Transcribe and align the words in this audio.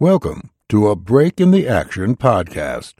Welcome 0.00 0.50
to 0.68 0.86
a 0.86 0.94
Break 0.94 1.40
in 1.40 1.50
the 1.50 1.66
Action 1.66 2.14
podcast. 2.14 2.94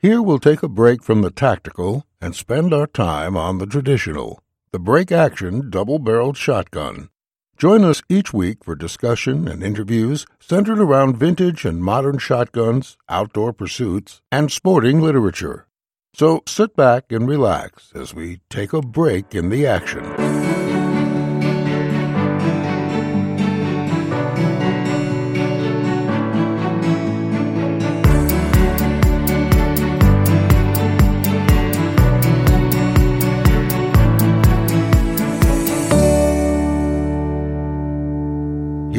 Here 0.00 0.20
we'll 0.20 0.40
take 0.40 0.64
a 0.64 0.68
break 0.68 1.00
from 1.00 1.22
the 1.22 1.30
tactical 1.30 2.06
and 2.20 2.34
spend 2.34 2.74
our 2.74 2.88
time 2.88 3.36
on 3.36 3.58
the 3.58 3.66
traditional, 3.66 4.42
the 4.72 4.80
break 4.80 5.12
action 5.12 5.70
double 5.70 6.00
barreled 6.00 6.36
shotgun. 6.36 7.08
Join 7.56 7.84
us 7.84 8.02
each 8.08 8.32
week 8.32 8.64
for 8.64 8.74
discussion 8.74 9.46
and 9.46 9.62
interviews 9.62 10.26
centered 10.40 10.80
around 10.80 11.18
vintage 11.18 11.64
and 11.64 11.84
modern 11.84 12.18
shotguns, 12.18 12.98
outdoor 13.08 13.52
pursuits, 13.52 14.20
and 14.32 14.50
sporting 14.50 15.00
literature. 15.00 15.68
So 16.14 16.42
sit 16.48 16.74
back 16.74 17.12
and 17.12 17.28
relax 17.28 17.92
as 17.94 18.12
we 18.12 18.40
take 18.50 18.72
a 18.72 18.82
break 18.82 19.36
in 19.36 19.50
the 19.50 19.68
action. 19.68 20.59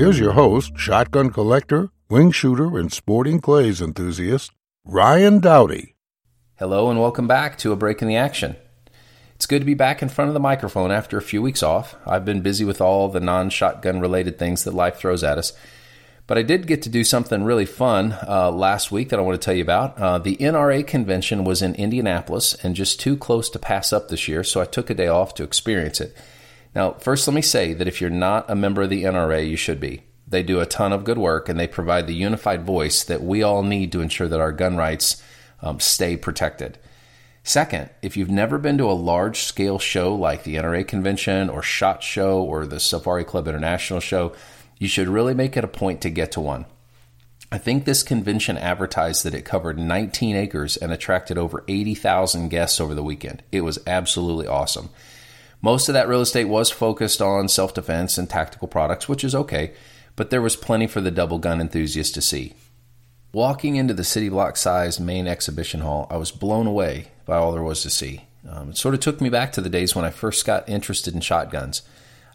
Here's 0.01 0.17
your 0.17 0.31
host, 0.31 0.71
shotgun 0.77 1.29
collector, 1.29 1.91
wing 2.09 2.31
shooter, 2.31 2.75
and 2.79 2.91
sporting 2.91 3.39
clays 3.39 3.81
enthusiast, 3.81 4.51
Ryan 4.83 5.39
Dowdy. 5.39 5.95
Hello, 6.55 6.89
and 6.89 6.99
welcome 6.99 7.27
back 7.27 7.55
to 7.59 7.71
A 7.71 7.75
Break 7.75 8.01
in 8.01 8.07
the 8.07 8.15
Action. 8.15 8.55
It's 9.35 9.45
good 9.45 9.59
to 9.59 9.65
be 9.65 9.75
back 9.75 10.01
in 10.01 10.09
front 10.09 10.29
of 10.29 10.33
the 10.33 10.39
microphone 10.39 10.89
after 10.89 11.19
a 11.19 11.21
few 11.21 11.39
weeks 11.39 11.61
off. 11.61 11.95
I've 12.03 12.25
been 12.25 12.41
busy 12.41 12.65
with 12.65 12.81
all 12.81 13.09
the 13.09 13.19
non 13.19 13.51
shotgun 13.51 13.99
related 13.99 14.39
things 14.39 14.63
that 14.63 14.73
life 14.73 14.95
throws 14.95 15.23
at 15.23 15.37
us. 15.37 15.53
But 16.25 16.39
I 16.39 16.41
did 16.41 16.65
get 16.65 16.81
to 16.81 16.89
do 16.89 17.03
something 17.03 17.43
really 17.43 17.67
fun 17.67 18.17
uh, 18.27 18.49
last 18.49 18.91
week 18.91 19.09
that 19.09 19.19
I 19.19 19.21
want 19.21 19.39
to 19.39 19.45
tell 19.45 19.53
you 19.53 19.61
about. 19.61 19.99
Uh, 19.99 20.17
the 20.17 20.35
NRA 20.37 20.87
convention 20.87 21.43
was 21.43 21.61
in 21.61 21.75
Indianapolis 21.75 22.55
and 22.63 22.75
just 22.75 22.99
too 22.99 23.15
close 23.15 23.51
to 23.51 23.59
pass 23.59 23.93
up 23.93 24.07
this 24.07 24.27
year, 24.27 24.43
so 24.43 24.61
I 24.61 24.65
took 24.65 24.89
a 24.89 24.95
day 24.95 25.09
off 25.09 25.35
to 25.35 25.43
experience 25.43 26.01
it. 26.01 26.17
Now, 26.73 26.93
first, 26.93 27.27
let 27.27 27.33
me 27.33 27.41
say 27.41 27.73
that 27.73 27.87
if 27.87 27.99
you're 27.99 28.09
not 28.09 28.49
a 28.49 28.55
member 28.55 28.83
of 28.83 28.89
the 28.89 29.03
NRA, 29.03 29.47
you 29.47 29.57
should 29.57 29.79
be. 29.79 30.03
They 30.27 30.43
do 30.43 30.61
a 30.61 30.65
ton 30.65 30.93
of 30.93 31.03
good 31.03 31.17
work 31.17 31.49
and 31.49 31.59
they 31.59 31.67
provide 31.67 32.07
the 32.07 32.15
unified 32.15 32.65
voice 32.65 33.03
that 33.03 33.21
we 33.21 33.43
all 33.43 33.63
need 33.63 33.91
to 33.91 34.01
ensure 34.01 34.29
that 34.29 34.39
our 34.39 34.53
gun 34.53 34.77
rights 34.77 35.21
um, 35.61 35.79
stay 35.79 36.15
protected. 36.15 36.77
Second, 37.43 37.89
if 38.01 38.15
you've 38.15 38.29
never 38.29 38.57
been 38.57 38.77
to 38.77 38.89
a 38.89 38.93
large 38.93 39.39
scale 39.39 39.79
show 39.79 40.13
like 40.13 40.43
the 40.43 40.55
NRA 40.55 40.87
convention 40.87 41.49
or 41.49 41.61
SHOT 41.61 42.03
Show 42.03 42.41
or 42.41 42.65
the 42.65 42.79
Safari 42.79 43.25
Club 43.25 43.47
International 43.47 43.99
show, 43.99 44.33
you 44.77 44.87
should 44.87 45.07
really 45.07 45.33
make 45.33 45.57
it 45.57 45.63
a 45.63 45.67
point 45.67 46.01
to 46.01 46.09
get 46.09 46.31
to 46.33 46.41
one. 46.41 46.65
I 47.51 47.57
think 47.57 47.83
this 47.83 48.03
convention 48.03 48.57
advertised 48.57 49.25
that 49.25 49.33
it 49.33 49.43
covered 49.43 49.77
19 49.77 50.35
acres 50.37 50.77
and 50.77 50.93
attracted 50.93 51.37
over 51.37 51.65
80,000 51.67 52.47
guests 52.47 52.79
over 52.79 52.95
the 52.95 53.03
weekend. 53.03 53.43
It 53.51 53.61
was 53.61 53.79
absolutely 53.85 54.47
awesome. 54.47 54.89
Most 55.61 55.89
of 55.89 55.93
that 55.93 56.07
real 56.07 56.21
estate 56.21 56.45
was 56.45 56.71
focused 56.71 57.21
on 57.21 57.47
self 57.47 57.73
defense 57.73 58.17
and 58.17 58.29
tactical 58.29 58.67
products, 58.67 59.07
which 59.07 59.23
is 59.23 59.35
okay, 59.35 59.73
but 60.15 60.29
there 60.29 60.41
was 60.41 60.55
plenty 60.55 60.87
for 60.87 61.01
the 61.01 61.11
double 61.11 61.37
gun 61.37 61.61
enthusiast 61.61 62.15
to 62.15 62.21
see. 62.21 62.53
Walking 63.33 63.75
into 63.75 63.93
the 63.93 64.03
city 64.03 64.27
block 64.27 64.57
sized 64.57 64.99
main 64.99 65.27
exhibition 65.27 65.81
hall, 65.81 66.07
I 66.09 66.17
was 66.17 66.31
blown 66.31 66.67
away 66.67 67.07
by 67.25 67.37
all 67.37 67.51
there 67.51 67.63
was 67.63 67.81
to 67.83 67.89
see. 67.89 68.25
Um, 68.49 68.71
it 68.71 68.77
sort 68.77 68.95
of 68.95 68.99
took 68.99 69.21
me 69.21 69.29
back 69.29 69.51
to 69.53 69.61
the 69.61 69.69
days 69.69 69.95
when 69.95 70.03
I 70.03 70.09
first 70.09 70.45
got 70.45 70.67
interested 70.67 71.13
in 71.13 71.21
shotguns. 71.21 71.83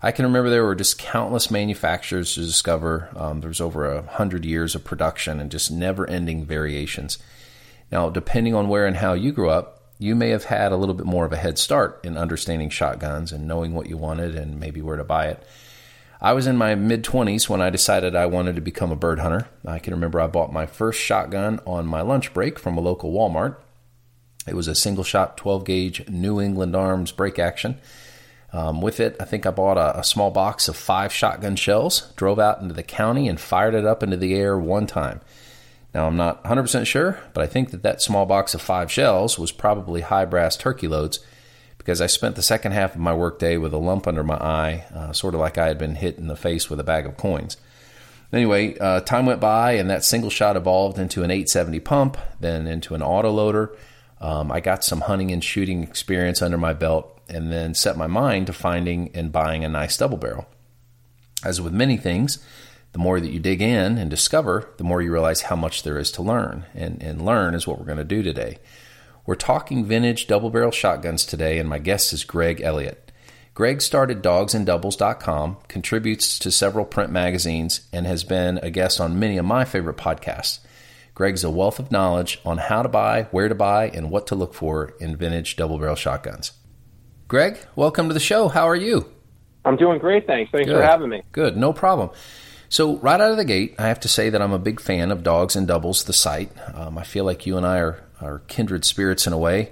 I 0.00 0.12
can 0.12 0.24
remember 0.24 0.48
there 0.48 0.64
were 0.64 0.74
just 0.74 0.98
countless 0.98 1.50
manufacturers 1.50 2.34
to 2.34 2.41
discover. 2.41 3.08
Um, 3.16 3.41
there 3.41 3.48
was 3.48 3.60
over 3.60 3.91
a 3.91 4.02
hundred 4.02 4.44
years 4.44 4.74
of 4.74 4.84
production 4.84 5.41
and 5.41 5.50
just 5.50 5.70
never 5.70 6.08
ending 6.08 6.44
variations. 6.44 7.19
Now, 7.91 8.10
depending 8.10 8.54
on 8.54 8.69
where 8.69 8.86
and 8.86 8.97
how 8.97 9.14
you 9.14 9.32
grew 9.32 9.50
up, 9.50 9.75
you 9.98 10.14
may 10.14 10.30
have 10.30 10.44
had 10.44 10.72
a 10.72 10.77
little 10.77 10.94
bit 10.94 11.06
more 11.06 11.25
of 11.25 11.33
a 11.33 11.36
head 11.36 11.58
start 11.58 12.00
in 12.05 12.16
understanding 12.16 12.69
shotguns 12.69 13.32
and 13.32 13.47
knowing 13.47 13.75
what 13.75 13.88
you 13.88 13.97
wanted 13.97 14.34
and 14.34 14.60
maybe 14.60 14.82
where 14.82 14.97
to 14.97 15.04
buy 15.04 15.26
it. 15.28 15.43
I 16.21 16.32
was 16.32 16.47
in 16.47 16.56
my 16.56 16.75
mid 16.75 17.04
20s 17.04 17.48
when 17.48 17.60
I 17.60 17.71
decided 17.71 18.15
I 18.15 18.26
wanted 18.26 18.56
to 18.56 18.62
become 18.62 18.91
a 18.91 18.97
bird 18.97 19.19
hunter. 19.19 19.48
I 19.66 19.78
can 19.78 19.94
remember 19.94 20.21
I 20.21 20.26
bought 20.26 20.53
my 20.53 20.66
first 20.66 21.00
shotgun 21.00 21.60
on 21.66 21.87
my 21.87 22.00
lunch 22.00 22.32
break 22.32 22.59
from 22.59 22.76
a 22.76 22.81
local 22.81 23.12
Walmart. 23.12 23.56
It 24.47 24.54
was 24.54 24.69
a 24.69 24.75
single 24.75 25.04
shot 25.04 25.37
12 25.37 25.65
gauge 25.65 26.09
New 26.09 26.41
England 26.41 26.76
Arms 26.76 27.12
break 27.12 27.38
action. 27.38 27.78
Um, 28.53 28.81
with 28.81 29.00
it, 29.00 29.16
I 29.21 29.25
think 29.25 29.44
I 29.44 29.50
bought 29.50 29.76
a, 29.76 29.98
a 29.98 30.04
small 30.04 30.31
box 30.31 30.69
of 30.69 30.76
five 30.76 31.12
shotgun 31.12 31.56
shells, 31.56 32.12
drove 32.16 32.38
out 32.38 32.62
into 32.62 32.72
the 32.72 32.82
county, 32.82 33.28
and 33.28 33.38
fired 33.38 33.75
it 33.75 33.84
up 33.84 34.03
into 34.03 34.16
the 34.16 34.34
air 34.34 34.59
one 34.59 34.87
time. 34.87 35.21
Now, 35.97 36.09
I'm 36.09 36.17
not 36.19 36.45
100% 36.45 36.84
sure, 36.84 37.19
but 37.33 37.43
I 37.43 37.47
think 37.47 37.71
that 37.71 37.83
that 37.83 38.03
small 38.03 38.27
box 38.27 38.53
of 38.53 38.61
five 38.61 38.93
shells 38.93 39.39
was 39.39 39.51
probably 39.51 40.03
high 40.03 40.27
brass 40.27 40.55
turkey 40.55 40.89
loads 40.89 41.21
because 41.79 42.03
I 42.03 42.07
spent 42.07 42.37
the 42.37 42.43
second 42.43 42.73
half 42.73 42.95
of 42.95 43.01
my 43.01 43.15
workday 43.15 43.57
with 43.57 43.73
a 43.73 43.79
lump 43.79 44.07
under 44.07 44.23
my 44.23 44.34
eye, 44.34 44.84
uh, 44.95 45.15
sort 45.15 45.33
of 45.33 45.41
like 45.41 45.57
I 45.57 45.69
had 45.69 45.79
been 45.79 45.95
hit 45.95 46.19
in 46.19 46.27
the 46.27 46.37
face 46.37 46.69
with 46.69 46.81
a 46.81 46.84
bag 46.84 47.07
of 47.07 47.17
coins. 47.17 47.57
Anyway, 48.31 48.77
uh, 48.77 49.01
time 49.01 49.25
went 49.25 49.41
by, 49.41 49.73
and 49.73 49.89
that 49.89 50.05
single 50.05 50.29
shot 50.29 50.55
evolved 50.55 50.99
into 50.99 51.23
an 51.23 51.31
870 51.31 51.81
pump, 51.81 52.19
then 52.41 52.67
into 52.67 52.95
an 52.95 53.01
autoloader. 53.01 53.75
Um, 54.21 54.53
I 54.53 54.61
got 54.61 54.84
some 54.84 55.01
hunting 55.01 55.33
and 55.33 55.43
shooting 55.43 55.83
experience 55.83 56.43
under 56.43 56.59
my 56.59 56.75
belt, 56.75 57.23
and 57.27 57.51
then 57.51 57.73
set 57.73 57.97
my 57.97 58.07
mind 58.07 58.49
to 58.49 58.53
finding 58.53 59.11
and 59.15 59.33
buying 59.33 59.65
a 59.65 59.69
nice 59.71 59.97
double 59.97 60.19
barrel. 60.19 60.47
As 61.43 61.59
with 61.59 61.73
many 61.73 61.97
things, 61.97 62.39
the 62.97 63.03
more 63.03 63.21
that 63.21 63.31
you 63.31 63.39
dig 63.39 63.61
in 63.61 63.99
and 63.99 64.09
discover, 64.09 64.71
the 64.79 64.83
more 64.83 65.03
you 65.03 65.12
realize 65.12 65.43
how 65.43 65.55
much 65.55 65.83
there 65.83 65.99
is 65.99 66.11
to 66.11 66.23
learn. 66.23 66.65
And, 66.75 67.03
and 67.03 67.23
learn 67.23 67.55
is 67.55 67.67
what 67.67 67.79
we're 67.79 67.84
going 67.84 67.99
to 67.99 68.05
do 68.05 68.23
today. 68.23 68.57
We're 69.27 69.34
talking 69.34 69.84
vintage 69.84 70.27
double 70.27 70.49
barrel 70.49 70.71
shotguns 70.71 71.27
today, 71.27 71.59
and 71.59 71.69
my 71.69 71.79
guest 71.79 72.15
is 72.15 72.25
Greg 72.25 72.62
Elliott. 72.62 73.12
Greg 73.53 73.83
started 73.83 74.23
dogsanddoubles.com, 74.23 75.59
contributes 75.69 76.39
to 76.39 76.51
several 76.51 76.87
print 76.87 77.12
magazines, 77.12 77.87
and 77.93 78.07
has 78.07 78.25
been 78.25 78.57
a 78.62 78.71
guest 78.71 78.99
on 78.99 79.21
many 79.21 79.37
of 79.37 79.45
my 79.45 79.67
favorite 79.67 79.99
podcasts. 79.99 80.61
Greg's 81.15 81.45
a 81.45 81.51
wealth 81.51 81.78
of 81.78 81.93
knowledge 81.93 82.41
on 82.47 82.57
how 82.57 82.81
to 82.81 82.89
buy, 82.89 83.25
where 83.25 83.51
to 83.51 83.55
buy, 83.55 83.91
and 83.91 84.11
what 84.11 84.27
to 84.28 84.34
look 84.34 84.55
for 84.55 84.95
in 85.01 85.19
vintage 85.19 85.57
double 85.57 85.78
barrel 85.78 85.97
shotguns. 85.97 86.53
Greg, 87.28 87.59
welcome 87.77 88.09
to 88.09 88.15
the 88.15 88.21
show. 88.21 88.49
How 88.49 88.67
are 88.67 88.75
you? 88.75 89.13
I'm 89.67 89.77
doing 89.77 89.99
great, 89.99 90.27
thanks. 90.27 90.51
Thanks 90.51 90.67
Good. 90.67 90.77
for 90.77 90.83
having 90.83 91.11
me. 91.11 91.21
Good, 91.33 91.59
no 91.59 91.75
problem. 91.75 92.09
So, 92.69 92.97
right 92.97 93.21
out 93.21 93.31
of 93.31 93.37
the 93.37 93.44
gate, 93.44 93.77
I 93.78 93.87
have 93.87 94.00
to 94.00 94.09
say 94.09 94.28
that 94.28 94.43
I'm 94.43 94.53
a 94.53 94.59
big 94.59 94.81
fan 94.81 95.12
of 95.12 95.22
Dogs 95.22 95.54
and 95.54 95.69
Doubles, 95.69 96.04
the 96.04 96.12
site. 96.12 96.50
Um, 96.75 96.99
I 96.99 97.04
feel 97.04 97.25
like 97.25 97.47
you 97.47 97.56
and 97.56 97.65
I 97.65 97.78
are, 97.78 98.03
are 98.21 98.41
kindred 98.49 98.84
spirits 98.84 99.27
in 99.27 99.32
a 99.32 99.38
way. 99.38 99.71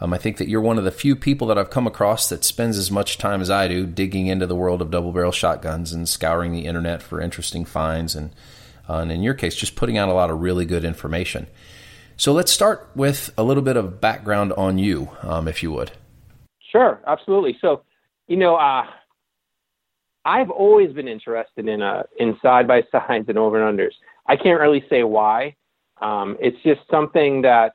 Um, 0.00 0.12
I 0.12 0.18
think 0.18 0.36
that 0.36 0.48
you're 0.48 0.60
one 0.60 0.76
of 0.76 0.84
the 0.84 0.90
few 0.90 1.16
people 1.16 1.46
that 1.46 1.56
I've 1.56 1.70
come 1.70 1.86
across 1.86 2.28
that 2.28 2.44
spends 2.44 2.76
as 2.76 2.90
much 2.90 3.16
time 3.16 3.40
as 3.40 3.48
I 3.48 3.68
do 3.68 3.86
digging 3.86 4.26
into 4.26 4.46
the 4.46 4.54
world 4.54 4.82
of 4.82 4.90
double 4.90 5.12
barrel 5.12 5.32
shotguns 5.32 5.92
and 5.92 6.08
scouring 6.08 6.52
the 6.52 6.66
internet 6.66 7.02
for 7.02 7.20
interesting 7.20 7.64
finds, 7.64 8.14
and, 8.14 8.30
uh, 8.88 8.98
and 8.98 9.10
in 9.10 9.22
your 9.22 9.34
case, 9.34 9.54
just 9.54 9.76
putting 9.76 9.96
out 9.96 10.10
a 10.10 10.14
lot 10.14 10.30
of 10.30 10.40
really 10.40 10.66
good 10.66 10.84
information. 10.84 11.46
So, 12.18 12.32
let's 12.32 12.52
start 12.52 12.90
with 12.94 13.32
a 13.38 13.42
little 13.42 13.62
bit 13.62 13.78
of 13.78 14.02
background 14.02 14.52
on 14.52 14.76
you, 14.76 15.08
um, 15.22 15.48
if 15.48 15.62
you 15.62 15.72
would. 15.72 15.92
Sure, 16.70 17.00
absolutely. 17.06 17.56
So, 17.60 17.82
you 18.26 18.36
know, 18.36 18.56
uh, 18.56 18.84
I've 20.24 20.50
always 20.50 20.92
been 20.92 21.08
interested 21.08 21.68
in 21.68 21.82
uh, 21.82 22.04
in 22.18 22.36
side 22.42 22.66
by 22.66 22.82
sides 22.92 23.28
and 23.28 23.38
over 23.38 23.62
and 23.62 23.78
unders. 23.78 23.92
I 24.26 24.36
can't 24.36 24.60
really 24.60 24.84
say 24.88 25.02
why. 25.02 25.56
Um, 26.00 26.36
it's 26.40 26.60
just 26.62 26.80
something 26.90 27.42
that 27.42 27.74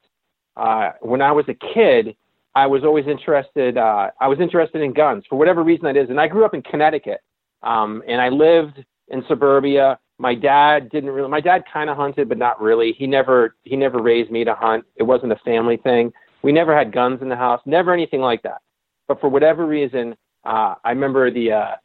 uh, 0.58 0.92
when 1.02 1.22
I 1.22 1.32
was 1.32 1.46
a 1.48 1.74
kid, 1.74 2.16
I 2.56 2.68
was 2.68 2.84
always 2.84 3.08
interested. 3.08 3.78
Uh, 3.78 4.10
I 4.20 4.28
was 4.28 4.40
interested 4.40 4.82
in 4.82 4.94
guns 4.94 5.24
for 5.30 5.38
whatever 5.38 5.64
reason 5.64 5.86
that 5.86 5.96
is. 5.96 6.10
And 6.10 6.20
I 6.20 6.28
grew 6.28 6.44
up 6.46 6.54
in 6.54 6.62
Connecticut, 6.64 7.22
um, 7.64 8.04
and 8.08 8.22
I 8.22 8.30
lived 8.30 8.84
in 9.10 9.24
suburbia. 9.28 10.00
My 10.18 10.36
dad 10.36 10.90
didn't 10.90 11.12
really. 11.12 11.30
My 11.30 11.42
dad 11.42 11.64
kind 11.72 11.90
of 11.90 11.98
hunted, 11.98 12.28
but 12.28 12.38
not 12.38 12.62
really. 12.62 12.94
He 12.94 13.08
never 13.08 13.56
he 13.64 13.76
never 13.76 14.02
raised 14.02 14.32
me 14.32 14.44
to 14.44 14.56
hunt. 14.56 14.86
It 14.96 15.04
wasn't 15.04 15.32
a 15.32 15.40
family 15.46 15.78
thing. 15.78 16.12
We 16.42 16.52
never 16.52 16.76
had 16.76 16.92
guns 16.92 17.22
in 17.22 17.30
the 17.30 17.36
house. 17.36 17.62
Never 17.66 17.94
anything 17.94 18.22
like 18.22 18.42
that. 18.44 18.62
But 19.08 19.20
for 19.22 19.30
whatever 19.30 19.66
reason, 19.66 20.16
uh, 20.44 20.76
I 20.84 20.92
remember 20.92 21.32
the 21.32 21.52
uh, 21.52 21.76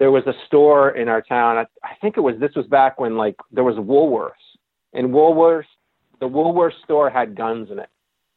there 0.00 0.10
was 0.10 0.26
a 0.26 0.32
store 0.46 0.96
in 0.96 1.08
our 1.08 1.20
town. 1.20 1.58
I, 1.58 1.66
I 1.84 1.94
think 2.00 2.16
it 2.16 2.20
was 2.20 2.34
this 2.40 2.54
was 2.56 2.66
back 2.66 2.98
when 2.98 3.16
like 3.16 3.36
there 3.52 3.62
was 3.62 3.76
Woolworths, 3.76 4.32
and 4.94 5.10
Woolworths, 5.10 5.66
the 6.18 6.28
Woolworths 6.28 6.82
store 6.82 7.08
had 7.08 7.36
guns 7.36 7.70
in 7.70 7.78
it. 7.78 7.90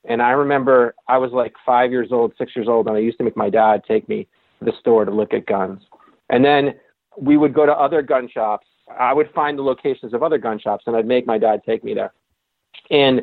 And 0.05 0.21
I 0.21 0.31
remember 0.31 0.93
I 1.07 1.17
was 1.17 1.31
like 1.31 1.53
five 1.65 1.89
years 1.89 2.09
old, 2.11 2.33
six 2.37 2.53
years 2.55 2.67
old, 2.67 2.87
and 2.87 2.97
I 2.97 2.99
used 2.99 3.17
to 3.17 3.23
make 3.23 3.37
my 3.37 3.49
dad 3.49 3.83
take 3.87 4.07
me 4.09 4.27
to 4.59 4.65
the 4.65 4.73
store 4.81 5.05
to 5.05 5.11
look 5.11 5.33
at 5.33 5.45
guns. 5.45 5.81
And 6.29 6.43
then 6.43 6.75
we 7.17 7.37
would 7.37 7.53
go 7.53 7.65
to 7.65 7.71
other 7.71 8.01
gun 8.01 8.27
shops. 8.27 8.67
I 8.99 9.13
would 9.13 9.29
find 9.33 9.57
the 9.57 9.63
locations 9.63 10.13
of 10.13 10.21
other 10.21 10.37
gun 10.37 10.59
shops, 10.59 10.83
and 10.85 10.97
I'd 10.97 11.07
make 11.07 11.25
my 11.25 11.37
dad 11.37 11.61
take 11.65 11.81
me 11.85 11.93
there. 11.93 12.11
And 12.91 13.21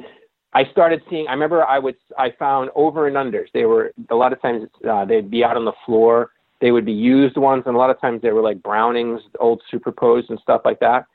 I 0.55 0.65
started 0.71 1.03
seeing. 1.11 1.29
I 1.29 1.33
remember 1.33 1.63
I 1.63 1.79
would. 1.79 1.97
I 2.17 2.31
found 2.39 2.71
over 2.75 3.07
and 3.07 3.17
unders. 3.17 3.49
They 3.53 3.67
were 3.67 3.93
a 4.09 4.15
lot 4.15 4.33
of 4.33 4.41
times 4.41 4.67
uh, 4.91 5.05
they'd 5.05 5.31
be 5.31 5.45
out 5.45 5.59
on 5.59 5.67
the 5.67 5.75
floor 5.85 6.31
they 6.61 6.73
would 6.73 6.85
be 6.85 6.93
used 6.93 7.37
ones, 7.37 7.65
and 7.67 7.75
a 7.75 7.79
lot 7.79 7.91
of 7.91 8.01
times 8.01 8.23
they 8.23 8.33
were 8.33 8.43
like 8.43 8.63
Brownings, 8.63 9.21
old 9.39 9.63
superposed 9.71 10.31
and 10.31 10.39
stuff 10.41 10.63
like 10.65 10.81
that. 10.81 11.07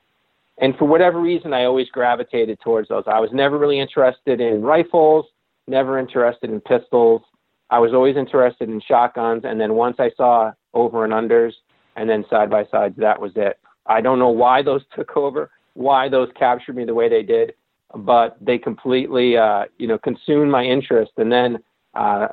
And 0.57 0.75
for 0.77 0.85
whatever 0.85 1.19
reason, 1.19 1.53
I 1.53 1.65
always 1.65 1.89
gravitated 1.89 2.59
towards 2.61 2.89
those. 2.89 3.03
I 3.07 3.19
was 3.19 3.29
never 3.33 3.57
really 3.57 3.79
interested 3.79 4.39
in 4.39 4.61
rifles, 4.61 5.25
never 5.67 5.99
interested 5.99 6.49
in 6.49 6.61
pistols. 6.61 7.21
I 7.69 7.79
was 7.79 7.93
always 7.93 8.15
interested 8.15 8.69
in 8.69 8.79
shotguns. 8.81 9.43
And 9.45 9.59
then 9.59 9.73
once 9.73 9.97
I 9.99 10.11
saw 10.15 10.51
over 10.73 11.03
and 11.03 11.13
unders 11.13 11.53
and 11.95 12.09
then 12.09 12.25
side 12.29 12.49
by 12.49 12.65
sides, 12.71 12.95
that 12.97 13.19
was 13.19 13.33
it. 13.35 13.59
I 13.85 14.01
don't 14.01 14.19
know 14.19 14.29
why 14.29 14.61
those 14.61 14.81
took 14.95 15.15
over, 15.17 15.51
why 15.73 16.09
those 16.09 16.29
captured 16.35 16.75
me 16.75 16.85
the 16.85 16.93
way 16.93 17.09
they 17.09 17.23
did, 17.23 17.53
but 17.93 18.37
they 18.39 18.57
completely, 18.57 19.37
uh, 19.37 19.65
you 19.77 19.87
know, 19.87 19.97
consumed 19.97 20.51
my 20.51 20.63
interest. 20.63 21.11
And 21.17 21.31
then 21.31 21.57
uh, 21.95 22.29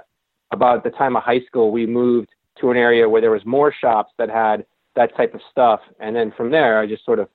about 0.53 0.85
the 0.85 0.91
time 0.91 1.17
of 1.17 1.25
high 1.25 1.41
school, 1.47 1.73
we 1.73 1.87
moved 1.87 2.29
to 2.60 2.70
an 2.70 2.76
area 2.76 3.08
where 3.08 3.20
there 3.20 3.31
was 3.31 3.44
more 3.44 3.72
shops 3.72 4.12
that 4.19 4.28
had 4.28 4.64
that 4.94 5.16
type 5.16 5.34
of 5.34 5.40
stuff. 5.50 5.81
And 6.00 6.14
then 6.14 6.32
from 6.37 6.50
there, 6.50 6.78
I 6.78 6.87
just 6.87 7.04
sort 7.04 7.19
of 7.19 7.28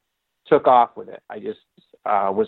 took 0.46 0.68
off 0.68 0.92
with 0.96 1.10
it. 1.10 1.22
I 1.30 1.40
just 1.40 1.60
uh, 2.06 2.32
was 2.34 2.48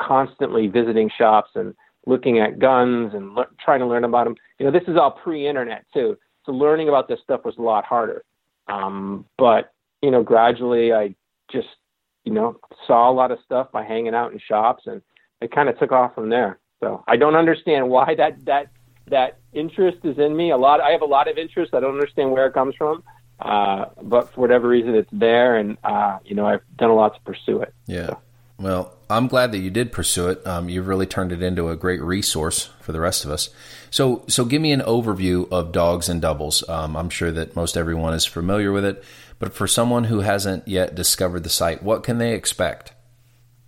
constantly 0.00 0.66
visiting 0.66 1.10
shops 1.16 1.50
and 1.54 1.74
looking 2.06 2.38
at 2.38 2.58
guns 2.58 3.12
and 3.14 3.34
le- 3.34 3.48
trying 3.62 3.80
to 3.80 3.86
learn 3.86 4.04
about 4.04 4.24
them. 4.24 4.36
You 4.58 4.66
know, 4.66 4.72
this 4.72 4.88
is 4.88 4.96
all 4.96 5.10
pre-internet 5.10 5.84
too, 5.92 6.16
so 6.44 6.52
learning 6.52 6.88
about 6.88 7.08
this 7.08 7.20
stuff 7.22 7.44
was 7.44 7.56
a 7.58 7.62
lot 7.62 7.84
harder. 7.84 8.24
Um, 8.68 9.26
but 9.36 9.72
you 10.02 10.10
know, 10.10 10.22
gradually 10.22 10.92
I 10.92 11.14
just 11.52 11.68
you 12.24 12.32
know 12.32 12.58
saw 12.86 13.10
a 13.10 13.12
lot 13.12 13.30
of 13.30 13.38
stuff 13.44 13.70
by 13.72 13.84
hanging 13.84 14.14
out 14.14 14.32
in 14.32 14.38
shops, 14.38 14.84
and 14.86 15.02
it 15.40 15.52
kind 15.52 15.68
of 15.68 15.78
took 15.78 15.92
off 15.92 16.14
from 16.14 16.30
there. 16.30 16.58
So 16.80 17.04
I 17.06 17.16
don't 17.16 17.36
understand 17.36 17.88
why 17.88 18.14
that 18.14 18.44
that 18.46 18.68
that 19.08 19.39
interest 19.52 19.98
is 20.04 20.18
in 20.18 20.36
me. 20.36 20.50
A 20.50 20.56
lot. 20.56 20.80
I 20.80 20.90
have 20.90 21.02
a 21.02 21.06
lot 21.06 21.28
of 21.28 21.38
interest. 21.38 21.74
I 21.74 21.80
don't 21.80 21.94
understand 21.94 22.30
where 22.32 22.46
it 22.46 22.54
comes 22.54 22.74
from. 22.76 23.02
Uh, 23.40 23.86
but 24.02 24.32
for 24.34 24.42
whatever 24.42 24.68
reason, 24.68 24.94
it's 24.94 25.08
there, 25.12 25.56
and 25.56 25.78
uh, 25.82 26.18
you 26.24 26.34
know 26.34 26.46
I've 26.46 26.62
done 26.76 26.90
a 26.90 26.94
lot 26.94 27.14
to 27.14 27.20
pursue 27.22 27.62
it. 27.62 27.74
Yeah. 27.86 28.06
So. 28.06 28.18
Well, 28.58 28.92
I'm 29.08 29.26
glad 29.26 29.52
that 29.52 29.58
you 29.58 29.70
did 29.70 29.90
pursue 29.90 30.28
it. 30.28 30.46
Um, 30.46 30.68
you've 30.68 30.86
really 30.86 31.06
turned 31.06 31.32
it 31.32 31.42
into 31.42 31.70
a 31.70 31.76
great 31.76 32.02
resource 32.02 32.68
for 32.80 32.92
the 32.92 33.00
rest 33.00 33.24
of 33.24 33.30
us. 33.30 33.48
So, 33.88 34.22
so 34.28 34.44
give 34.44 34.60
me 34.60 34.70
an 34.72 34.82
overview 34.82 35.50
of 35.50 35.72
dogs 35.72 36.10
and 36.10 36.20
doubles. 36.20 36.68
Um, 36.68 36.94
I'm 36.94 37.08
sure 37.08 37.32
that 37.32 37.56
most 37.56 37.78
everyone 37.78 38.12
is 38.12 38.26
familiar 38.26 38.70
with 38.70 38.84
it, 38.84 39.02
but 39.38 39.54
for 39.54 39.66
someone 39.66 40.04
who 40.04 40.20
hasn't 40.20 40.68
yet 40.68 40.94
discovered 40.94 41.42
the 41.42 41.48
site, 41.48 41.82
what 41.82 42.04
can 42.04 42.18
they 42.18 42.34
expect? 42.34 42.92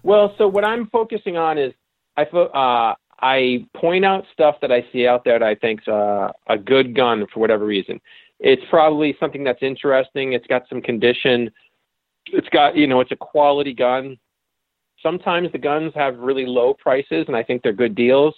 Well, 0.03 0.35
so 0.37 0.47
what 0.47 0.65
I'm 0.65 0.89
focusing 0.89 1.39
on 1.39 1.57
is 1.57 1.73
I 2.15 2.25
uh, 2.25 2.95
I 3.23 3.67
point 3.75 4.05
out 4.05 4.25
stuff 4.33 4.57
that 4.61 4.73
I 4.73 4.85
see 4.93 5.07
out 5.07 5.25
there 5.25 5.39
that 5.39 5.47
I 5.47 5.55
think's 5.55 5.87
a, 5.87 6.33
a 6.49 6.59
good 6.59 6.95
gun 6.95 7.27
for 7.33 7.41
whatever 7.41 7.65
reason. 7.65 8.01
It's 8.41 8.63
probably 8.69 9.17
something 9.21 9.45
that's 9.45 9.63
interesting. 9.63 10.33
It's 10.33 10.47
got 10.49 10.69
some 10.69 10.83
condition. 10.83 11.51
It's 12.27 12.49
got, 12.49 12.77
you 12.77 12.89
know, 12.89 13.01
it's 13.01 13.13
a 13.13 13.17
quality 13.17 13.73
gun. 13.73 14.19
Sometimes 15.01 15.51
the 15.53 15.59
guns 15.59 15.93
have 15.95 16.19
really 16.19 16.47
low 16.47 16.75
prices, 16.75 17.25
and 17.29 17.37
I 17.37 17.43
think 17.45 17.63
they're 17.63 17.73
good 17.73 17.95
deals. 17.95 18.35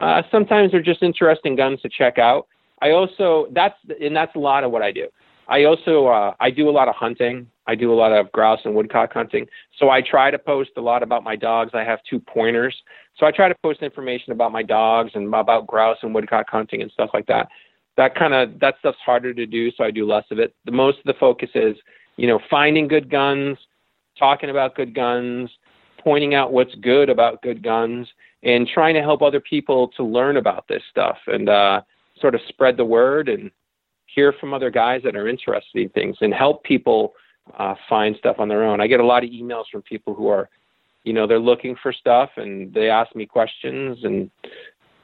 Uh, 0.00 0.22
sometimes 0.30 0.72
they're 0.72 0.82
just 0.82 1.02
interesting 1.02 1.56
guns 1.56 1.80
to 1.82 1.88
check 1.88 2.18
out. 2.18 2.46
I 2.80 2.90
also 2.90 3.46
that's 3.52 3.76
and 4.00 4.14
that's 4.14 4.34
a 4.34 4.40
lot 4.40 4.64
of 4.64 4.72
what 4.72 4.82
I 4.82 4.90
do. 4.90 5.06
I 5.46 5.64
also 5.64 6.06
uh, 6.06 6.34
I 6.40 6.50
do 6.50 6.68
a 6.68 6.72
lot 6.72 6.88
of 6.88 6.96
hunting. 6.96 7.48
I 7.66 7.74
do 7.74 7.92
a 7.92 7.94
lot 7.94 8.12
of 8.12 8.30
grouse 8.32 8.60
and 8.64 8.74
woodcock 8.74 9.12
hunting. 9.12 9.46
So 9.78 9.90
I 9.90 10.00
try 10.00 10.30
to 10.30 10.38
post 10.38 10.70
a 10.76 10.80
lot 10.80 11.02
about 11.02 11.22
my 11.22 11.36
dogs. 11.36 11.70
I 11.74 11.84
have 11.84 12.00
two 12.08 12.18
pointers, 12.18 12.74
so 13.16 13.26
I 13.26 13.30
try 13.30 13.48
to 13.48 13.54
post 13.62 13.82
information 13.82 14.32
about 14.32 14.52
my 14.52 14.62
dogs 14.62 15.12
and 15.14 15.32
about 15.32 15.66
grouse 15.66 15.98
and 16.02 16.14
woodcock 16.14 16.46
hunting 16.50 16.82
and 16.82 16.90
stuff 16.90 17.10
like 17.14 17.26
that 17.26 17.48
that 17.96 18.14
kind 18.14 18.34
of 18.34 18.58
that 18.60 18.76
stuff's 18.78 18.98
harder 19.04 19.34
to 19.34 19.46
do, 19.46 19.70
so 19.72 19.84
I 19.84 19.90
do 19.90 20.06
less 20.06 20.24
of 20.30 20.38
it. 20.38 20.54
The 20.64 20.72
most 20.72 20.98
of 20.98 21.04
the 21.04 21.14
focus 21.18 21.50
is, 21.54 21.76
you 22.16 22.26
know, 22.26 22.40
finding 22.50 22.88
good 22.88 23.10
guns, 23.10 23.58
talking 24.18 24.50
about 24.50 24.74
good 24.74 24.94
guns, 24.94 25.50
pointing 25.98 26.34
out 26.34 26.52
what's 26.52 26.74
good 26.76 27.10
about 27.10 27.42
good 27.42 27.62
guns, 27.62 28.08
and 28.42 28.66
trying 28.66 28.94
to 28.94 29.02
help 29.02 29.22
other 29.22 29.40
people 29.40 29.88
to 29.96 30.02
learn 30.02 30.36
about 30.36 30.66
this 30.68 30.82
stuff 30.90 31.18
and 31.26 31.48
uh, 31.48 31.82
sort 32.20 32.34
of 32.34 32.40
spread 32.48 32.76
the 32.76 32.84
word 32.84 33.28
and 33.28 33.50
hear 34.06 34.32
from 34.32 34.52
other 34.52 34.70
guys 34.70 35.02
that 35.04 35.16
are 35.16 35.28
interested 35.28 35.82
in 35.82 35.88
things 35.90 36.16
and 36.20 36.34
help 36.34 36.64
people 36.64 37.14
uh, 37.58 37.74
find 37.88 38.16
stuff 38.16 38.36
on 38.38 38.48
their 38.48 38.64
own. 38.64 38.80
I 38.80 38.86
get 38.86 39.00
a 39.00 39.06
lot 39.06 39.24
of 39.24 39.30
emails 39.30 39.64
from 39.70 39.82
people 39.82 40.14
who 40.14 40.28
are, 40.28 40.48
you 41.04 41.12
know, 41.12 41.26
they're 41.26 41.38
looking 41.40 41.76
for 41.82 41.92
stuff 41.92 42.30
and 42.36 42.72
they 42.72 42.88
ask 42.88 43.14
me 43.14 43.26
questions 43.26 43.98
and 44.04 44.30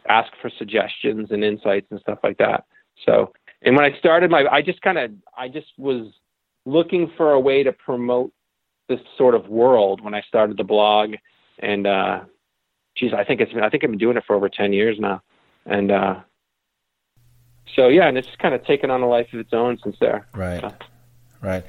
ask 0.08 0.32
for 0.40 0.50
suggestions 0.58 1.30
and 1.30 1.44
insights 1.44 1.86
and 1.90 2.00
stuff 2.00 2.18
like 2.22 2.38
that. 2.38 2.64
So, 3.04 3.32
and 3.62 3.76
when 3.76 3.84
I 3.84 3.98
started 3.98 4.30
my, 4.30 4.46
I 4.50 4.62
just 4.62 4.80
kind 4.82 4.98
of, 4.98 5.10
I 5.36 5.48
just 5.48 5.66
was 5.76 6.12
looking 6.64 7.10
for 7.16 7.32
a 7.32 7.40
way 7.40 7.62
to 7.62 7.72
promote 7.72 8.32
this 8.88 9.00
sort 9.16 9.34
of 9.34 9.48
world 9.48 10.02
when 10.02 10.14
I 10.14 10.22
started 10.22 10.56
the 10.56 10.64
blog. 10.64 11.14
And, 11.58 11.86
uh, 11.86 12.20
geez, 12.96 13.12
I 13.12 13.24
think 13.24 13.40
it's 13.40 13.52
been, 13.52 13.64
I 13.64 13.68
think 13.68 13.84
I've 13.84 13.90
been 13.90 13.98
doing 13.98 14.16
it 14.16 14.24
for 14.26 14.36
over 14.36 14.48
10 14.48 14.72
years 14.72 14.98
now. 14.98 15.22
And, 15.66 15.90
uh, 15.90 16.20
so 17.74 17.88
yeah, 17.88 18.08
and 18.08 18.16
it's 18.16 18.26
just 18.26 18.38
kind 18.38 18.54
of 18.54 18.64
taken 18.64 18.90
on 18.90 19.02
a 19.02 19.08
life 19.08 19.32
of 19.32 19.40
its 19.40 19.52
own 19.52 19.78
since 19.82 19.96
there. 20.00 20.26
Right. 20.34 20.60
So. 20.60 20.74
Right. 21.40 21.64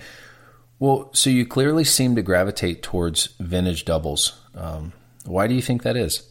Well, 0.80 1.10
so 1.14 1.30
you 1.30 1.46
clearly 1.46 1.84
seem 1.84 2.16
to 2.16 2.22
gravitate 2.22 2.82
towards 2.82 3.28
vintage 3.40 3.84
doubles. 3.86 4.42
Um, 4.56 4.94
why 5.26 5.48
do 5.48 5.54
you 5.54 5.62
think 5.62 5.84
that 5.84 5.98
is? 5.98 6.24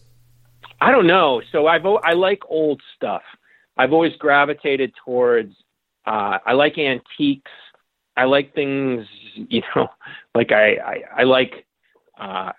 I 0.80 0.90
don't 0.90 1.06
know. 1.06 1.42
So 1.52 1.66
I've 1.66 1.84
I 1.84 2.12
like 2.12 2.40
old 2.48 2.80
stuff. 2.96 3.22
I've 3.76 3.92
always 3.92 4.16
gravitated 4.16 4.92
towards. 5.04 5.54
Uh, 6.06 6.38
I 6.44 6.52
like 6.52 6.78
antiques. 6.78 7.50
I 8.16 8.24
like 8.24 8.54
things, 8.54 9.06
you 9.34 9.62
know, 9.76 9.88
like 10.34 10.50
I 10.50 10.76
I, 10.76 11.02
I 11.18 11.22
like 11.24 11.66
uh, 12.18 12.52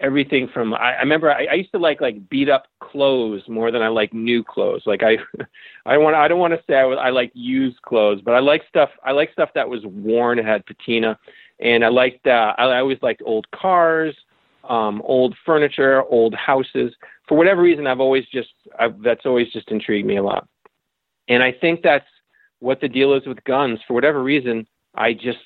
everything 0.00 0.48
from. 0.52 0.74
I, 0.74 0.94
I 0.94 1.00
remember 1.00 1.30
I, 1.30 1.46
I 1.46 1.54
used 1.54 1.72
to 1.72 1.78
like 1.78 2.00
like 2.00 2.28
beat 2.28 2.48
up 2.48 2.66
clothes 2.80 3.42
more 3.48 3.70
than 3.70 3.82
I 3.82 3.88
like 3.88 4.12
new 4.12 4.42
clothes. 4.44 4.82
Like 4.86 5.02
I, 5.02 5.18
I 5.86 5.96
want 5.98 6.16
I 6.16 6.28
don't 6.28 6.38
want 6.38 6.54
to 6.54 6.62
say 6.66 6.74
I, 6.74 6.84
I 6.84 7.10
like 7.10 7.30
used 7.34 7.80
clothes, 7.82 8.20
but 8.24 8.34
I 8.34 8.40
like 8.40 8.62
stuff. 8.68 8.90
I 9.04 9.12
like 9.12 9.32
stuff 9.32 9.50
that 9.54 9.68
was 9.68 9.84
worn 9.84 10.38
and 10.38 10.46
had 10.46 10.66
patina, 10.66 11.18
and 11.60 11.84
I 11.84 11.88
liked. 11.88 12.26
Uh, 12.26 12.54
I, 12.58 12.64
I 12.64 12.80
always 12.80 12.98
liked 13.02 13.22
old 13.24 13.50
cars, 13.50 14.14
um, 14.68 15.02
old 15.04 15.34
furniture, 15.44 16.02
old 16.04 16.34
houses. 16.34 16.92
For 17.28 17.36
whatever 17.36 17.62
reason, 17.62 17.86
I've 17.86 18.00
always 18.00 18.26
just 18.26 18.50
I've, 18.78 19.00
that's 19.02 19.26
always 19.26 19.50
just 19.52 19.70
intrigued 19.70 20.06
me 20.06 20.16
a 20.16 20.22
lot. 20.22 20.48
And 21.28 21.42
I 21.42 21.52
think 21.52 21.82
that's 21.82 22.06
what 22.60 22.80
the 22.80 22.88
deal 22.88 23.14
is 23.14 23.26
with 23.26 23.42
guns. 23.44 23.80
For 23.86 23.94
whatever 23.94 24.22
reason, 24.22 24.66
I 24.94 25.12
just 25.12 25.38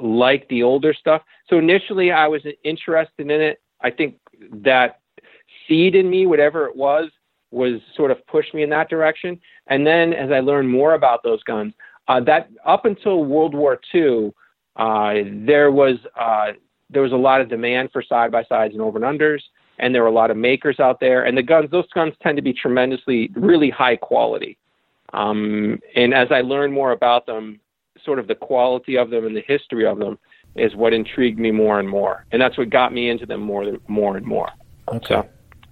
like 0.00 0.48
the 0.48 0.62
older 0.62 0.94
stuff. 0.94 1.22
So 1.48 1.58
initially, 1.58 2.10
I 2.10 2.26
was 2.28 2.42
interested 2.64 3.30
in 3.30 3.40
it. 3.40 3.60
I 3.84 3.90
think 3.90 4.16
that 4.50 5.00
seed 5.68 5.94
in 5.94 6.10
me, 6.10 6.26
whatever 6.26 6.66
it 6.66 6.74
was, 6.74 7.10
was 7.50 7.80
sort 7.94 8.10
of 8.10 8.26
pushed 8.26 8.52
me 8.54 8.62
in 8.62 8.70
that 8.70 8.88
direction. 8.88 9.38
And 9.68 9.86
then 9.86 10.12
as 10.12 10.32
I 10.32 10.40
learned 10.40 10.70
more 10.70 10.94
about 10.94 11.22
those 11.22 11.42
guns, 11.44 11.72
uh, 12.08 12.20
that 12.20 12.48
up 12.64 12.86
until 12.86 13.24
World 13.24 13.54
War 13.54 13.78
II, 13.94 14.32
uh, 14.76 15.14
there 15.46 15.70
was 15.70 15.96
uh, 16.18 16.52
there 16.90 17.02
was 17.02 17.12
a 17.12 17.16
lot 17.16 17.40
of 17.40 17.48
demand 17.48 17.90
for 17.92 18.02
side 18.02 18.32
by 18.32 18.44
sides 18.44 18.74
and 18.74 18.82
over 18.82 19.02
and 19.02 19.20
unders, 19.20 19.40
and 19.78 19.94
there 19.94 20.02
were 20.02 20.08
a 20.08 20.12
lot 20.12 20.30
of 20.30 20.36
makers 20.36 20.80
out 20.80 20.98
there. 21.00 21.24
And 21.24 21.36
the 21.36 21.42
guns, 21.42 21.70
those 21.70 21.88
guns 21.94 22.14
tend 22.22 22.36
to 22.36 22.42
be 22.42 22.52
tremendously, 22.52 23.30
really 23.34 23.70
high 23.70 23.96
quality. 23.96 24.58
Um, 25.12 25.78
and 25.94 26.12
as 26.12 26.28
I 26.30 26.40
learned 26.40 26.72
more 26.72 26.92
about 26.92 27.26
them, 27.26 27.60
sort 28.04 28.18
of 28.18 28.26
the 28.26 28.34
quality 28.34 28.96
of 28.96 29.10
them 29.10 29.26
and 29.26 29.36
the 29.36 29.44
history 29.46 29.86
of 29.86 29.98
them 29.98 30.18
is 30.56 30.74
what 30.74 30.92
intrigued 30.92 31.38
me 31.38 31.50
more 31.50 31.78
and 31.78 31.88
more, 31.88 32.24
and 32.32 32.40
that's 32.40 32.56
what 32.56 32.70
got 32.70 32.92
me 32.92 33.10
into 33.10 33.26
them 33.26 33.40
more, 33.40 33.78
more 33.88 34.16
and 34.16 34.26
more. 34.26 34.50
Okay. 34.88 35.06
So. 35.08 35.28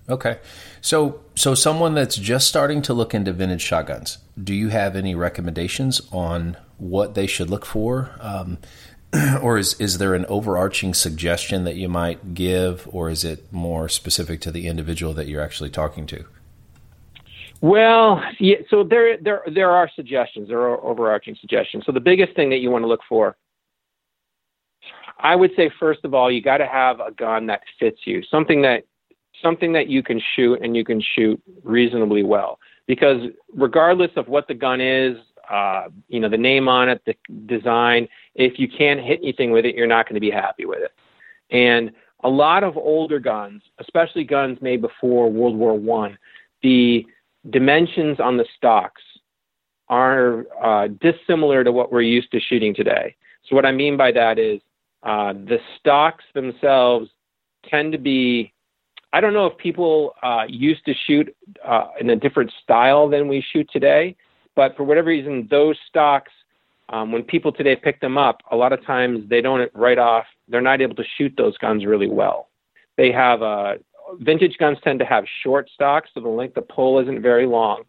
Okay. 0.09 0.39
So, 0.81 1.21
so 1.35 1.55
someone 1.55 1.95
that's 1.95 2.17
just 2.17 2.49
starting 2.49 2.83
to 2.83 2.95
look 2.95 3.15
into 3.15 3.33
vintage 3.33 3.63
shotguns, 3.63 4.19
do 4.43 4.55
you 4.55 4.69
have 4.69 4.97
any 4.97 5.15
recommendations 5.15 6.01
on 6.11 6.57
what 6.79 7.15
they 7.15 7.27
should 7.27 7.49
look 7.49 7.65
for? 7.65 8.11
Um, 8.21 8.59
or 9.43 9.59
is, 9.59 9.75
is 9.81 9.99
there 9.99 10.15
an 10.15 10.27
overarching 10.27 10.95
suggestion 10.95 11.65
that 11.65 11.77
you 11.77 11.89
might 11.89 12.35
give, 12.35 12.89
or 12.91 13.11
is 13.11 13.25
it 13.25 13.53
more 13.53 13.89
specific 13.89 14.41
to 14.41 14.51
the 14.51 14.67
individual 14.67 15.15
that 15.15 15.29
you're 15.29 15.43
actually 15.43 15.71
talking 15.71 16.07
to? 16.07 16.25
Well, 17.61 18.21
yeah, 18.41 18.57
so 18.69 18.83
there, 18.83 19.17
there, 19.19 19.43
there 19.55 19.71
are 19.71 19.89
suggestions. 19.95 20.49
There 20.49 20.63
are 20.63 20.83
overarching 20.83 21.37
suggestions. 21.41 21.85
So 21.87 21.93
the 21.93 22.01
biggest 22.01 22.35
thing 22.35 22.51
that 22.51 22.59
you 22.59 22.71
want 22.71 22.83
to 22.83 22.89
look 22.89 23.03
for, 23.09 23.37
I 25.23 25.37
would 25.37 25.53
say, 25.57 25.71
first 25.79 26.01
of 26.05 26.15
all, 26.15 26.31
you 26.31 26.43
got 26.43 26.59
to 26.59 26.67
have 26.67 27.01
a 27.01 27.13
gun 27.13 27.47
that 27.47 27.63
fits 27.79 28.01
you, 28.05 28.23
something 28.31 28.61
that, 28.63 28.85
something 29.41 29.73
that 29.73 29.89
you 29.89 30.03
can 30.03 30.21
shoot 30.35 30.61
and 30.63 30.77
you 30.77 30.85
can 30.85 31.01
shoot 31.01 31.41
reasonably 31.63 32.23
well. 32.23 32.59
Because 32.87 33.23
regardless 33.55 34.11
of 34.17 34.29
what 34.29 34.49
the 34.49 34.55
gun 34.55 34.81
is, 34.81 35.17
uh, 35.49 35.85
you 36.09 36.19
know, 36.19 36.29
the 36.29 36.37
name 36.37 36.69
on 36.69 36.89
it, 36.89 37.01
the 37.07 37.15
design, 37.47 38.09
if 38.35 38.59
you 38.59 38.69
can't 38.69 39.01
hit 39.01 39.21
anything 39.23 39.53
with 39.53 39.65
it, 39.65 39.77
you're 39.77 39.87
not 39.87 40.07
going 40.07 40.15
to 40.15 40.21
be 40.21 40.31
happy 40.31 40.65
with 40.65 40.81
it. 40.81 40.93
And 41.51 41.93
a 42.25 42.29
lot 42.29 42.65
of 42.65 42.77
older 42.77 43.19
guns, 43.19 43.63
especially 43.79 44.25
guns 44.25 44.59
made 44.61 44.81
before 44.81 45.31
World 45.31 45.57
War 45.57 45.79
One, 45.79 46.19
the 46.63 47.07
dimensions 47.51 48.19
on 48.21 48.37
the 48.37 48.47
stocks 48.57 49.03
are 49.89 50.47
uh, 50.63 50.89
dissimilar 51.01 51.65
to 51.65 51.73
what 51.73 51.93
we're 51.93 52.01
used 52.03 52.31
to 52.33 52.41
shooting 52.41 52.75
today. 52.75 53.15
So 53.49 53.55
what 53.57 53.67
I 53.67 53.73
mean 53.73 53.97
by 53.97 54.13
that 54.13 54.39
is 54.39 54.61
uh, 55.03 55.33
the 55.33 55.59
stocks 55.79 56.25
themselves 56.35 57.09
tend 57.69 57.93
to 57.93 57.99
be. 57.99 58.53
I 59.13 59.21
don't 59.21 59.35
know 59.35 59.47
if 59.47 59.59
people 59.59 60.15
uh, 60.23 60.45
used 60.49 60.85
to 60.87 60.95
shoot 61.07 61.35
uh, 61.67 61.89
in 62.01 62.11
a 62.11 62.17
different 62.17 62.51
style 62.63 63.09
than 63.09 63.29
we 63.29 63.45
shoot 63.53 63.69
today, 63.71 64.17
but 64.57 64.75
for 64.77 64.85
whatever 64.85 65.09
reason, 65.09 65.47
those 65.51 65.77
stocks, 65.89 66.33
um, 66.89 67.13
when 67.13 67.23
people 67.23 67.53
today 67.53 67.77
pick 67.77 68.01
them 68.01 68.17
up, 68.17 68.41
a 68.51 68.57
lot 68.57 68.73
of 68.73 68.85
times 68.87 69.29
they 69.29 69.41
don't 69.41 69.71
write 69.75 69.99
off. 69.99 70.25
They're 70.49 70.61
not 70.61 70.81
able 70.81 70.95
to 70.97 71.05
shoot 71.19 71.35
those 71.37 71.57
guns 71.59 71.85
really 71.85 72.09
well. 72.09 72.49
They 72.97 73.13
have 73.13 73.43
uh, 73.43 73.75
vintage 74.21 74.57
guns 74.59 74.79
tend 74.83 74.99
to 75.01 75.05
have 75.05 75.25
short 75.43 75.71
stocks, 75.75 76.11
so 76.15 76.21
the 76.21 76.29
length 76.29 76.57
of 76.57 76.69
pull 76.69 76.99
isn't 77.01 77.23
very 77.23 77.47
long, 77.47 77.83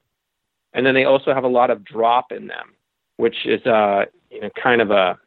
and 0.74 0.86
then 0.86 0.94
they 0.94 1.06
also 1.06 1.34
have 1.34 1.44
a 1.44 1.50
lot 1.50 1.70
of 1.70 1.84
drop 1.84 2.32
in 2.32 2.48
them, 2.48 2.74
which 3.18 3.46
is 3.46 3.66
uh, 3.66 4.06
you 4.30 4.42
know 4.42 4.50
kind 4.62 4.82
of 4.82 4.92
a 4.92 5.18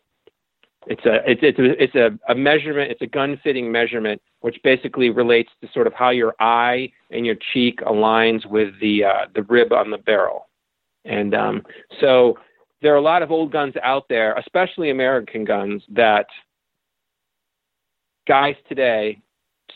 it's 0.86 1.04
a 1.04 1.30
it's 1.30 1.40
it's 1.42 1.58
a, 1.58 1.82
it's 1.82 1.94
a, 1.94 2.18
a 2.32 2.34
measurement. 2.34 2.90
It's 2.90 3.02
a 3.02 3.06
gun 3.06 3.40
fitting 3.42 3.70
measurement, 3.70 4.22
which 4.40 4.56
basically 4.62 5.10
relates 5.10 5.50
to 5.60 5.68
sort 5.72 5.86
of 5.86 5.92
how 5.92 6.10
your 6.10 6.34
eye 6.38 6.90
and 7.10 7.26
your 7.26 7.36
cheek 7.52 7.80
aligns 7.80 8.46
with 8.46 8.78
the 8.80 9.04
uh, 9.04 9.26
the 9.34 9.42
rib 9.42 9.72
on 9.72 9.90
the 9.90 9.98
barrel. 9.98 10.48
And 11.04 11.34
um, 11.34 11.62
so 12.00 12.38
there 12.82 12.92
are 12.92 12.98
a 12.98 13.02
lot 13.02 13.22
of 13.22 13.30
old 13.30 13.52
guns 13.52 13.74
out 13.82 14.04
there, 14.08 14.34
especially 14.34 14.90
American 14.90 15.44
guns, 15.44 15.82
that 15.88 16.26
guys 18.28 18.54
today 18.68 19.20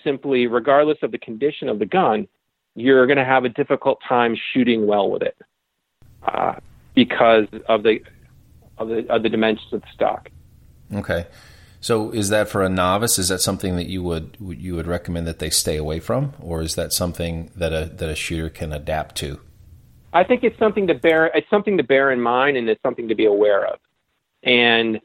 simply, 0.05 0.47
regardless 0.47 0.99
of 1.03 1.11
the 1.13 1.19
condition 1.19 1.69
of 1.69 1.79
the 1.79 1.87
gun, 1.87 2.27
you're 2.75 3.07
going 3.07 3.19
to 3.19 3.25
have 3.25 3.45
a 3.45 3.49
difficult 3.49 3.99
time 4.09 4.37
shooting 4.53 4.87
well 4.87 5.11
with 5.11 5.23
it 5.23 5.37
uh, 6.23 6.55
because 6.95 7.47
of 7.69 7.83
the 7.83 8.01
of 8.79 8.89
the 8.89 9.07
of 9.09 9.23
the 9.23 9.29
dimensions 9.29 9.73
of 9.73 9.81
the 9.81 9.89
stock. 9.95 10.29
Okay. 10.95 11.27
So 11.81 12.11
is 12.11 12.29
that 12.29 12.49
for 12.49 12.63
a 12.63 12.69
novice? 12.69 13.19
Is 13.19 13.29
that 13.29 13.41
something 13.41 13.77
that 13.77 13.87
you 13.87 14.03
would 14.03 14.37
you 14.39 14.77
would 14.77 14.87
recommend 14.87 15.27
that 15.27 15.39
they 15.39 15.51
stay 15.51 15.77
away 15.77 15.99
from, 15.99 16.35
or 16.39 16.61
is 16.61 16.75
that 16.75 16.93
something 16.93 17.51
that 17.57 17.73
a 17.73 17.87
that 17.87 18.11
a 18.11 18.15
shooter 18.15 18.51
can 18.51 18.73
adapt 18.73 19.17
to? 19.17 19.41
I 20.13 20.25
think 20.25 20.45
it's 20.45 20.59
something 20.59 20.87
to 20.89 20.95
bear 20.95 21.27
it's 21.35 21.49
something 21.49 21.79
to 21.79 21.83
bear 21.83 22.11
in 22.11 22.21
mind, 22.21 22.59
and 22.59 22.69
it's 22.69 22.83
something 22.83 23.09
to 23.09 23.15
be 23.15 23.25
aware 23.25 23.67
of. 23.67 23.79
And 24.43 25.01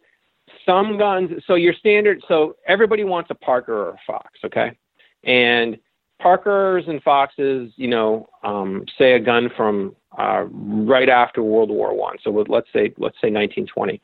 some 0.65 0.97
guns, 0.97 1.43
so 1.45 1.55
your 1.55 1.73
standard, 1.73 2.23
so 2.27 2.55
everybody 2.67 3.03
wants 3.03 3.29
a 3.29 3.35
Parker 3.35 3.73
or 3.73 3.89
a 3.91 3.99
Fox, 4.05 4.39
okay? 4.43 4.77
And 5.23 5.77
Parkers 6.21 6.85
and 6.87 7.03
Foxes, 7.03 7.71
you 7.75 7.87
know, 7.87 8.27
um, 8.43 8.85
say 8.97 9.13
a 9.13 9.19
gun 9.19 9.49
from 9.55 9.95
uh, 10.17 10.45
right 10.49 11.09
after 11.09 11.43
World 11.43 11.69
War 11.69 11.93
One. 11.93 12.17
So 12.23 12.31
let's 12.47 12.67
say 12.71 12.93
let's 12.97 13.17
say 13.21 13.29
1920. 13.31 14.01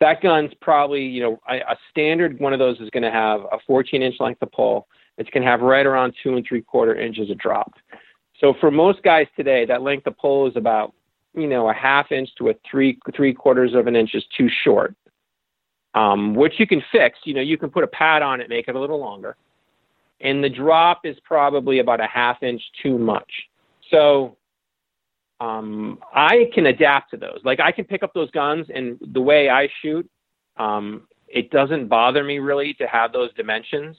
That 0.00 0.20
gun's 0.20 0.52
probably 0.60 1.02
you 1.02 1.22
know 1.22 1.40
a, 1.48 1.56
a 1.56 1.76
standard 1.90 2.38
one 2.38 2.52
of 2.52 2.58
those 2.58 2.80
is 2.80 2.90
going 2.90 3.02
to 3.02 3.10
have 3.10 3.40
a 3.50 3.58
14 3.66 4.02
inch 4.02 4.16
length 4.20 4.42
of 4.42 4.52
pull. 4.52 4.88
It's 5.16 5.30
going 5.30 5.42
to 5.42 5.48
have 5.48 5.60
right 5.60 5.86
around 5.86 6.14
two 6.22 6.36
and 6.36 6.44
three 6.46 6.60
quarter 6.60 6.94
inches 6.94 7.30
of 7.30 7.38
drop. 7.38 7.74
So 8.40 8.54
for 8.60 8.70
most 8.70 9.02
guys 9.02 9.26
today, 9.36 9.64
that 9.66 9.82
length 9.82 10.06
of 10.06 10.18
pull 10.18 10.46
is 10.46 10.56
about 10.56 10.92
you 11.34 11.46
know 11.46 11.70
a 11.70 11.74
half 11.74 12.12
inch 12.12 12.28
to 12.38 12.50
a 12.50 12.54
three 12.70 12.98
three 13.16 13.32
quarters 13.32 13.74
of 13.74 13.86
an 13.86 13.96
inch 13.96 14.14
is 14.14 14.24
too 14.36 14.48
short. 14.48 14.94
Um, 15.94 16.34
which 16.34 16.54
you 16.58 16.66
can 16.66 16.82
fix. 16.90 17.20
You 17.24 17.34
know, 17.34 17.40
you 17.40 17.56
can 17.56 17.70
put 17.70 17.84
a 17.84 17.86
pad 17.86 18.20
on 18.20 18.40
it, 18.40 18.48
make 18.48 18.66
it 18.66 18.74
a 18.74 18.80
little 18.80 18.98
longer, 18.98 19.36
and 20.24 20.42
the 20.42 20.48
drop 20.48 21.04
is 21.04 21.16
probably 21.22 21.78
about 21.78 22.00
a 22.00 22.06
half 22.06 22.42
inch 22.42 22.62
too 22.82 22.98
much. 22.98 23.30
So 23.90 24.36
um, 25.38 25.98
I 26.12 26.50
can 26.54 26.66
adapt 26.66 27.10
to 27.12 27.16
those. 27.16 27.40
Like 27.44 27.60
I 27.60 27.70
can 27.70 27.84
pick 27.84 28.02
up 28.02 28.12
those 28.14 28.30
guns, 28.32 28.66
and 28.74 28.98
the 29.12 29.20
way 29.20 29.50
I 29.50 29.68
shoot, 29.82 30.08
um, 30.56 31.06
it 31.28 31.50
doesn't 31.50 31.88
bother 31.88 32.24
me 32.24 32.38
really 32.38 32.74
to 32.74 32.86
have 32.86 33.12
those 33.12 33.32
dimensions. 33.34 33.96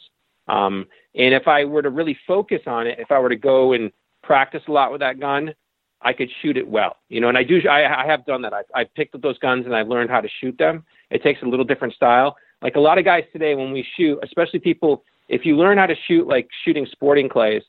Um, 0.47 0.87
and 1.15 1.33
if 1.33 1.47
I 1.47 1.63
were 1.63 1.81
to 1.81 1.89
really 1.89 2.17
focus 2.27 2.61
on 2.65 2.87
it, 2.87 2.99
if 2.99 3.11
I 3.11 3.19
were 3.19 3.29
to 3.29 3.35
go 3.35 3.73
and 3.73 3.91
practice 4.23 4.63
a 4.67 4.71
lot 4.71 4.91
with 4.91 5.01
that 5.01 5.19
gun, 5.19 5.53
I 6.01 6.13
could 6.13 6.29
shoot 6.41 6.57
it 6.57 6.67
well. 6.67 6.97
You 7.09 7.21
know, 7.21 7.29
and 7.29 7.37
I 7.37 7.43
do. 7.43 7.61
I, 7.69 8.03
I 8.03 8.05
have 8.05 8.25
done 8.25 8.41
that. 8.41 8.53
I've, 8.53 8.65
I've 8.73 8.93
picked 8.95 9.15
up 9.15 9.21
those 9.21 9.37
guns 9.39 9.65
and 9.65 9.75
I've 9.75 9.87
learned 9.87 10.09
how 10.09 10.21
to 10.21 10.29
shoot 10.41 10.57
them. 10.57 10.83
It 11.09 11.23
takes 11.23 11.41
a 11.41 11.45
little 11.45 11.65
different 11.65 11.93
style. 11.93 12.35
Like 12.61 12.75
a 12.75 12.79
lot 12.79 12.97
of 12.97 13.05
guys 13.05 13.23
today, 13.31 13.53
when 13.55 13.71
we 13.71 13.85
shoot, 13.95 14.19
especially 14.23 14.59
people, 14.59 15.03
if 15.27 15.45
you 15.45 15.57
learn 15.57 15.77
how 15.77 15.85
to 15.85 15.95
shoot 16.07 16.27
like 16.27 16.47
shooting 16.63 16.87
sporting 16.91 17.29
clays, 17.29 17.63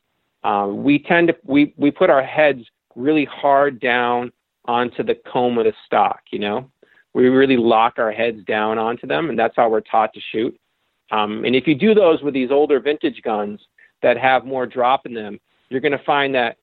um, 0.44 0.82
we 0.84 0.98
tend 0.98 1.28
to 1.28 1.36
we 1.44 1.74
we 1.76 1.90
put 1.90 2.10
our 2.10 2.22
heads 2.22 2.62
really 2.94 3.24
hard 3.24 3.80
down 3.80 4.32
onto 4.66 5.02
the 5.02 5.14
comb 5.30 5.58
of 5.58 5.64
the 5.64 5.72
stock, 5.84 6.20
you 6.30 6.38
know? 6.38 6.70
We 7.14 7.28
really 7.28 7.56
lock 7.56 7.98
our 7.98 8.12
heads 8.12 8.44
down 8.44 8.78
onto 8.78 9.06
them, 9.06 9.30
and 9.30 9.38
that's 9.38 9.54
how 9.56 9.70
we're 9.70 9.80
taught 9.80 10.12
to 10.14 10.20
shoot. 10.32 10.58
Um, 11.10 11.44
and 11.44 11.54
if 11.54 11.66
you 11.66 11.74
do 11.74 11.94
those 11.94 12.20
with 12.22 12.34
these 12.34 12.50
older 12.50 12.80
vintage 12.80 13.22
guns 13.22 13.60
that 14.02 14.18
have 14.18 14.44
more 14.44 14.66
drop 14.66 15.06
in 15.06 15.14
them, 15.14 15.40
you're 15.68 15.80
going 15.80 15.96
to 15.96 16.04
find 16.04 16.34
that 16.34 16.56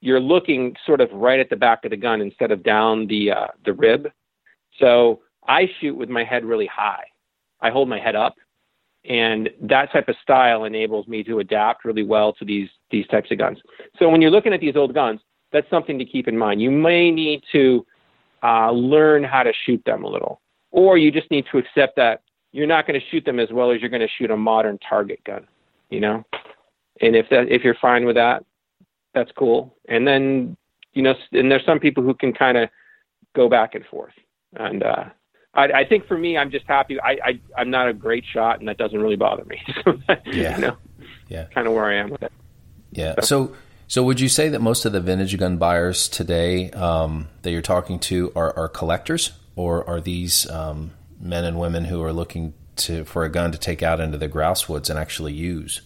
you're 0.00 0.20
looking 0.20 0.76
sort 0.86 1.00
of 1.00 1.10
right 1.12 1.40
at 1.40 1.50
the 1.50 1.56
back 1.56 1.84
of 1.84 1.90
the 1.90 1.96
gun 1.96 2.20
instead 2.20 2.52
of 2.52 2.62
down 2.62 3.06
the 3.08 3.32
uh, 3.32 3.48
the 3.64 3.72
rib. 3.72 4.10
So 4.78 5.20
I 5.46 5.68
shoot 5.80 5.96
with 5.96 6.08
my 6.08 6.24
head 6.24 6.44
really 6.44 6.66
high. 6.66 7.04
I 7.60 7.70
hold 7.70 7.88
my 7.88 7.98
head 7.98 8.14
up, 8.14 8.36
and 9.08 9.48
that 9.62 9.90
type 9.90 10.08
of 10.08 10.16
style 10.22 10.64
enables 10.64 11.08
me 11.08 11.24
to 11.24 11.38
adapt 11.38 11.84
really 11.84 12.04
well 12.04 12.32
to 12.34 12.44
these 12.44 12.68
these 12.90 13.06
types 13.08 13.30
of 13.30 13.38
guns. 13.38 13.58
So 13.98 14.08
when 14.08 14.20
you're 14.22 14.30
looking 14.30 14.52
at 14.52 14.60
these 14.60 14.76
old 14.76 14.94
guns, 14.94 15.20
that's 15.50 15.68
something 15.70 15.98
to 15.98 16.04
keep 16.04 16.28
in 16.28 16.36
mind. 16.36 16.60
You 16.60 16.70
may 16.70 17.10
need 17.10 17.42
to 17.52 17.86
uh, 18.42 18.70
learn 18.70 19.24
how 19.24 19.42
to 19.42 19.52
shoot 19.64 19.82
them 19.84 20.04
a 20.04 20.08
little, 20.08 20.40
or 20.70 20.98
you 20.98 21.10
just 21.10 21.30
need 21.30 21.46
to 21.50 21.58
accept 21.58 21.96
that 21.96 22.22
you're 22.52 22.66
not 22.66 22.86
going 22.86 22.98
to 23.00 23.06
shoot 23.10 23.24
them 23.24 23.40
as 23.40 23.48
well 23.50 23.70
as 23.70 23.80
you're 23.80 23.90
going 23.90 24.06
to 24.06 24.08
shoot 24.18 24.30
a 24.30 24.36
modern 24.36 24.78
target 24.78 25.22
gun. 25.24 25.46
You 25.90 26.00
know, 26.00 26.24
and 27.00 27.16
if 27.16 27.26
that 27.30 27.48
if 27.48 27.64
you're 27.64 27.76
fine 27.80 28.04
with 28.04 28.16
that, 28.16 28.44
that's 29.14 29.32
cool. 29.38 29.74
And 29.88 30.06
then 30.06 30.56
you 30.92 31.02
know, 31.02 31.14
and 31.32 31.50
there's 31.50 31.64
some 31.64 31.80
people 31.80 32.02
who 32.02 32.14
can 32.14 32.32
kind 32.34 32.58
of 32.58 32.68
go 33.34 33.48
back 33.48 33.74
and 33.74 33.84
forth. 33.86 34.12
And 34.56 34.82
uh, 34.82 35.04
I, 35.58 35.80
I 35.80 35.84
think 35.84 36.06
for 36.06 36.16
me, 36.16 36.38
I'm 36.38 36.50
just 36.50 36.66
happy. 36.66 37.00
I, 37.00 37.18
I 37.24 37.40
I'm 37.56 37.70
not 37.70 37.88
a 37.88 37.92
great 37.92 38.24
shot, 38.32 38.60
and 38.60 38.68
that 38.68 38.78
doesn't 38.78 38.98
really 38.98 39.16
bother 39.16 39.44
me. 39.44 39.60
yeah. 40.26 40.56
You 40.56 40.62
know, 40.62 40.76
yeah. 41.28 41.44
Kind 41.46 41.66
of 41.66 41.74
where 41.74 41.86
I 41.86 41.96
am 41.96 42.10
with 42.10 42.22
it. 42.22 42.32
Yeah. 42.92 43.14
So, 43.16 43.48
so 43.48 43.56
so, 43.88 44.02
would 44.04 44.20
you 44.20 44.28
say 44.28 44.50
that 44.50 44.60
most 44.60 44.84
of 44.84 44.92
the 44.92 45.00
vintage 45.00 45.36
gun 45.38 45.56
buyers 45.56 46.08
today 46.08 46.70
um, 46.70 47.28
that 47.42 47.50
you're 47.50 47.62
talking 47.62 47.98
to 48.00 48.32
are, 48.36 48.56
are 48.56 48.68
collectors, 48.68 49.32
or 49.56 49.88
are 49.88 50.00
these 50.00 50.48
um, 50.50 50.92
men 51.18 51.44
and 51.44 51.58
women 51.58 51.86
who 51.86 52.02
are 52.02 52.12
looking 52.12 52.54
to 52.76 53.04
for 53.04 53.24
a 53.24 53.28
gun 53.28 53.50
to 53.50 53.58
take 53.58 53.82
out 53.82 53.98
into 53.98 54.16
the 54.16 54.28
grouse 54.28 54.68
woods 54.68 54.90
and 54.90 54.98
actually 54.98 55.32
use? 55.32 55.80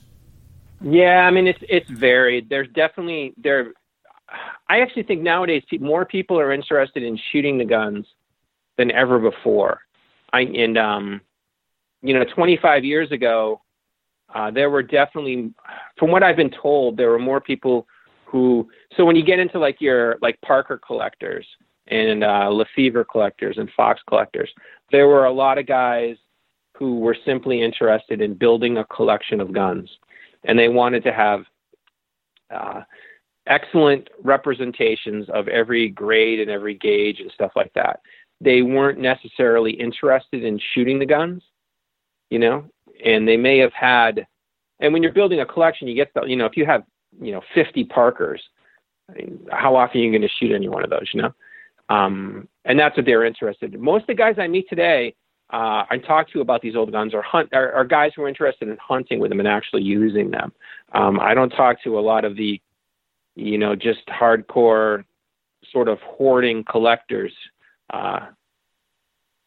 Yeah, 0.83 1.27
I 1.27 1.31
mean 1.31 1.47
it's 1.47 1.61
it's 1.69 1.89
varied. 1.89 2.51
There's 2.51 2.69
definitely 2.75 3.33
there. 3.39 3.73
I 4.69 4.81
actually 4.81 5.05
think 5.05 5.23
nowadays 5.23 5.63
more 5.79 6.05
people 6.05 6.39
are 6.39 6.53
interested 6.53 7.03
in 7.03 7.19
shooting 7.31 7.57
the 7.57 7.65
guns 7.65 8.05
than 8.79 8.91
ever 8.91 9.19
before. 9.19 9.81
I 10.33 10.41
and 10.41 10.79
um, 10.79 11.21
you 12.03 12.15
know, 12.15 12.25
25 12.25 12.85
years 12.85 13.11
ago, 13.13 13.63
uh, 14.35 14.51
there 14.51 14.71
were 14.71 14.83
definitely, 14.83 15.53
from 15.99 16.11
what 16.11 16.23
I've 16.23 16.37
been 16.37 16.51
told, 16.51 16.97
there 16.97 17.11
were 17.11 17.19
more 17.19 17.41
people 17.41 17.87
who. 18.25 18.69
So 18.97 19.05
when 19.05 19.17
you 19.17 19.25
get 19.25 19.39
into 19.39 19.59
like 19.59 19.81
your 19.81 20.19
like 20.21 20.41
Parker 20.41 20.81
collectors 20.85 21.47
and 21.89 22.25
uh, 22.25 22.49
Lefever 22.51 23.05
collectors 23.05 23.57
and 23.59 23.71
Fox 23.77 24.01
collectors, 24.09 24.51
there 24.91 25.07
were 25.07 25.27
a 25.27 25.33
lot 25.33 25.59
of 25.59 25.67
guys 25.67 26.17
who 26.77 26.99
were 26.99 27.17
simply 27.25 27.63
interested 27.63 28.21
in 28.21 28.35
building 28.35 28.79
a 28.79 28.85
collection 28.87 29.41
of 29.41 29.53
guns, 29.53 29.89
and 30.45 30.59
they 30.59 30.69
wanted 30.69 31.05
to 31.05 31.13
have. 31.13 31.45
Uh, 32.51 32.83
excellent 33.49 34.09
representations 34.23 35.29
of 35.31 35.49
every 35.49 35.89
grade 35.89 36.39
and 36.39 36.49
every 36.49 36.75
gauge 36.75 37.19
and 37.19 37.29
stuff 37.33 37.51
like 37.57 37.73
that. 37.75 37.99
They 38.43 38.63
weren't 38.63 38.99
necessarily 38.99 39.73
interested 39.73 40.43
in 40.43 40.61
shooting 40.75 40.99
the 40.99 41.07
guns, 41.07 41.43
you 42.29 42.39
know, 42.39 42.65
and 43.05 43.27
they 43.27 43.37
may 43.37 43.59
have 43.59 43.73
had 43.73 44.27
and 44.81 44.93
when 44.93 45.03
you're 45.03 45.13
building 45.13 45.41
a 45.41 45.47
collection 45.47 45.87
you 45.87 45.95
get 45.95 46.13
the 46.15 46.25
you 46.25 46.37
know 46.37 46.47
if 46.47 46.57
you 46.57 46.67
have 46.67 46.83
you 47.21 47.33
know 47.33 47.41
50 47.55 47.85
parkers 47.85 48.43
I 49.09 49.15
mean, 49.15 49.47
how 49.51 49.77
often 49.77 50.01
are 50.01 50.05
you 50.05 50.11
going 50.11 50.23
to 50.23 50.29
shoot 50.29 50.53
any 50.53 50.69
one 50.69 50.85
of 50.85 50.91
those 50.91 51.09
you 51.13 51.23
know? 51.23 51.35
Um, 51.89 52.49
and 52.65 52.79
that's 52.79 52.97
what 52.97 53.07
they're 53.07 53.25
interested 53.25 53.75
in. 53.75 53.81
Most 53.81 54.03
of 54.03 54.07
the 54.09 54.15
guys 54.15 54.37
i 54.39 54.47
meet 54.47 54.69
today 54.69 55.15
uh, 55.53 55.85
I 55.91 55.99
talk 55.99 56.31
to 56.31 56.41
about 56.41 56.63
these 56.63 56.75
old 56.75 56.91
guns 56.93 57.13
are, 57.13 57.21
hunt, 57.21 57.51
are, 57.53 57.73
are 57.73 57.85
guys 57.85 58.13
who 58.17 58.23
are 58.23 58.29
interested 58.29 58.69
in 58.69 58.79
hunting 58.79 59.19
with 59.21 59.31
them 59.31 59.39
and 59.39 59.47
actually 59.47 59.83
using 59.83 60.31
them. 60.31 60.51
Um, 60.93 61.21
I 61.21 61.35
don't 61.35 61.51
talk 61.51 61.83
to 61.85 61.99
a 61.99 62.01
lot 62.01 62.25
of 62.25 62.37
the, 62.37 62.59
you 63.35 63.59
know, 63.59 63.77
just 63.77 64.07
hardcore 64.07 65.05
sort 65.71 65.89
of 65.89 65.99
hoarding 66.01 66.65
collectors 66.65 67.33
uh, 67.93 68.27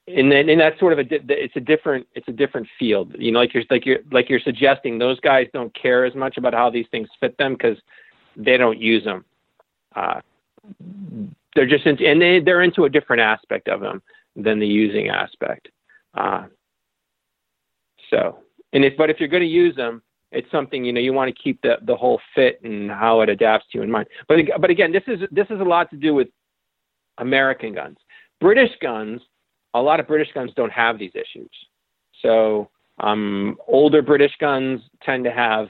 and 0.08 0.32
then 0.32 0.50
and 0.50 0.60
that's 0.60 0.80
sort 0.80 0.94
of 0.94 1.00
a 1.00 1.06
it's 1.10 1.56
a 1.56 1.60
different 1.60 2.06
it's 2.14 2.28
a 2.28 2.32
different 2.32 2.68
field 2.78 3.16
you 3.18 3.32
know 3.32 3.40
like 3.40 3.54
you're 3.54 3.64
like 3.70 3.86
you're 3.86 4.00
like 4.12 4.30
you're 4.30 4.40
suggesting 4.40 4.98
those 4.98 5.20
guys 5.22 5.48
don't 5.54 5.74
care 5.74 6.06
as 6.06 6.14
much 6.14 6.38
about 6.38 6.54
how 6.54 6.70
these 6.70 6.86
things 6.92 7.10
fit 7.20 7.36
them 7.38 7.54
because 7.54 7.78
they 8.36 8.58
don't 8.58 8.80
use 8.80 9.04
them 9.04 9.26
uh, 9.96 10.20
they're 11.56 11.68
just 11.68 11.86
into, 11.86 12.06
and 12.06 12.22
they 12.22 12.40
they're 12.40 12.62
into 12.62 12.86
a 12.86 12.90
different 12.90 13.22
aspect 13.22 13.68
of 13.68 13.82
them 13.82 14.02
than 14.36 14.60
the 14.60 14.68
using 14.68 15.10
aspect 15.10 15.70
uh, 16.14 16.46
so 18.12 18.40
and 18.74 18.86
if 18.86 18.96
but 18.96 19.10
if 19.10 19.20
you're 19.20 19.30
going 19.30 19.42
to 19.42 19.48
use 19.48 19.76
them 19.76 20.04
it's 20.36 20.50
something 20.52 20.84
you 20.84 20.94
know 20.94 21.00
you 21.00 21.14
want 21.14 21.34
to 21.34 21.42
keep 21.42 21.62
the 21.62 21.78
the 21.84 21.96
whole 21.96 22.20
fit 22.36 22.62
and 22.64 22.92
how 22.92 23.22
it 23.22 23.30
adapts 23.30 23.66
to 23.72 23.78
you 23.78 23.84
in 23.84 23.90
mind. 23.90 24.08
But 24.28 24.40
but 24.60 24.70
again, 24.70 24.92
this 24.92 25.04
is 25.08 25.22
this 25.32 25.48
is 25.50 25.60
a 25.60 25.64
lot 25.64 25.90
to 25.92 25.96
do 25.96 26.14
with 26.14 26.28
American 27.18 27.74
guns. 27.74 27.98
British 28.40 28.72
guns, 28.82 29.22
a 29.74 29.82
lot 29.82 30.00
of 30.00 30.08
British 30.08 30.34
guns 30.34 30.52
don't 30.56 30.72
have 30.72 31.00
these 31.00 31.12
issues. 31.14 31.50
So 32.22 32.70
um, 33.00 33.58
older 33.68 34.02
British 34.02 34.34
guns 34.40 34.82
tend 35.04 35.24
to 35.26 35.32
have 35.32 35.68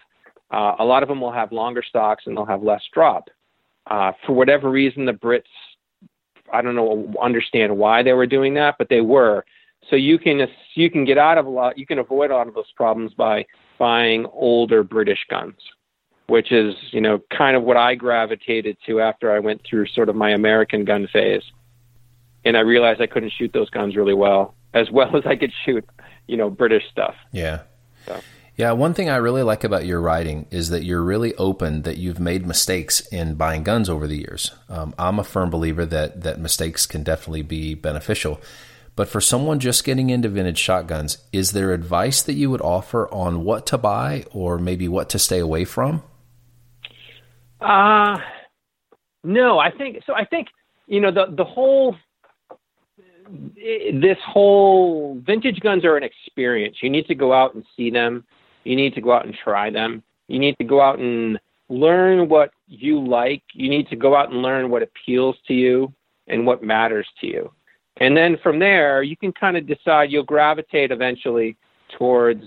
uh, 0.52 0.76
a 0.80 0.86
lot 0.86 1.04
of 1.04 1.10
them 1.10 1.20
will 1.20 1.32
have 1.32 1.52
longer 1.52 1.84
stocks 1.88 2.24
and 2.28 2.38
they'll 2.38 2.46
have 2.46 2.64
less 2.64 2.84
drop. 2.94 3.30
Uh, 3.88 4.12
for 4.26 4.34
whatever 4.34 4.70
reason, 4.70 5.06
the 5.06 5.12
Brits, 5.12 5.44
I 6.54 6.62
don't 6.62 6.76
know, 6.76 7.14
understand 7.22 7.76
why 7.76 8.04
they 8.04 8.14
were 8.14 8.28
doing 8.28 8.54
that, 8.56 8.76
but 8.78 8.90
they 8.90 9.02
were. 9.02 9.44
So 9.90 9.96
you 9.96 10.18
can 10.18 10.48
you 10.74 10.90
can 10.90 11.06
get 11.06 11.18
out 11.18 11.38
of 11.38 11.46
a 11.46 11.50
lot, 11.50 11.78
you 11.78 11.86
can 11.86 12.00
avoid 12.00 12.32
a 12.32 12.36
lot 12.36 12.48
of 12.48 12.56
those 12.56 12.72
problems 12.76 13.14
by 13.14 13.46
buying 13.78 14.26
older 14.34 14.84
British 14.84 15.20
guns, 15.30 15.56
which 16.28 16.52
is 16.52 16.74
you 16.92 17.02
know 17.02 17.20
kind 17.36 17.56
of 17.56 17.64
what 17.64 17.78
I 17.78 17.94
gravitated 17.94 18.78
to 18.88 19.02
after 19.02 19.32
I 19.32 19.40
went 19.40 19.62
through 19.68 19.88
sort 19.88 20.10
of 20.10 20.16
my 20.16 20.32
American 20.32 20.86
gun 20.86 21.08
phase, 21.14 21.44
and 22.46 22.56
I 22.56 22.62
realized 22.62 23.02
I 23.02 23.08
couldn't 23.08 23.34
shoot 23.38 23.52
those 23.54 23.70
guns 23.70 23.96
really 23.96 24.14
well, 24.14 24.56
as 24.74 24.90
well 24.92 25.16
as 25.18 25.26
I 25.26 25.36
could 25.36 25.52
shoot 25.66 25.84
you 26.28 26.38
know 26.38 26.50
British 26.50 26.84
stuff. 26.92 27.16
Yeah. 27.32 27.62
So. 28.06 28.22
Yeah, 28.58 28.72
one 28.72 28.94
thing 28.94 29.10
I 29.10 29.18
really 29.18 29.44
like 29.44 29.66
about 29.66 29.86
your 29.86 30.00
writing 30.00 30.46
is 30.50 30.70
that 30.70 30.86
you're 30.86 31.02
really 31.02 31.36
open 31.36 31.82
that 31.82 31.98
you've 31.98 32.22
made 32.22 32.48
mistakes 32.48 33.02
in 33.08 33.36
buying 33.36 33.64
guns 33.64 33.90
over 33.90 34.08
the 34.08 34.16
years. 34.16 34.52
Um, 34.70 34.96
I'm 34.98 35.20
a 35.20 35.26
firm 35.26 35.50
believer 35.50 35.86
that 35.88 36.22
that 36.22 36.40
mistakes 36.40 36.86
can 36.86 37.04
definitely 37.04 37.42
be 37.42 37.74
beneficial. 37.74 38.40
But 38.96 39.10
for 39.10 39.20
someone 39.20 39.60
just 39.60 39.84
getting 39.84 40.10
into 40.10 40.30
vintage 40.30 40.58
shotguns, 40.58 41.18
is 41.34 41.52
there 41.52 41.74
advice 41.74 42.22
that 42.22 42.34
you 42.36 42.50
would 42.50 42.62
offer 42.62 43.12
on 43.14 43.44
what 43.44 43.66
to 43.68 43.78
buy 43.78 44.24
or 44.32 44.58
maybe 44.58 44.88
what 44.88 45.10
to 45.10 45.20
stay 45.20 45.40
away 45.40 45.66
from? 45.66 46.02
Uh 47.60 48.20
no, 49.26 49.60
I 49.60 49.72
think 49.72 50.04
so. 50.06 50.14
I 50.14 50.24
think 50.24 50.48
you 50.88 51.02
know 51.02 51.12
the 51.12 51.26
the 51.36 51.44
whole 51.44 51.98
this 53.56 54.18
whole 54.26 55.20
vintage 55.26 55.60
guns 55.60 55.84
are 55.86 55.98
an 55.98 56.04
experience. 56.04 56.78
You 56.82 56.90
need 56.90 57.08
to 57.08 57.16
go 57.16 57.34
out 57.34 57.56
and 57.56 57.64
see 57.76 57.90
them. 57.90 58.24
You 58.64 58.76
need 58.76 58.94
to 58.96 59.02
go 59.02 59.12
out 59.14 59.26
and 59.26 59.36
try 59.36 59.70
them. 59.70 60.04
You 60.28 60.40
need 60.40 60.58
to 60.58 60.64
go 60.64 60.82
out 60.82 61.00
and 61.00 61.40
learn 61.70 62.30
what 62.30 62.52
you 62.68 63.06
like. 63.06 63.44
You 63.54 63.70
need 63.70 63.88
to 63.90 63.96
go 63.96 64.16
out 64.16 64.32
and 64.32 64.42
learn 64.42 64.70
what 64.70 64.84
appeals 64.84 65.36
to 65.48 65.54
you 65.54 65.94
and 66.28 66.46
what 66.46 66.64
matters 66.64 67.08
to 67.22 67.28
you. 67.28 67.52
And 67.98 68.16
then 68.16 68.38
from 68.44 68.60
there, 68.60 69.04
you 69.04 69.16
can 69.16 69.32
kind 69.32 69.56
of 69.56 69.68
decide 69.68 70.12
you'll 70.12 70.24
gravitate 70.24 70.92
eventually 70.92 71.56
towards 71.98 72.44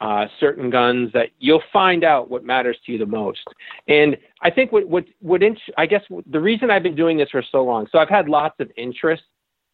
uh, 0.00 0.26
certain 0.40 0.68
guns 0.68 1.12
that 1.12 1.28
you'll 1.38 1.62
find 1.72 2.02
out 2.02 2.28
what 2.28 2.44
matters 2.44 2.76
to 2.84 2.92
you 2.92 2.98
the 2.98 3.06
most. 3.06 3.44
And 3.86 4.16
I 4.42 4.50
think 4.50 4.72
what 4.72 4.88
what 4.88 5.04
what 5.20 5.42
int- 5.42 5.60
I 5.78 5.86
guess 5.86 6.02
the 6.26 6.40
reason 6.40 6.70
I've 6.70 6.82
been 6.82 6.96
doing 6.96 7.16
this 7.16 7.30
for 7.30 7.42
so 7.52 7.62
long, 7.62 7.86
so 7.92 7.98
I've 7.98 8.08
had 8.08 8.28
lots 8.28 8.56
of 8.58 8.70
interest, 8.76 9.22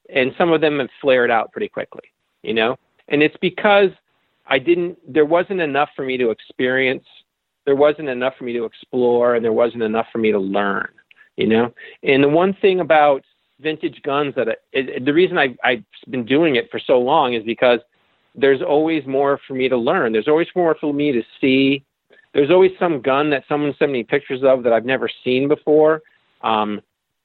and 0.09 0.33
some 0.39 0.53
of 0.53 0.61
them 0.61 0.79
have 0.79 0.89
flared 1.01 1.31
out 1.31 1.53
pretty 1.53 1.69
quickly, 1.69 2.05
you 2.43 2.55
know. 2.55 2.77
And 3.09 3.23
it's 3.23 3.37
because 3.41 3.91
I 4.47 4.59
didn't. 4.59 4.99
There 5.13 5.25
wasn't 5.25 5.61
enough 5.61 5.91
for 5.95 6.05
me 6.05 6.17
to 6.19 6.31
experience. 6.31 7.05
There 7.65 7.77
wasn't 7.77 8.09
enough 8.09 8.35
for 8.39 8.45
me 8.45 8.53
to 8.55 8.65
explore, 8.65 9.35
and 9.35 9.45
there 9.45 9.53
wasn't 9.53 9.83
enough 9.83 10.07
for 10.13 10.19
me 10.19 10.33
to 10.33 10.39
learn. 10.39 10.89
You 11.37 11.47
know. 11.47 11.75
And 12.03 12.23
the 12.23 12.29
one 12.29 12.55
thing 12.61 12.81
about 12.81 13.23
vintage 13.61 14.01
guns 14.03 14.35
that 14.37 14.49
I, 14.49 14.55
it, 14.73 15.05
the 15.05 15.13
reason 15.13 15.39
I, 15.39 15.57
I've 15.65 15.85
been 16.11 16.25
doing 16.25 16.57
it 16.57 16.71
for 16.71 16.81
so 16.85 16.99
long 16.99 17.35
is 17.35 17.45
because 17.45 17.81
there's 18.35 18.63
always 18.63 19.05
more 19.07 19.41
for 19.47 19.55
me 19.55 19.69
to 19.69 19.77
learn. 19.77 20.13
There's 20.13 20.29
always 20.29 20.49
more 20.55 20.77
for 20.81 20.93
me 20.93 21.13
to 21.13 21.23
see. 21.41 21.85
There's 22.35 22.51
always 22.51 22.73
some 22.79 23.01
gun 23.01 23.31
that 23.31 23.45
someone 23.49 23.75
sent 23.79 23.91
me 23.91 24.05
pictures 24.05 24.43
of 24.45 24.63
that 24.63 24.73
I've 24.73 24.85
never 24.85 25.09
seen 25.25 25.49
before. 25.49 26.03
Um, 26.43 26.81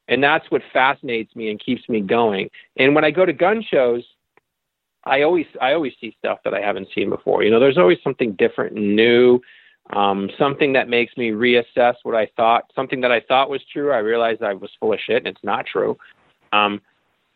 and 0.07 0.23
that's 0.23 0.49
what 0.51 0.61
fascinates 0.71 1.35
me 1.35 1.49
and 1.49 1.59
keeps 1.59 1.87
me 1.87 2.01
going. 2.01 2.49
And 2.77 2.93
when 2.95 3.05
I 3.05 3.11
go 3.11 3.25
to 3.25 3.33
gun 3.33 3.63
shows, 3.63 4.03
I 5.05 5.21
always 5.23 5.45
I 5.61 5.73
always 5.73 5.93
see 5.99 6.15
stuff 6.19 6.39
that 6.43 6.53
I 6.53 6.61
haven't 6.61 6.89
seen 6.95 7.09
before. 7.09 7.43
You 7.43 7.51
know, 7.51 7.59
there's 7.59 7.77
always 7.77 7.99
something 8.03 8.33
different 8.33 8.77
and 8.77 8.95
new, 8.95 9.39
um, 9.91 10.29
something 10.37 10.73
that 10.73 10.87
makes 10.87 11.15
me 11.17 11.31
reassess 11.31 11.95
what 12.03 12.15
I 12.15 12.27
thought. 12.37 12.71
Something 12.73 13.01
that 13.01 13.11
I 13.11 13.19
thought 13.19 13.49
was 13.49 13.61
true, 13.71 13.91
I 13.91 13.97
realized 13.97 14.41
I 14.41 14.53
was 14.53 14.71
full 14.79 14.93
of 14.93 14.99
shit 14.99 15.17
and 15.17 15.27
it's 15.27 15.43
not 15.43 15.65
true. 15.65 15.97
Um, 16.53 16.81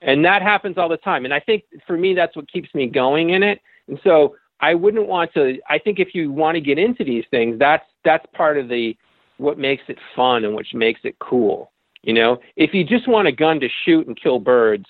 and 0.02 0.24
that 0.26 0.42
happens 0.42 0.78
all 0.78 0.90
the 0.90 0.98
time. 0.98 1.26
And 1.26 1.34
I 1.34 1.40
think 1.40 1.64
for 1.86 1.98
me, 1.98 2.14
that's 2.14 2.36
what 2.36 2.50
keeps 2.52 2.74
me 2.74 2.88
going 2.88 3.32
in 3.32 3.44
it. 3.44 3.60
And 3.88 4.00
so 4.04 4.36
I 4.60 4.74
wouldn't 4.74 5.08
want 5.08 5.34
to. 5.34 5.60
I 5.70 5.80
think 5.80 6.00
if 6.00 6.14
you 6.14 6.32
want 6.32 6.56
to 6.56 6.62
get 6.62 6.78
into 6.78 7.04
these 7.04 7.26
things, 7.32 7.60
that's 7.60 7.86
that's 8.04 8.26
part 8.34 8.58
of 8.58 8.70
the 8.70 8.96
what 9.38 9.58
makes 9.58 9.84
it 9.88 9.98
fun 10.16 10.46
and 10.46 10.56
which 10.56 10.74
makes 10.74 11.02
it 11.04 11.18
cool. 11.20 11.72
You 12.08 12.14
know, 12.14 12.40
if 12.56 12.74
you 12.74 12.86
just 12.86 13.06
want 13.06 13.28
a 13.28 13.34
gun 13.34 13.60
to 13.60 13.68
shoot 13.84 14.08
and 14.08 14.20
kill 14.20 14.40
birds, 14.40 14.86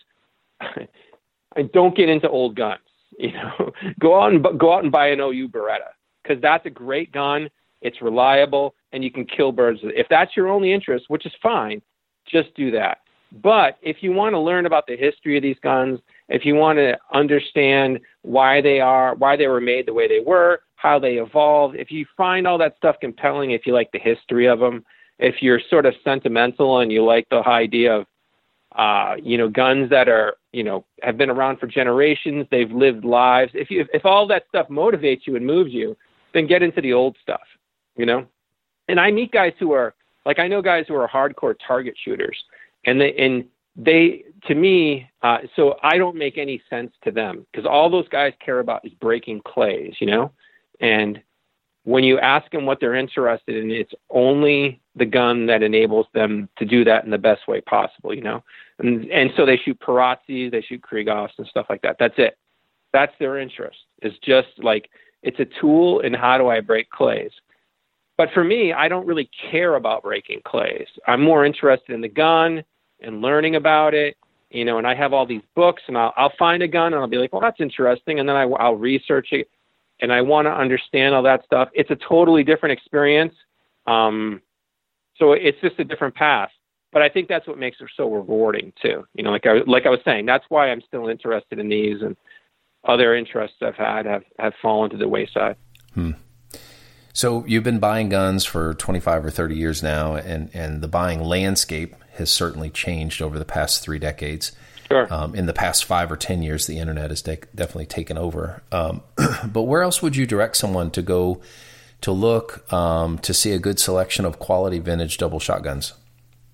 don't 1.74 1.98
get 1.98 2.10
into 2.10 2.30
old 2.30 2.56
guns. 2.56 2.80
You 3.20 3.32
know, 3.32 3.72
go 4.00 4.22
out 4.22 4.32
and 4.32 4.46
go 4.60 4.74
out 4.74 4.84
and 4.84 4.92
buy 4.92 5.08
an 5.08 5.20
OU 5.20 5.50
Beretta 5.50 5.90
because 6.22 6.40
that's 6.40 6.68
a 6.68 6.70
great 6.70 7.12
gun. 7.12 7.50
It's 7.82 8.00
reliable 8.00 8.76
and 8.92 9.04
you 9.04 9.10
can 9.10 9.26
kill 9.26 9.52
birds. 9.52 9.80
If 9.82 10.06
that's 10.08 10.38
your 10.38 10.50
only 10.50 10.72
interest, 10.72 11.06
which 11.08 11.26
is 11.26 11.32
fine, 11.42 11.82
just 12.28 12.54
do 12.54 12.70
that. 12.72 13.00
But 13.42 13.80
if 13.82 14.04
you 14.04 14.12
want 14.12 14.34
to 14.34 14.40
learn 14.40 14.68
about 14.68 14.86
the 14.86 14.96
history 14.96 15.36
of 15.36 15.42
these 15.42 15.58
guns, 15.64 16.00
if 16.30 16.46
you 16.46 16.54
want 16.54 16.78
to 16.78 16.96
understand 17.12 18.02
why 18.22 18.62
they 18.62 18.82
are, 18.82 19.16
why 19.16 19.36
they 19.36 19.48
were 19.48 19.62
made 19.62 19.88
the 19.88 19.94
way 19.94 20.08
they 20.08 20.20
were, 20.20 20.60
how 20.76 21.00
they 21.00 21.14
evolved, 21.14 21.76
if 21.76 21.90
you 21.90 22.06
find 22.16 22.46
all 22.46 22.60
that 22.60 22.78
stuff 22.78 22.98
compelling, 23.02 23.52
if 23.52 23.66
you 23.66 23.74
like 23.74 23.92
the 23.94 24.00
history 24.00 24.48
of 24.48 24.60
them, 24.60 24.86
if 25.20 25.42
you're 25.42 25.60
sort 25.70 25.86
of 25.86 25.94
sentimental 26.04 26.80
and 26.80 26.92
you 26.92 27.04
like 27.04 27.28
the 27.30 27.48
idea 27.48 27.96
of 27.96 28.06
uh, 28.78 29.16
you 29.24 29.38
know, 29.38 29.50
guns 29.50 29.90
that 29.90 30.08
are, 30.08 30.36
you 30.52 30.64
know, 30.64 30.86
have 31.02 31.18
been 31.18 31.30
around 31.30 31.58
for 31.58 31.68
generations. 31.68 32.46
They've 32.52 32.72
lived 32.72 33.04
lives. 33.04 33.52
If 33.56 33.72
you, 33.72 33.88
if 33.94 34.06
all 34.06 34.28
that 34.28 34.44
stuff 34.50 34.68
motivates 34.68 35.22
you 35.26 35.36
and 35.36 35.46
moves 35.46 35.72
you, 35.74 35.98
then 36.34 36.46
get 36.46 36.62
into 36.62 36.82
the 36.82 36.94
old 36.94 37.18
stuff, 37.22 37.42
you 37.96 38.06
know. 38.06 38.28
And 38.88 39.00
I 39.00 39.10
meet 39.10 39.32
guys 39.32 39.54
who 39.60 39.72
are 39.72 39.96
like 40.26 40.40
I 40.40 40.48
know 40.48 40.62
guys 40.62 40.86
who 40.88 40.96
are 40.96 41.08
hardcore 41.08 41.56
target 41.66 41.96
shooters, 42.04 42.38
and 42.86 43.02
they 43.02 43.16
and 43.16 43.46
they 43.76 44.24
to 44.46 44.54
me, 44.54 45.10
uh, 45.24 45.40
so 45.56 45.78
I 45.82 45.98
don't 45.98 46.16
make 46.16 46.38
any 46.38 46.62
sense 46.70 46.92
to 47.04 47.12
them 47.12 47.46
because 47.52 47.66
all 47.66 47.90
those 47.90 48.08
guys 48.10 48.34
care 48.44 48.60
about 48.60 48.86
is 48.86 48.94
breaking 48.94 49.42
clays, 49.42 49.96
you 50.00 50.08
know, 50.08 50.32
and 50.80 51.22
when 51.84 52.04
you 52.04 52.20
ask 52.20 52.52
them 52.52 52.66
what 52.66 52.80
they're 52.80 52.96
interested 52.96 53.56
in, 53.56 53.72
it's 53.72 53.94
only 54.10 54.82
the 54.98 55.06
gun 55.06 55.46
that 55.48 55.64
enables 55.64 56.08
them 56.14 56.50
to 56.58 56.66
do 56.66 56.84
that 56.84 57.04
in 57.06 57.12
the 57.12 57.18
best 57.18 57.48
way 57.48 57.62
possible, 57.62 58.14
you 58.14 58.22
know. 58.22 58.44
And 58.80 59.10
and 59.12 59.32
so 59.36 59.46
they 59.46 59.58
shoot 59.58 59.80
Perazzi, 59.80 60.52
they 60.52 60.62
shoot 60.62 60.82
Krieghoffs 60.82 61.38
and 61.38 61.48
stuff 61.48 61.68
like 61.70 61.82
that. 61.82 61.98
That's 62.00 62.16
it. 62.18 62.38
That's 62.94 63.14
their 63.20 63.38
interest. 63.38 63.78
It's 64.02 64.18
just 64.20 64.48
like 64.58 64.90
it's 65.24 65.40
a 65.40 65.48
tool 65.60 66.00
in 66.02 66.14
how 66.14 66.38
do 66.38 66.48
I 66.48 66.62
break 66.62 66.90
clays. 66.90 67.32
But 68.18 68.30
for 68.34 68.44
me, 68.44 68.74
I 68.74 68.88
don't 68.88 69.06
really 69.06 69.30
care 69.52 69.76
about 69.76 70.04
breaking 70.04 70.42
clays. 70.46 70.88
I'm 71.06 71.22
more 71.22 71.46
interested 71.46 71.94
in 71.94 72.02
the 72.02 72.08
gun 72.08 72.64
and 73.00 73.22
learning 73.22 73.56
about 73.56 73.94
it, 73.94 74.18
you 74.50 74.66
know. 74.66 74.78
And 74.80 74.88
I 74.88 74.96
have 74.96 75.14
all 75.14 75.26
these 75.26 75.44
books, 75.56 75.84
and 75.88 75.98
I'll 75.98 76.14
I'll 76.18 76.34
find 76.38 76.64
a 76.64 76.68
gun 76.68 76.94
and 76.94 77.02
I'll 77.02 77.08
be 77.08 77.18
like, 77.18 77.34
well, 77.34 77.42
that's 77.42 77.62
interesting, 77.62 78.20
and 78.20 78.28
then 78.28 78.36
I, 78.36 78.44
I'll 78.44 78.76
research 78.76 79.30
it 79.32 79.50
and 80.00 80.12
I 80.14 80.22
want 80.22 80.46
to 80.46 80.52
understand 80.52 81.16
all 81.16 81.24
that 81.24 81.44
stuff. 81.46 81.70
It's 81.74 81.90
a 81.92 81.96
totally 81.96 82.44
different 82.44 82.74
experience. 82.74 83.34
Um, 83.86 84.42
so 85.20 85.34
it's 85.34 85.60
just 85.62 85.80
a 85.80 85.84
different 85.84 86.16
path. 86.16 86.50
But 86.94 87.02
I 87.02 87.10
think 87.10 87.28
that's 87.28 87.48
what 87.48 87.58
makes 87.58 87.78
it 87.82 87.90
so 87.96 88.10
rewarding 88.10 88.74
too. 88.82 89.06
You 89.14 89.24
know, 89.24 89.32
like 89.32 89.46
I 89.46 89.60
like 89.68 89.86
I 89.86 89.90
was 89.90 90.00
saying, 90.06 90.26
that's 90.26 90.46
why 90.50 90.70
I'm 90.70 90.82
still 90.82 91.10
interested 91.10 91.60
in 91.60 91.70
these, 91.70 92.02
and 92.02 92.16
other 92.88 93.14
interests 93.14 93.58
I've 93.62 93.76
had 93.76 94.06
have 94.06 94.24
have 94.40 94.54
fallen 94.62 94.90
to 94.92 94.98
the 94.98 95.08
wayside. 95.08 95.58
Hmm. 95.94 96.12
So 97.14 97.44
you've 97.46 97.64
been 97.64 97.80
buying 97.80 98.10
guns 98.10 98.46
for 98.46 98.76
25 98.76 99.26
or 99.26 99.32
30 99.32 99.56
years 99.56 99.84
now, 99.84 100.16
and 100.16 100.50
and 100.54 100.82
the 100.82 100.88
buying 100.88 101.22
landscape 101.22 101.96
has 102.14 102.30
certainly 102.30 102.70
changed 102.70 103.22
over 103.22 103.38
the 103.38 103.46
past 103.46 103.84
three 103.84 104.00
decades. 104.00 104.54
Sure. 104.88 105.12
Um, 105.14 105.36
in 105.36 105.48
the 105.48 105.54
past 105.54 105.84
five 105.84 106.12
or 106.12 106.16
ten 106.16 106.42
years, 106.42 106.66
the 106.66 106.80
internet 106.80 107.10
has 107.10 107.22
de- 107.22 107.40
definitely 107.54 107.88
taken 107.88 108.18
over. 108.18 108.64
Um, 108.72 109.02
but 109.46 109.64
where 109.64 109.82
else 109.82 110.02
would 110.02 110.16
you 110.16 110.26
direct 110.26 110.56
someone 110.56 110.92
to 110.92 111.02
go 111.02 111.42
to 112.02 112.12
look 112.12 112.72
um, 112.72 113.18
to 113.20 113.34
see 113.34 113.52
a 113.52 113.60
good 113.60 113.80
selection 113.80 114.26
of 114.26 114.40
quality 114.40 114.80
vintage 114.80 115.18
double 115.18 115.40
shotguns? 115.40 115.94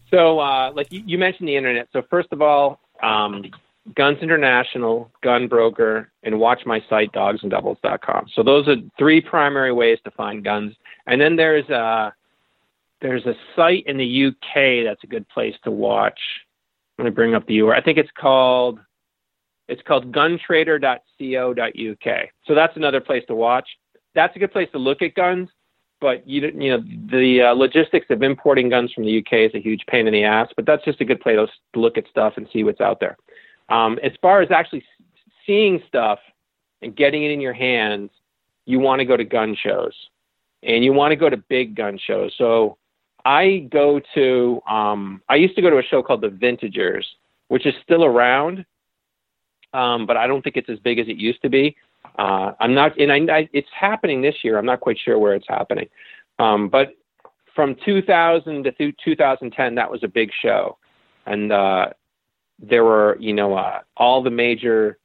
So, 0.10 0.39
uh, 0.39 0.71
like 0.73 0.91
you, 0.91 1.03
you, 1.06 1.17
mentioned 1.17 1.47
the 1.47 1.56
internet. 1.56 1.88
So, 1.91 2.03
first 2.10 2.29
of 2.32 2.41
all, 2.41 2.79
um, 3.01 3.45
Guns 3.95 4.19
International, 4.21 5.12
Gun 5.23 5.47
Broker, 5.47 6.12
and 6.21 6.39
watch 6.39 6.62
my 6.65 6.84
site, 6.89 7.12
dogsanddoubles.com. 7.13 8.27
So, 8.36 8.43
those 8.43 8.67
are 8.67 8.75
three 8.97 9.21
primary 9.21 9.73
ways 9.73 9.97
to 10.06 10.12
find 10.12 10.43
guns. 10.43 10.75
And 11.08 11.19
then 11.19 11.36
there's 11.36 11.67
a 11.69 12.13
there's 13.01 13.25
a 13.25 13.34
site 13.56 13.86
in 13.88 13.97
the 13.97 14.27
UK 14.27 14.86
that's 14.86 15.03
a 15.03 15.08
good 15.08 15.27
place 15.29 15.56
to 15.63 15.71
watch 15.71 16.19
let 16.97 17.06
me 17.06 17.12
bring 17.12 17.36
up 17.36 17.45
the 17.47 17.60
URL. 17.60 17.77
I 17.77 17.82
think 17.82 17.97
it's 17.97 18.12
called 18.17 18.79
it's 19.67 19.82
called 19.88 20.12
guntrader.co.uk. 20.12 20.99
So 22.45 22.53
that's 22.56 22.75
another 22.75 22.99
place 22.99 23.23
to 23.27 23.36
watch. 23.36 23.67
That's 24.15 24.36
a 24.36 24.39
good 24.39 24.52
place 24.52 24.69
to 24.71 24.78
look 24.78 25.02
at 25.02 25.15
guns. 25.15 25.49
but 26.02 26.28
you 26.28 26.41
you 26.41 26.69
know 26.71 26.84
the 27.12 27.41
uh, 27.41 27.54
logistics 27.54 28.08
of 28.10 28.21
importing 28.21 28.69
guns 28.69 28.91
from 28.91 29.06
the 29.06 29.19
UK 29.19 29.34
is 29.34 29.52
a 29.56 29.60
huge 29.60 29.86
pain 29.88 30.08
in 30.08 30.13
the 30.13 30.23
ass. 30.23 30.49
But 30.56 30.65
that's 30.65 30.84
just 30.84 31.02
a 31.02 31.06
good 31.06 31.21
place 31.21 31.38
to 31.73 31.80
look 31.80 31.97
at 31.97 32.08
stuff 32.10 32.34
and 32.38 32.47
see 32.52 32.63
what's 32.63 32.82
out 32.82 32.99
there. 32.99 33.17
Um, 33.69 33.99
as 34.04 34.12
far 34.21 34.41
as 34.41 34.52
actually 34.52 34.84
seeing 35.45 35.82
stuff 35.88 36.19
and 36.82 36.95
getting 36.95 37.23
it 37.23 37.32
in 37.32 37.41
your 37.41 37.54
hands, 37.54 38.12
you 38.65 38.80
want 38.80 38.99
to 38.99 39.06
go 39.06 39.17
to 39.17 39.23
gun 39.23 39.56
shows, 39.56 39.93
and 40.62 40.84
you 40.84 40.93
want 40.93 41.12
to 41.12 41.15
go 41.15 41.30
to 41.30 41.38
big 41.38 41.76
gun 41.76 41.97
shows. 41.97 42.34
So 42.38 42.78
I 43.26 43.67
go 43.71 44.02
to 44.15 44.62
um, 44.69 45.21
I 45.30 45.36
used 45.36 45.56
to 45.56 45.62
go 45.62 45.69
to 45.69 45.78
a 45.78 45.84
show 45.84 46.04
called 46.04 46.21
the 46.21 46.28
Vintagers, 46.30 47.06
which 47.47 47.65
is 47.65 47.73
still 47.84 48.04
around, 48.04 48.65
um, 49.73 50.06
but 50.06 50.17
I 50.17 50.28
don't 50.28 50.41
think 50.41 50.58
it's 50.58 50.69
as 50.69 50.80
big 50.80 50.99
as 50.99 51.08
it 51.08 51.17
used 51.17 51.41
to 51.43 51.49
be. 51.49 51.76
Uh, 52.17 52.53
I'm 52.59 52.73
not, 52.73 52.99
and 52.99 53.11
I, 53.11 53.35
I, 53.35 53.49
it's 53.53 53.69
happening 53.73 54.21
this 54.21 54.35
year. 54.43 54.57
I'm 54.57 54.65
not 54.65 54.81
quite 54.81 54.97
sure 55.03 55.17
where 55.17 55.33
it's 55.33 55.47
happening, 55.47 55.87
um, 56.39 56.69
but 56.69 56.93
from 57.55 57.75
2000 57.85 58.63
to 58.63 58.91
2010, 59.03 59.75
that 59.75 59.91
was 59.91 60.03
a 60.03 60.07
big 60.07 60.31
show, 60.41 60.77
and 61.25 61.51
uh, 61.51 61.87
there 62.59 62.83
were, 62.83 63.17
you 63.19 63.33
know, 63.33 63.55
uh, 63.55 63.79
all 63.97 64.23
the 64.23 64.29
major 64.29 64.97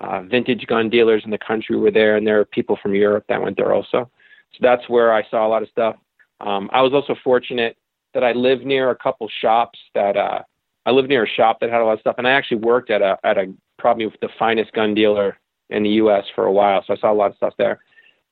uh, 0.00 0.22
vintage 0.22 0.66
gun 0.66 0.88
dealers 0.88 1.22
in 1.24 1.30
the 1.30 1.38
country 1.38 1.76
were 1.76 1.90
there, 1.90 2.16
and 2.16 2.26
there 2.26 2.38
were 2.38 2.44
people 2.44 2.78
from 2.82 2.94
Europe 2.94 3.24
that 3.28 3.40
went 3.40 3.56
there 3.56 3.72
also. 3.74 4.10
So 4.52 4.58
that's 4.60 4.88
where 4.88 5.12
I 5.12 5.28
saw 5.30 5.46
a 5.46 5.48
lot 5.48 5.62
of 5.62 5.68
stuff. 5.68 5.96
Um, 6.40 6.70
I 6.72 6.82
was 6.82 6.92
also 6.92 7.14
fortunate 7.22 7.76
that 8.14 8.24
I 8.24 8.32
lived 8.32 8.64
near 8.64 8.90
a 8.90 8.96
couple 8.96 9.28
shops 9.40 9.78
that 9.94 10.16
uh, 10.16 10.42
I 10.86 10.90
lived 10.90 11.08
near 11.08 11.24
a 11.24 11.28
shop 11.28 11.60
that 11.60 11.70
had 11.70 11.80
a 11.80 11.84
lot 11.84 11.92
of 11.92 12.00
stuff, 12.00 12.16
and 12.18 12.26
I 12.26 12.32
actually 12.32 12.58
worked 12.58 12.90
at 12.90 13.02
a 13.02 13.18
at 13.24 13.38
a 13.38 13.52
probably 13.78 14.10
the 14.20 14.28
finest 14.38 14.72
gun 14.72 14.94
dealer 14.94 15.38
in 15.70 15.82
the 15.82 15.90
U.S. 15.90 16.24
for 16.34 16.46
a 16.46 16.52
while, 16.52 16.84
so 16.86 16.94
I 16.94 16.96
saw 16.96 17.12
a 17.12 17.14
lot 17.14 17.30
of 17.30 17.36
stuff 17.36 17.54
there. 17.58 17.80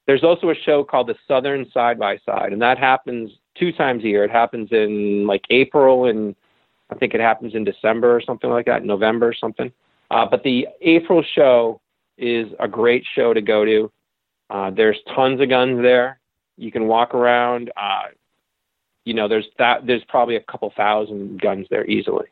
There's 0.06 0.24
also 0.24 0.50
a 0.50 0.54
show 0.54 0.84
called 0.84 1.08
the 1.08 1.16
Southern 1.26 1.70
Side 1.70 1.98
by 1.98 2.18
Side, 2.24 2.52
and 2.52 2.62
that 2.62 2.78
happens 2.78 3.30
two 3.58 3.72
times 3.72 4.04
a 4.04 4.08
year. 4.08 4.24
It 4.24 4.30
happens 4.30 4.68
in 4.72 5.26
like 5.26 5.44
April, 5.50 6.06
and 6.06 6.34
I 6.90 6.94
think 6.94 7.14
it 7.14 7.20
happens 7.20 7.54
in 7.54 7.64
December 7.64 8.14
or 8.14 8.20
something 8.20 8.50
like 8.50 8.66
that, 8.66 8.84
November 8.84 9.28
or 9.28 9.34
something. 9.34 9.70
Uh, 10.10 10.26
but 10.30 10.42
the 10.42 10.66
April 10.80 11.22
show 11.34 11.80
is 12.16 12.48
a 12.58 12.66
great 12.66 13.04
show 13.14 13.34
to 13.34 13.42
go 13.42 13.64
to. 13.64 13.92
Uh, 14.50 14.70
there's 14.70 14.98
tons 15.14 15.40
of 15.40 15.48
guns 15.48 15.82
there. 15.82 16.18
You 16.56 16.72
can 16.72 16.86
walk 16.86 17.14
around. 17.14 17.70
Uh, 17.76 18.08
you 19.04 19.14
know, 19.14 19.28
there's 19.28 19.46
that. 19.58 19.86
There's 19.86 20.04
probably 20.08 20.36
a 20.36 20.40
couple 20.40 20.72
thousand 20.76 21.40
guns 21.40 21.66
there 21.70 21.86
easily. 21.86 22.26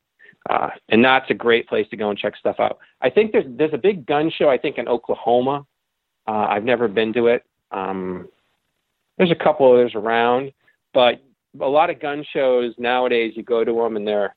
Uh, 0.49 0.71
and 0.89 1.05
that's 1.05 1.31
a 1.31 1.35
great 1.35 1.69
place 1.69 1.87
to 1.91 1.97
go 1.97 2.11
and 2.11 2.19
check 2.19 2.37
stuff 2.37 2.57
out. 2.61 2.79
I 3.01 3.11
think 3.11 3.33
there's 3.33 3.47
there's 3.49 3.75
a 3.75 3.79
big 3.79 4.07
gun 4.07 4.31
show. 4.31 4.49
I 4.49 4.59
think 4.59 4.79
in 4.79 4.89
Oklahoma. 4.89 5.67
Uh, 6.29 6.47
I've 6.51 6.65
never 6.65 6.89
been 6.89 7.13
to 7.13 7.29
it. 7.29 7.45
Um, 7.71 8.29
there's 9.17 9.31
a 9.31 9.37
couple 9.37 9.73
others 9.73 9.93
around, 9.95 10.53
but 10.93 11.23
a 11.61 11.69
lot 11.69 11.89
of 11.89 12.01
gun 12.01 12.25
shows 12.33 12.75
nowadays. 12.79 13.35
You 13.37 13.43
go 13.43 13.65
to 13.65 13.73
them 13.73 13.97
and 13.97 14.07
there 14.07 14.35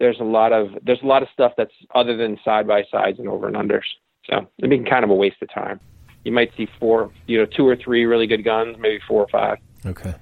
there's 0.00 0.18
a 0.20 0.24
lot 0.24 0.52
of 0.52 0.68
there's 0.82 1.02
a 1.02 1.06
lot 1.06 1.22
of 1.22 1.28
stuff 1.32 1.52
that's 1.56 1.72
other 1.94 2.16
than 2.16 2.38
side 2.44 2.66
by 2.66 2.84
sides 2.90 3.18
and 3.18 3.28
over 3.28 3.46
and 3.46 3.56
unders. 3.56 3.82
So 4.28 4.46
it'd 4.58 4.70
be 4.70 4.88
kind 4.88 5.04
of 5.04 5.10
a 5.10 5.14
waste 5.14 5.36
of 5.42 5.52
time. 5.52 5.80
You 6.24 6.32
might 6.32 6.50
see 6.56 6.68
four, 6.80 7.10
you 7.26 7.38
know, 7.38 7.46
two 7.46 7.66
or 7.66 7.76
three 7.76 8.06
really 8.06 8.26
good 8.26 8.44
guns, 8.44 8.76
maybe 8.78 8.98
four 9.06 9.22
or 9.22 9.28
five. 9.28 9.58
Okay, 9.84 10.14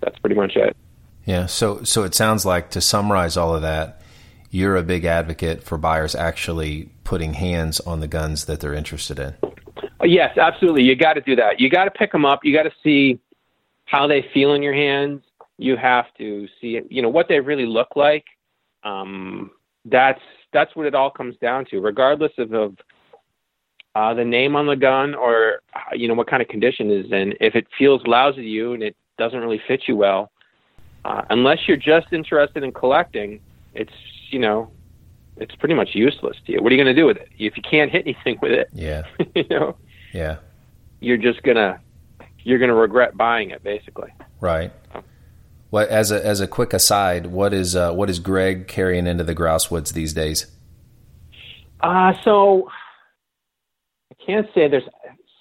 that's 0.00 0.18
pretty 0.18 0.36
much 0.36 0.56
it. 0.56 0.76
Yeah. 1.24 1.46
So 1.46 1.82
so 1.84 2.02
it 2.04 2.14
sounds 2.14 2.44
like 2.44 2.70
to 2.70 2.80
summarize 2.80 3.36
all 3.36 3.54
of 3.54 3.62
that 3.62 4.02
you're 4.56 4.76
a 4.76 4.82
big 4.82 5.04
advocate 5.04 5.62
for 5.62 5.76
buyers 5.76 6.14
actually 6.14 6.88
putting 7.04 7.34
hands 7.34 7.78
on 7.80 8.00
the 8.00 8.08
guns 8.08 8.46
that 8.46 8.58
they're 8.58 8.72
interested 8.72 9.18
in. 9.18 9.34
Yes, 10.02 10.38
absolutely. 10.38 10.82
You 10.82 10.96
got 10.96 11.12
to 11.12 11.20
do 11.20 11.36
that. 11.36 11.60
You 11.60 11.68
got 11.68 11.84
to 11.84 11.90
pick 11.90 12.10
them 12.10 12.24
up. 12.24 12.40
You 12.42 12.54
got 12.54 12.62
to 12.62 12.72
see 12.82 13.20
how 13.84 14.06
they 14.06 14.24
feel 14.32 14.54
in 14.54 14.62
your 14.62 14.72
hands. 14.72 15.22
You 15.58 15.76
have 15.76 16.06
to 16.16 16.48
see, 16.58 16.80
you 16.88 17.02
know, 17.02 17.10
what 17.10 17.28
they 17.28 17.38
really 17.38 17.66
look 17.66 17.88
like. 17.96 18.24
Um, 18.82 19.50
that's 19.84 20.20
that's 20.54 20.74
what 20.74 20.86
it 20.86 20.94
all 20.94 21.10
comes 21.10 21.36
down 21.36 21.66
to, 21.66 21.80
regardless 21.80 22.32
of, 22.38 22.54
of 22.54 22.76
uh, 23.94 24.14
the 24.14 24.24
name 24.24 24.56
on 24.56 24.66
the 24.66 24.76
gun 24.76 25.14
or 25.14 25.60
uh, 25.74 25.94
you 25.94 26.08
know 26.08 26.14
what 26.14 26.28
kind 26.30 26.40
of 26.40 26.48
condition 26.48 26.90
it 26.90 27.06
is 27.06 27.12
in. 27.12 27.34
If 27.40 27.54
it 27.54 27.66
feels 27.78 28.00
lousy 28.06 28.40
to 28.40 28.48
you 28.48 28.72
and 28.72 28.82
it 28.82 28.96
doesn't 29.18 29.38
really 29.38 29.60
fit 29.68 29.82
you 29.86 29.96
well, 29.96 30.30
uh, 31.04 31.22
unless 31.28 31.58
you're 31.66 31.76
just 31.76 32.06
interested 32.12 32.62
in 32.62 32.72
collecting, 32.72 33.40
it's 33.74 33.92
you 34.30 34.38
know, 34.38 34.70
it's 35.36 35.54
pretty 35.54 35.74
much 35.74 35.90
useless 35.94 36.36
to 36.46 36.52
you. 36.52 36.62
What 36.62 36.72
are 36.72 36.74
you 36.74 36.82
going 36.82 36.94
to 36.94 37.00
do 37.00 37.06
with 37.06 37.18
it 37.18 37.28
if 37.38 37.56
you 37.56 37.62
can't 37.62 37.90
hit 37.90 38.02
anything 38.06 38.38
with 38.40 38.52
it? 38.52 38.68
Yeah, 38.72 39.02
you 39.34 39.44
know. 39.48 39.76
Yeah. 40.12 40.38
You're 41.00 41.18
just 41.18 41.42
gonna 41.42 41.80
you're 42.42 42.58
gonna 42.58 42.74
regret 42.74 43.16
buying 43.16 43.50
it, 43.50 43.62
basically. 43.62 44.12
Right. 44.40 44.72
Well, 45.70 45.86
as 45.90 46.10
a 46.10 46.24
as 46.24 46.40
a 46.40 46.46
quick 46.46 46.72
aside, 46.72 47.26
what 47.26 47.52
is 47.52 47.76
uh, 47.76 47.92
what 47.92 48.08
is 48.08 48.18
Greg 48.18 48.66
carrying 48.66 49.06
into 49.06 49.24
the 49.24 49.34
grouse 49.34 49.70
woods 49.70 49.92
these 49.92 50.14
days? 50.14 50.46
Uh 51.80 52.14
so 52.24 52.70
I 54.10 54.14
can't 54.24 54.46
say 54.54 54.68
there's. 54.68 54.88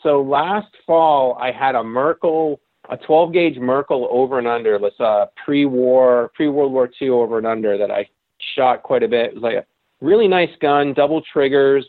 So 0.04 0.22
last 0.22 0.68
fall, 0.86 1.36
I 1.40 1.52
had 1.52 1.74
a 1.74 1.84
Merkel, 1.84 2.60
a 2.90 2.98
12 2.98 3.34
gauge 3.34 3.58
Merkel 3.58 4.08
over 4.12 4.38
and 4.38 4.48
under. 4.48 4.78
Let's 4.78 5.00
uh 5.00 5.28
pre-war, 5.46 6.32
pre 6.36 6.50
World 6.50 6.74
War 6.74 6.90
II 7.02 7.10
over 7.10 7.38
and 7.38 7.48
under 7.48 7.78
that 7.78 7.92
I 7.92 8.10
shot 8.56 8.84
quite 8.84 9.04
a 9.04 9.08
bit. 9.08 9.28
It 9.28 9.34
was 9.36 9.44
like 9.44 9.56
a 9.56 9.66
really 10.02 10.28
nice 10.28 10.50
gun, 10.62 10.94
double 10.94 11.22
triggers. 11.22 11.86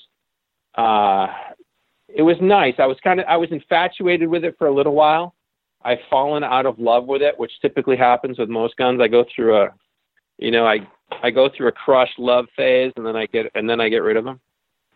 Uh, 0.74 1.28
it 2.08 2.22
was 2.22 2.36
nice. 2.40 2.74
I 2.78 2.86
was 2.86 2.98
kind 3.02 3.20
of 3.20 3.26
I 3.26 3.36
was 3.36 3.50
infatuated 3.50 4.28
with 4.28 4.44
it 4.44 4.56
for 4.58 4.66
a 4.66 4.74
little 4.74 4.94
while. 4.94 5.34
I've 5.82 5.98
fallen 6.10 6.42
out 6.42 6.66
of 6.66 6.78
love 6.78 7.06
with 7.06 7.22
it, 7.22 7.38
which 7.38 7.52
typically 7.60 7.96
happens 7.96 8.38
with 8.38 8.48
most 8.48 8.76
guns. 8.76 9.00
I 9.00 9.08
go 9.08 9.24
through 9.34 9.56
a, 9.56 9.68
you 10.38 10.50
know, 10.50 10.66
I 10.66 10.86
I 11.22 11.30
go 11.30 11.48
through 11.48 11.68
a 11.68 11.72
crush 11.72 12.10
love 12.18 12.46
phase, 12.56 12.92
and 12.96 13.06
then 13.06 13.16
I 13.16 13.26
get 13.26 13.46
and 13.54 13.68
then 13.68 13.80
I 13.80 13.88
get 13.88 13.98
rid 13.98 14.16
of 14.16 14.24
them. 14.24 14.40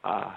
Uh, 0.03 0.33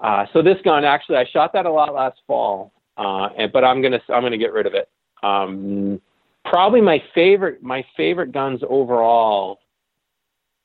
uh, 0.00 0.26
so 0.32 0.42
this 0.42 0.56
gun, 0.64 0.84
actually, 0.84 1.16
I 1.16 1.26
shot 1.26 1.52
that 1.52 1.66
a 1.66 1.70
lot 1.70 1.94
last 1.94 2.18
fall, 2.26 2.72
uh, 2.96 3.28
and, 3.36 3.52
but 3.52 3.64
I'm 3.64 3.82
gonna 3.82 4.00
I'm 4.08 4.22
gonna 4.22 4.38
get 4.38 4.52
rid 4.52 4.66
of 4.66 4.74
it. 4.74 4.88
Um, 5.22 6.00
probably 6.44 6.80
my 6.80 7.02
favorite 7.14 7.62
my 7.62 7.84
favorite 7.96 8.32
guns 8.32 8.60
overall 8.68 9.60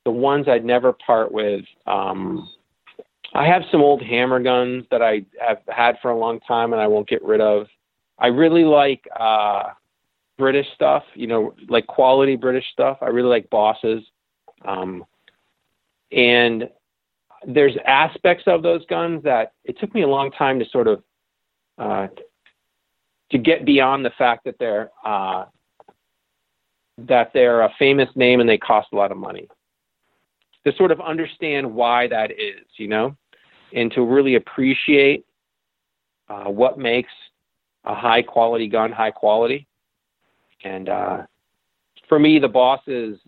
the 0.06 0.12
ones 0.12 0.48
I'd 0.48 0.64
never 0.64 0.94
part 0.94 1.32
with. 1.32 1.66
Um, 1.86 2.50
I 3.34 3.46
have 3.46 3.64
some 3.70 3.82
old 3.82 4.02
hammer 4.02 4.40
guns 4.40 4.86
that 4.92 5.02
I 5.02 5.26
have 5.46 5.58
had 5.68 5.98
for 6.02 6.12
a 6.12 6.18
long 6.18 6.40
time 6.42 6.72
and 6.72 6.82
I 6.82 6.88
won't 6.88 7.10
get 7.10 7.24
rid 7.24 7.42
of. 7.42 7.68
I 8.18 8.28
really 8.28 8.64
like 8.64 9.06
uh, 9.20 9.72
British 10.38 10.68
stuff, 10.74 11.04
you 11.16 11.28
know, 11.28 11.54
like 11.68 11.88
quality 11.88 12.38
British 12.38 12.66
stuff. 12.72 13.00
I 13.02 13.08
really 13.08 13.28
like 13.28 13.50
bosses. 13.50 14.04
Um, 14.64 15.04
and 16.12 16.70
there's 17.46 17.76
aspects 17.86 18.46
of 18.48 18.64
those 18.64 18.86
guns 18.86 19.24
that 19.24 19.54
it 19.66 19.78
took 19.80 19.94
me 19.94 20.04
a 20.04 20.08
long 20.08 20.32
time 20.32 20.60
to 20.60 20.66
sort 20.70 20.88
of 20.88 21.04
uh, 21.78 22.08
to 23.32 23.38
get 23.38 23.66
beyond 23.66 24.06
the 24.06 24.12
fact 24.18 24.46
that 24.46 24.56
they're 24.60 24.92
uh, 25.04 25.46
that 26.98 27.32
they're 27.34 27.64
a 27.64 27.74
famous 27.78 28.10
name 28.16 28.40
and 28.40 28.48
they 28.48 28.58
cost 28.58 28.88
a 28.94 28.96
lot 28.96 29.12
of 29.12 29.18
money 29.18 29.50
to 30.66 30.76
sort 30.76 30.92
of 30.92 31.00
understand 31.02 31.72
why 31.74 32.08
that 32.08 32.32
is, 32.32 32.66
you 32.78 32.88
know, 32.88 33.16
and 33.74 33.92
to 33.92 34.02
really 34.02 34.36
appreciate 34.36 35.26
uh, 36.30 36.46
what 36.46 36.78
makes 36.78 37.12
a 37.86 37.94
high 37.94 38.22
quality 38.22 38.68
gun 38.68 38.92
high 38.92 39.12
quality. 39.12 39.68
And 40.64 40.90
uh, 40.90 41.24
for 42.10 42.18
me, 42.18 42.40
the 42.40 42.48
bosses, 42.48 43.20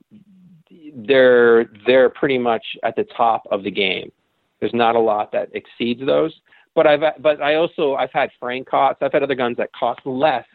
they're 0.96 1.66
they're 1.86 2.10
pretty 2.10 2.38
much 2.38 2.66
at 2.84 2.96
the 2.96 3.04
top 3.16 3.44
of 3.52 3.64
the 3.64 3.72
game. 3.72 4.12
There's 4.60 4.74
not 4.74 4.96
a 4.96 5.00
lot 5.00 5.32
that 5.34 5.50
exceeds 5.54 6.04
those. 6.06 6.34
But 6.74 6.88
I've 6.88 7.22
but 7.22 7.42
I 7.42 7.56
also 7.56 7.96
I've 7.96 8.12
had 8.12 8.30
Francottes. 8.42 8.98
I've 9.02 9.14
had 9.14 9.24
other 9.24 9.36
guns 9.36 9.58
that 9.58 9.72
cost 9.74 10.00
less 10.06 10.46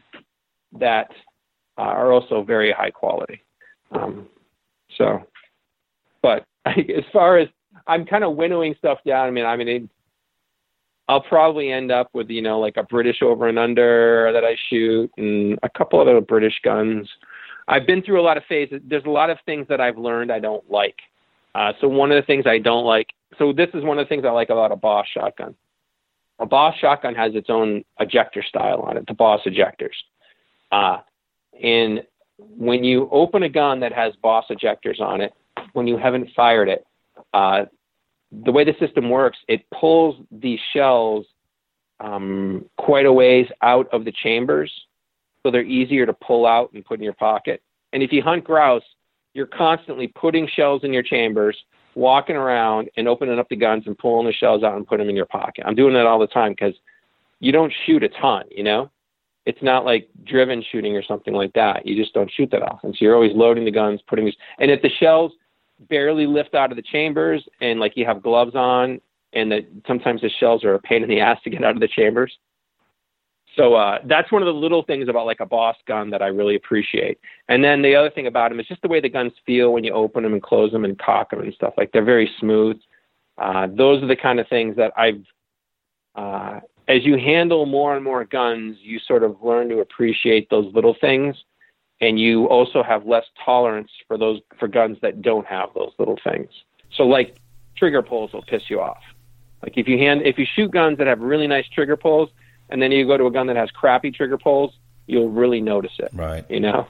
that 0.78 1.10
uh, 1.78 1.82
are 1.82 2.12
also 2.12 2.42
very 2.42 2.72
high 2.72 2.90
quality. 2.90 3.42
Um, 3.92 4.28
so, 4.96 5.26
but 6.22 6.44
as 6.66 7.04
far 7.12 7.38
as 7.38 7.48
I'm 7.86 8.04
kind 8.04 8.24
of 8.24 8.36
winnowing 8.36 8.74
stuff 8.78 8.98
down. 9.06 9.26
I 9.26 9.30
mean, 9.30 9.44
I 9.44 9.56
mean, 9.56 9.68
it, 9.68 9.82
I'll 11.08 11.22
probably 11.22 11.72
end 11.72 11.90
up 11.90 12.08
with 12.12 12.30
you 12.30 12.42
know 12.42 12.60
like 12.60 12.76
a 12.76 12.82
British 12.82 13.22
over 13.22 13.48
and 13.48 13.58
under 13.58 14.30
that 14.32 14.44
I 14.44 14.56
shoot, 14.68 15.10
and 15.16 15.58
a 15.62 15.68
couple 15.68 16.00
of 16.00 16.08
other 16.08 16.20
British 16.20 16.60
guns. 16.62 17.08
I've 17.68 17.86
been 17.86 18.02
through 18.02 18.20
a 18.20 18.22
lot 18.22 18.36
of 18.36 18.44
phases. 18.48 18.80
There's 18.84 19.04
a 19.04 19.10
lot 19.10 19.30
of 19.30 19.38
things 19.46 19.66
that 19.68 19.80
I've 19.80 19.98
learned 19.98 20.32
I 20.32 20.40
don't 20.40 20.68
like. 20.70 20.98
Uh, 21.54 21.72
so 21.80 21.88
one 21.88 22.10
of 22.10 22.16
the 22.16 22.26
things 22.26 22.46
I 22.46 22.58
don't 22.58 22.84
like. 22.84 23.08
So 23.38 23.52
this 23.52 23.68
is 23.74 23.84
one 23.84 23.98
of 23.98 24.04
the 24.04 24.08
things 24.08 24.24
I 24.24 24.30
like 24.30 24.50
about 24.50 24.72
a 24.72 24.76
Boss 24.76 25.06
shotgun. 25.12 25.54
A 26.38 26.46
Boss 26.46 26.76
shotgun 26.78 27.14
has 27.14 27.34
its 27.34 27.50
own 27.50 27.84
ejector 28.00 28.42
style 28.42 28.80
on 28.80 28.96
it, 28.96 29.06
the 29.06 29.14
Boss 29.14 29.40
ejectors. 29.46 29.94
Uh, 30.70 30.98
and 31.62 32.02
when 32.38 32.82
you 32.82 33.08
open 33.12 33.42
a 33.42 33.48
gun 33.48 33.80
that 33.80 33.92
has 33.92 34.14
Boss 34.22 34.46
ejectors 34.50 35.00
on 35.00 35.20
it, 35.20 35.34
when 35.72 35.86
you 35.86 35.96
haven't 35.96 36.28
fired 36.34 36.68
it, 36.68 36.84
uh, 37.34 37.64
the 38.30 38.52
way 38.52 38.64
the 38.64 38.74
system 38.80 39.10
works, 39.10 39.38
it 39.48 39.64
pulls 39.70 40.16
the 40.30 40.58
shells 40.72 41.26
um, 42.00 42.64
quite 42.78 43.06
a 43.06 43.12
ways 43.12 43.46
out 43.60 43.88
of 43.92 44.04
the 44.04 44.12
chambers, 44.12 44.72
so 45.42 45.50
they're 45.50 45.62
easier 45.62 46.06
to 46.06 46.12
pull 46.12 46.46
out 46.46 46.72
and 46.72 46.84
put 46.84 46.98
in 46.98 47.04
your 47.04 47.12
pocket. 47.12 47.62
And 47.92 48.02
if 48.02 48.12
you 48.12 48.22
hunt 48.22 48.44
grouse, 48.44 48.82
you're 49.34 49.46
constantly 49.46 50.08
putting 50.08 50.48
shells 50.48 50.84
in 50.84 50.92
your 50.92 51.02
chambers, 51.02 51.56
walking 51.94 52.36
around 52.36 52.90
and 52.96 53.06
opening 53.06 53.38
up 53.38 53.48
the 53.48 53.56
guns 53.56 53.84
and 53.86 53.96
pulling 53.96 54.26
the 54.26 54.32
shells 54.32 54.62
out 54.62 54.76
and 54.76 54.86
putting 54.86 55.06
them 55.06 55.10
in 55.10 55.16
your 55.16 55.26
pocket. 55.26 55.64
I'm 55.66 55.74
doing 55.74 55.94
that 55.94 56.06
all 56.06 56.18
the 56.18 56.26
time 56.26 56.52
because 56.52 56.74
you 57.40 57.52
don't 57.52 57.72
shoot 57.86 58.02
a 58.02 58.08
ton, 58.08 58.44
you 58.50 58.62
know? 58.62 58.90
It's 59.44 59.62
not 59.62 59.84
like 59.84 60.08
driven 60.24 60.62
shooting 60.70 60.96
or 60.96 61.02
something 61.02 61.34
like 61.34 61.52
that. 61.54 61.84
You 61.84 62.00
just 62.00 62.14
don't 62.14 62.30
shoot 62.30 62.50
that 62.52 62.62
often. 62.62 62.92
So 62.92 62.98
you're 63.00 63.14
always 63.14 63.34
loading 63.34 63.64
the 63.64 63.72
guns, 63.72 64.00
putting 64.06 64.24
these, 64.24 64.36
and 64.58 64.70
if 64.70 64.80
the 64.82 64.90
shells 65.00 65.32
barely 65.88 66.26
lift 66.26 66.54
out 66.54 66.70
of 66.70 66.76
the 66.76 66.82
chambers 66.82 67.46
and 67.60 67.80
like 67.80 67.96
you 67.96 68.04
have 68.04 68.22
gloves 68.22 68.54
on 68.54 69.00
and 69.32 69.50
that 69.50 69.66
sometimes 69.86 70.20
the 70.20 70.30
shells 70.40 70.64
are 70.64 70.74
a 70.74 70.78
pain 70.78 71.02
in 71.02 71.08
the 71.08 71.20
ass 71.20 71.38
to 71.44 71.50
get 71.50 71.64
out 71.64 71.74
of 71.74 71.80
the 71.80 71.88
chambers. 71.88 72.32
So 73.56 73.74
uh, 73.74 73.98
that's 74.06 74.32
one 74.32 74.42
of 74.42 74.46
the 74.46 74.52
little 74.52 74.82
things 74.82 75.08
about 75.08 75.26
like 75.26 75.40
a 75.40 75.46
boss 75.46 75.76
gun 75.86 76.10
that 76.10 76.22
I 76.22 76.28
really 76.28 76.56
appreciate. 76.56 77.18
And 77.48 77.62
then 77.62 77.82
the 77.82 77.94
other 77.94 78.10
thing 78.10 78.26
about 78.26 78.50
them 78.50 78.60
is 78.60 78.66
just 78.66 78.80
the 78.82 78.88
way 78.88 79.00
the 79.00 79.10
guns 79.10 79.32
feel 79.44 79.72
when 79.72 79.84
you 79.84 79.92
open 79.92 80.22
them 80.22 80.32
and 80.32 80.42
close 80.42 80.72
them 80.72 80.84
and 80.84 80.98
cock 80.98 81.30
them 81.30 81.40
and 81.40 81.52
stuff. 81.54 81.74
Like 81.76 81.92
they're 81.92 82.04
very 82.04 82.30
smooth. 82.40 82.80
Uh, 83.36 83.66
those 83.70 84.02
are 84.02 84.06
the 84.06 84.16
kind 84.16 84.40
of 84.40 84.48
things 84.48 84.76
that 84.76 84.92
I've 84.96 85.22
uh, 86.14 86.60
as 86.88 87.04
you 87.04 87.16
handle 87.16 87.66
more 87.66 87.94
and 87.94 88.04
more 88.04 88.24
guns, 88.24 88.76
you 88.80 88.98
sort 89.06 89.22
of 89.22 89.36
learn 89.42 89.68
to 89.68 89.80
appreciate 89.80 90.50
those 90.50 90.72
little 90.74 90.96
things, 91.00 91.36
and 92.02 92.18
you 92.18 92.46
also 92.46 92.82
have 92.82 93.06
less 93.06 93.24
tolerance 93.42 93.90
for 94.06 94.18
those 94.18 94.40
for 94.58 94.68
guns 94.68 94.98
that 95.00 95.22
don't 95.22 95.46
have 95.46 95.70
those 95.74 95.92
little 95.98 96.18
things. 96.22 96.50
So, 96.94 97.04
like 97.04 97.36
trigger 97.76 98.02
pulls 98.02 98.32
will 98.32 98.42
piss 98.42 98.62
you 98.68 98.80
off. 98.80 99.00
Like 99.62 99.78
if 99.78 99.88
you 99.88 99.96
hand 99.96 100.22
if 100.26 100.36
you 100.36 100.44
shoot 100.44 100.72
guns 100.72 100.98
that 100.98 101.06
have 101.06 101.20
really 101.20 101.46
nice 101.46 101.66
trigger 101.72 101.96
pulls, 101.96 102.28
and 102.68 102.82
then 102.82 102.92
you 102.92 103.06
go 103.06 103.16
to 103.16 103.26
a 103.26 103.30
gun 103.30 103.46
that 103.46 103.56
has 103.56 103.70
crappy 103.70 104.10
trigger 104.10 104.36
pulls, 104.36 104.74
you'll 105.06 105.30
really 105.30 105.60
notice 105.60 105.92
it. 105.98 106.10
Right. 106.12 106.44
You 106.50 106.60
know. 106.60 106.88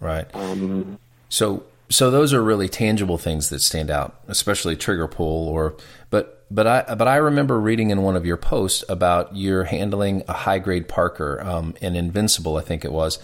Right. 0.00 0.26
Um, 0.34 0.98
so 1.28 1.64
so 1.90 2.10
those 2.10 2.32
are 2.32 2.42
really 2.42 2.68
tangible 2.68 3.18
things 3.18 3.50
that 3.50 3.60
stand 3.60 3.90
out, 3.90 4.20
especially 4.26 4.74
trigger 4.74 5.06
pull 5.06 5.48
or 5.48 5.76
but 6.08 6.46
but 6.50 6.66
I 6.66 6.94
but 6.94 7.08
I 7.08 7.16
remember 7.16 7.60
reading 7.60 7.90
in 7.90 8.00
one 8.00 8.16
of 8.16 8.24
your 8.24 8.38
posts 8.38 8.84
about 8.88 9.36
your 9.36 9.64
handling 9.64 10.22
a 10.28 10.32
high 10.32 10.60
grade 10.60 10.88
Parker, 10.88 11.42
um, 11.44 11.74
an 11.82 11.94
Invincible, 11.94 12.56
I 12.56 12.62
think 12.62 12.86
it 12.86 12.92
was, 12.92 13.18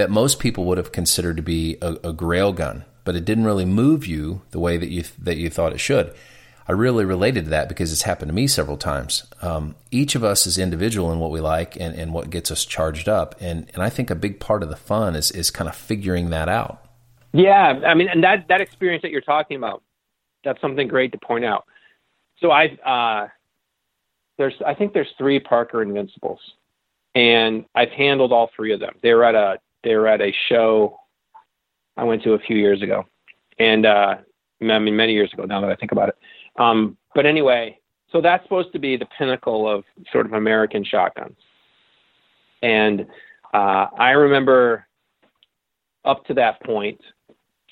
that 0.00 0.10
most 0.10 0.38
people 0.38 0.64
would 0.64 0.78
have 0.78 0.92
considered 0.92 1.36
to 1.36 1.42
be 1.42 1.76
a, 1.80 1.96
a 2.04 2.12
Grail 2.12 2.52
gun, 2.52 2.84
but 3.04 3.16
it 3.16 3.24
didn't 3.24 3.44
really 3.44 3.64
move 3.64 4.06
you 4.06 4.42
the 4.50 4.58
way 4.58 4.76
that 4.76 4.88
you 4.88 5.04
that 5.18 5.36
you 5.36 5.50
thought 5.50 5.72
it 5.72 5.80
should. 5.80 6.14
I 6.68 6.72
really 6.72 7.04
related 7.04 7.44
to 7.44 7.50
that 7.50 7.68
because 7.68 7.92
it's 7.92 8.02
happened 8.02 8.28
to 8.28 8.34
me 8.34 8.46
several 8.46 8.76
times. 8.76 9.26
Um, 9.42 9.74
each 9.90 10.14
of 10.14 10.22
us 10.22 10.46
is 10.46 10.56
individual 10.56 11.10
in 11.12 11.18
what 11.18 11.32
we 11.32 11.40
like 11.40 11.76
and, 11.76 11.96
and 11.96 12.12
what 12.12 12.30
gets 12.30 12.50
us 12.50 12.64
charged 12.64 13.08
up, 13.08 13.34
and 13.40 13.70
and 13.74 13.82
I 13.82 13.90
think 13.90 14.10
a 14.10 14.14
big 14.14 14.40
part 14.40 14.62
of 14.62 14.68
the 14.68 14.76
fun 14.76 15.16
is 15.16 15.30
is 15.30 15.50
kind 15.50 15.68
of 15.68 15.76
figuring 15.76 16.30
that 16.30 16.48
out. 16.48 16.84
Yeah, 17.32 17.80
I 17.86 17.94
mean, 17.94 18.08
and 18.08 18.22
that 18.24 18.48
that 18.48 18.60
experience 18.60 19.02
that 19.02 19.10
you're 19.10 19.20
talking 19.20 19.56
about, 19.56 19.82
that's 20.44 20.60
something 20.60 20.88
great 20.88 21.12
to 21.12 21.18
point 21.18 21.44
out 21.44 21.64
so 22.40 22.50
I've 22.50 22.78
uh, 22.84 23.26
there's 24.38 24.54
I 24.66 24.74
think 24.74 24.92
there's 24.92 25.12
three 25.18 25.38
Parker 25.38 25.82
Invincibles, 25.82 26.40
and 27.14 27.64
I've 27.74 27.90
handled 27.90 28.32
all 28.32 28.50
three 28.56 28.72
of 28.72 28.80
them. 28.80 28.94
They 29.02 29.14
were 29.14 29.24
at 29.24 29.34
a 29.34 29.58
they 29.82 29.94
were 29.94 30.08
at 30.08 30.20
a 30.20 30.34
show 30.48 30.98
I 31.96 32.04
went 32.04 32.22
to 32.22 32.32
a 32.32 32.38
few 32.38 32.56
years 32.56 32.82
ago, 32.82 33.04
and 33.58 33.84
uh, 33.84 34.16
I 34.62 34.78
mean 34.78 34.96
many 34.96 35.12
years 35.12 35.32
ago 35.32 35.44
now 35.44 35.60
that 35.60 35.70
I 35.70 35.76
think 35.76 35.92
about 35.92 36.08
it. 36.10 36.16
Um, 36.56 36.96
but 37.14 37.26
anyway, 37.26 37.78
so 38.10 38.20
that's 38.20 38.42
supposed 38.44 38.72
to 38.72 38.78
be 38.78 38.96
the 38.96 39.06
pinnacle 39.18 39.68
of 39.68 39.84
sort 40.12 40.26
of 40.26 40.32
American 40.32 40.84
shotguns, 40.84 41.36
and 42.62 43.06
uh, 43.52 43.86
I 43.98 44.10
remember 44.10 44.86
up 46.04 46.24
to 46.26 46.34
that 46.34 46.62
point 46.62 47.00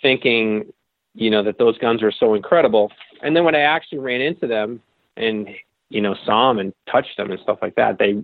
thinking, 0.02 0.70
you 1.14 1.30
know, 1.30 1.42
that 1.42 1.58
those 1.58 1.78
guns 1.78 2.02
were 2.02 2.12
so 2.12 2.34
incredible 2.34 2.92
and 3.22 3.34
then 3.34 3.44
when 3.44 3.54
I 3.54 3.60
actually 3.60 3.98
ran 3.98 4.20
into 4.20 4.46
them 4.46 4.80
and 5.16 5.48
you 5.88 6.00
know 6.00 6.14
saw 6.24 6.48
them 6.48 6.58
and 6.58 6.72
touched 6.90 7.16
them 7.16 7.30
and 7.30 7.40
stuff 7.40 7.58
like 7.62 7.74
that, 7.76 7.98
they 7.98 8.22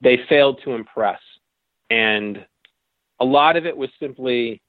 they 0.00 0.20
failed 0.28 0.60
to 0.64 0.72
impress. 0.72 1.20
And 1.90 2.44
a 3.22 3.24
lot 3.24 3.56
of 3.56 3.66
it 3.66 3.76
was 3.76 3.88
simply 4.00 4.60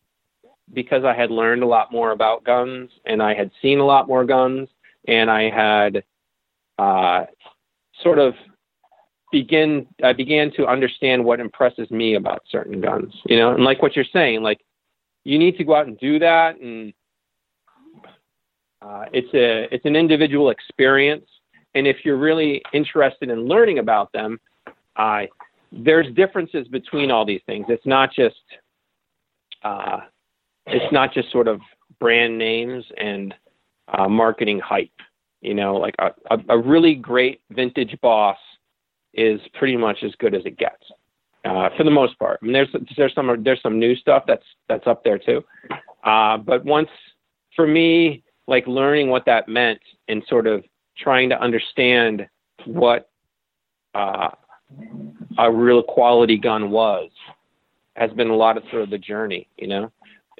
because 0.74 1.04
I 1.04 1.14
had 1.14 1.32
learned 1.32 1.64
a 1.64 1.68
lot 1.68 1.92
more 1.92 2.12
about 2.12 2.44
guns 2.44 2.92
and 3.06 3.22
I 3.22 3.34
had 3.34 3.50
seen 3.62 3.80
a 3.80 3.86
lot 3.86 4.08
more 4.08 4.24
guns 4.24 4.70
and 5.08 5.30
I 5.30 5.50
had 5.50 6.04
uh, 6.78 7.26
sort 8.04 8.20
of 8.20 8.36
begin 9.32 9.88
I 10.04 10.14
began 10.14 10.52
to 10.58 10.68
understand 10.68 11.26
what 11.26 11.40
impresses 11.40 11.90
me 11.90 12.14
about 12.14 12.44
certain 12.48 12.80
guns, 12.80 13.12
you 13.26 13.38
know, 13.38 13.56
and 13.56 13.64
like 13.64 13.82
what 13.82 13.96
you're 13.96 14.06
saying, 14.14 14.44
like 14.44 14.62
you 15.24 15.40
need 15.40 15.58
to 15.58 15.64
go 15.64 15.76
out 15.76 15.88
and 15.88 15.98
do 15.98 16.20
that 16.20 16.60
and 16.60 16.94
uh, 18.84 19.06
it's 19.12 19.34
a 19.34 19.74
it's 19.74 19.86
an 19.86 19.96
individual 19.96 20.50
experience, 20.50 21.26
and 21.74 21.88
if 21.88 21.98
you're 22.04 22.18
really 22.18 22.62
interested 22.74 23.30
in 23.30 23.48
learning 23.48 23.80
about 23.80 24.12
them, 24.12 24.40
uh, 24.98 25.24
there's 25.76 26.14
differences 26.16 26.68
between 26.68 27.12
all 27.12 27.26
these 27.26 27.42
things. 27.46 27.66
It's 27.70 27.86
not 27.86 28.14
just 28.14 28.36
uh, 29.64 30.02
it's 30.68 30.92
not 30.92 31.14
just 31.14 31.32
sort 31.32 31.48
of 31.48 31.62
brand 32.00 32.38
names 32.38 32.86
and 32.98 33.34
uh, 33.88 34.08
marketing 34.08 34.60
hype. 34.60 34.90
You 35.42 35.54
know, 35.54 35.76
like 35.76 35.96
a, 36.00 36.12
a, 36.50 36.58
really 36.58 36.96
great 36.96 37.42
vintage 37.52 37.98
boss 38.02 38.38
is 39.14 39.42
pretty 39.56 39.76
much 39.76 39.98
as 40.02 40.14
good 40.20 40.34
as 40.34 40.46
it 40.46 40.58
gets. 40.58 40.84
Uh, 41.44 41.68
for 41.76 41.84
the 41.84 41.92
most 41.92 42.18
part. 42.18 42.40
I 42.42 42.46
mean, 42.46 42.54
there's 42.54 42.70
there's 42.96 43.14
some 43.14 43.44
there's 43.44 43.62
some 43.62 43.78
new 43.78 43.96
stuff 43.96 44.24
that's 44.26 44.46
that's 44.70 44.88
up 44.88 45.04
there 45.04 45.20
too. 45.20 45.44
Uh, 46.06 46.38
but 46.38 46.64
once, 46.64 46.88
for 47.56 47.68
me, 47.68 48.24
like 48.48 48.66
learning 48.68 49.10
what 49.10 49.26
that 49.26 49.50
meant 49.50 49.82
and 50.08 50.24
sort 50.30 50.48
of 50.48 50.64
trying 50.98 51.28
to 51.30 51.42
understand 51.42 52.26
what 52.66 53.10
uh, 53.94 54.30
a 55.38 55.52
real 55.52 55.84
quality 55.84 56.38
gun 56.38 56.72
was 56.72 57.10
has 57.96 58.12
been 58.12 58.30
a 58.30 58.36
lot 58.36 58.58
of 58.58 58.64
sort 58.72 58.84
of 58.84 58.90
the 58.90 58.98
journey, 58.98 59.48
you 59.58 59.68
know. 59.68 59.92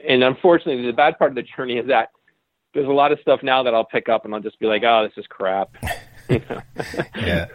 And 0.08 0.24
unfortunately, 0.24 0.86
the 0.86 0.94
bad 0.94 1.18
part 1.18 1.32
of 1.32 1.36
the 1.36 1.44
journey 1.44 1.78
is 1.78 1.88
that 1.88 2.10
there's 2.74 2.88
a 2.88 2.92
lot 2.92 3.12
of 3.12 3.20
stuff 3.22 3.42
now 3.44 3.62
that 3.64 3.74
I'll 3.74 3.86
pick 3.86 4.10
up 4.10 4.26
and 4.26 4.34
I'll 4.34 4.42
just 4.42 4.60
be 4.60 4.66
like, 4.66 4.84
"Oh, 4.84 5.04
this 5.08 5.18
is 5.18 5.28
crap." 5.28 5.70
yeah. 6.30 7.48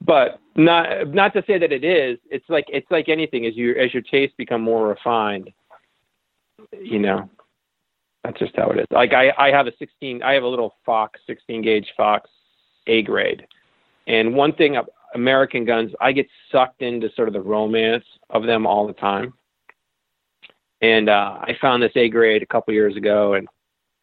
But 0.00 0.40
not 0.56 1.08
not 1.08 1.32
to 1.34 1.42
say 1.46 1.58
that 1.58 1.72
it 1.72 1.84
is. 1.84 2.18
It's 2.30 2.48
like 2.48 2.66
it's 2.68 2.90
like 2.90 3.08
anything 3.08 3.46
as 3.46 3.56
you 3.56 3.74
as 3.76 3.92
your 3.92 4.02
tastes 4.02 4.34
become 4.36 4.60
more 4.60 4.88
refined, 4.88 5.50
you 6.80 6.98
know, 6.98 7.30
that's 8.24 8.38
just 8.38 8.56
how 8.56 8.70
it 8.70 8.80
is. 8.80 8.86
Like 8.90 9.12
I, 9.12 9.32
I 9.38 9.50
have 9.50 9.66
a 9.66 9.72
16, 9.78 10.22
I 10.22 10.32
have 10.32 10.42
a 10.42 10.48
little 10.48 10.74
Fox 10.84 11.20
16 11.26 11.62
gauge 11.62 11.92
Fox 11.96 12.28
A 12.86 13.02
grade, 13.02 13.46
and 14.06 14.34
one 14.34 14.52
thing 14.52 14.76
American 15.14 15.64
guns, 15.64 15.92
I 16.00 16.12
get 16.12 16.26
sucked 16.50 16.82
into 16.82 17.10
sort 17.14 17.28
of 17.28 17.34
the 17.34 17.40
romance 17.40 18.04
of 18.30 18.44
them 18.44 18.66
all 18.66 18.86
the 18.86 18.92
time. 18.92 19.34
And 20.80 21.08
uh, 21.08 21.38
I 21.40 21.56
found 21.60 21.82
this 21.82 21.92
A 21.96 22.08
grade 22.08 22.42
a 22.42 22.46
couple 22.46 22.74
years 22.74 22.96
ago, 22.96 23.34
and 23.34 23.48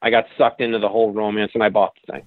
I 0.01 0.09
got 0.09 0.25
sucked 0.37 0.61
into 0.61 0.79
the 0.79 0.89
whole 0.89 1.11
romance, 1.11 1.51
and 1.53 1.63
I 1.63 1.69
bought 1.69 1.93
the 2.05 2.13
thing. 2.13 2.23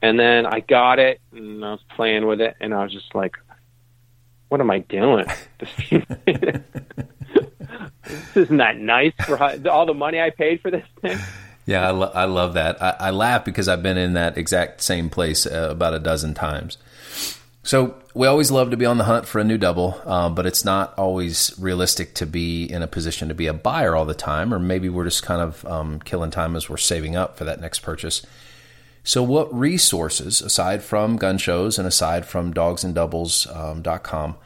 And 0.00 0.18
then 0.18 0.46
I 0.46 0.60
got 0.60 0.98
it, 0.98 1.20
and 1.32 1.64
I 1.64 1.72
was 1.72 1.84
playing 1.94 2.26
with 2.26 2.40
it, 2.40 2.56
and 2.60 2.72
I 2.72 2.82
was 2.82 2.92
just 2.92 3.14
like, 3.14 3.36
"What 4.48 4.60
am 4.60 4.70
I 4.70 4.78
doing?" 4.78 5.26
this 5.58 5.70
isn't 8.34 8.56
that 8.56 8.78
nice 8.78 9.12
for 9.26 9.38
all 9.68 9.86
the 9.86 9.94
money 9.94 10.20
I 10.20 10.30
paid 10.30 10.60
for 10.60 10.70
this 10.70 10.86
thing. 11.00 11.18
Yeah, 11.66 11.86
I, 11.86 11.90
lo- 11.90 12.12
I 12.14 12.24
love 12.24 12.54
that. 12.54 12.82
I, 12.82 12.96
I, 12.98 13.10
laugh 13.10 13.44
because 13.44 13.68
I've 13.68 13.82
been 13.82 13.96
in 13.96 14.14
that 14.14 14.36
exact 14.36 14.80
same 14.80 15.08
place 15.08 15.46
uh, 15.46 15.68
about 15.70 15.94
a 15.94 16.00
dozen 16.00 16.34
times. 16.34 16.76
So 17.64 17.94
we 18.12 18.26
always 18.26 18.50
love 18.50 18.70
to 18.72 18.76
be 18.76 18.86
on 18.86 18.98
the 18.98 19.04
hunt 19.04 19.26
for 19.26 19.40
a 19.40 19.44
new 19.44 19.56
double, 19.56 20.00
uh, 20.04 20.28
but 20.28 20.46
it's 20.46 20.64
not 20.64 20.94
always 20.98 21.54
realistic 21.58 22.14
to 22.14 22.26
be 22.26 22.64
in 22.64 22.82
a 22.82 22.88
position 22.88 23.28
to 23.28 23.34
be 23.34 23.46
a 23.46 23.54
buyer 23.54 23.94
all 23.94 24.04
the 24.04 24.14
time, 24.14 24.52
or 24.52 24.58
maybe 24.58 24.88
we're 24.88 25.04
just 25.04 25.22
kind 25.22 25.40
of 25.40 25.64
um, 25.66 26.00
killing 26.00 26.32
time 26.32 26.56
as 26.56 26.68
we're 26.68 26.76
saving 26.76 27.14
up 27.14 27.36
for 27.36 27.44
that 27.44 27.60
next 27.60 27.80
purchase. 27.80 28.26
So, 29.04 29.22
what 29.22 29.52
resources, 29.54 30.40
aside 30.42 30.82
from 30.82 31.16
gun 31.16 31.38
shows 31.38 31.78
and 31.78 31.86
aside 31.86 32.26
from 32.26 32.52
dogsanddoubles.com, 32.52 34.30
um, 34.30 34.36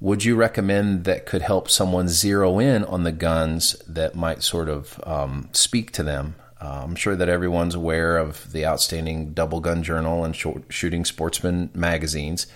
would 0.00 0.24
you 0.24 0.36
recommend 0.36 1.04
that 1.04 1.26
could 1.26 1.42
help 1.42 1.68
someone 1.68 2.08
zero 2.08 2.58
in 2.58 2.84
on 2.84 3.04
the 3.04 3.12
guns 3.12 3.76
that 3.86 4.14
might 4.14 4.42
sort 4.42 4.68
of 4.68 4.98
um, 5.04 5.48
speak 5.52 5.92
to 5.92 6.02
them? 6.02 6.34
Uh, 6.60 6.82
I'm 6.84 6.94
sure 6.94 7.16
that 7.16 7.28
everyone's 7.28 7.74
aware 7.74 8.18
of 8.18 8.52
the 8.52 8.66
outstanding 8.66 9.32
Double 9.32 9.60
Gun 9.60 9.82
Journal 9.82 10.24
and 10.24 10.36
short, 10.36 10.64
Shooting 10.68 11.04
Sportsman 11.04 11.70
magazines. 11.74 12.46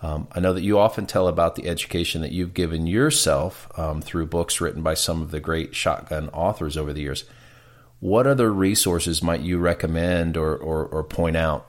Um, 0.00 0.28
I 0.32 0.38
know 0.38 0.52
that 0.52 0.62
you 0.62 0.78
often 0.78 1.06
tell 1.06 1.26
about 1.26 1.56
the 1.56 1.68
education 1.68 2.22
that 2.22 2.30
you've 2.30 2.54
given 2.54 2.86
yourself 2.86 3.68
um, 3.76 4.00
through 4.00 4.26
books 4.26 4.60
written 4.60 4.82
by 4.82 4.94
some 4.94 5.20
of 5.22 5.32
the 5.32 5.40
great 5.40 5.74
shotgun 5.74 6.28
authors 6.28 6.76
over 6.76 6.92
the 6.92 7.00
years. 7.00 7.24
What 7.98 8.28
other 8.28 8.52
resources 8.52 9.24
might 9.24 9.40
you 9.40 9.58
recommend 9.58 10.36
or, 10.36 10.56
or, 10.56 10.86
or 10.86 11.02
point 11.02 11.36
out? 11.36 11.66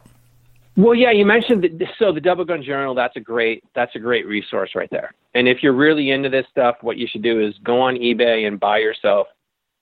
Well, 0.78 0.94
yeah, 0.94 1.12
you 1.12 1.26
mentioned 1.26 1.64
that, 1.64 1.88
so 1.98 2.14
the 2.14 2.22
Double 2.22 2.46
Gun 2.46 2.62
Journal. 2.62 2.94
That's 2.94 3.18
a 3.18 3.20
great 3.20 3.64
that's 3.74 3.96
a 3.96 4.00
great 4.00 4.28
resource 4.28 4.76
right 4.76 4.90
there. 4.92 5.14
And 5.34 5.48
if 5.48 5.62
you're 5.62 5.74
really 5.74 6.12
into 6.12 6.30
this 6.30 6.46
stuff, 6.52 6.78
what 6.82 6.98
you 6.98 7.08
should 7.08 7.24
do 7.24 7.46
is 7.46 7.56
go 7.64 7.82
on 7.82 7.96
eBay 7.96 8.48
and 8.48 8.60
buy 8.60 8.78
yourself 8.78 9.28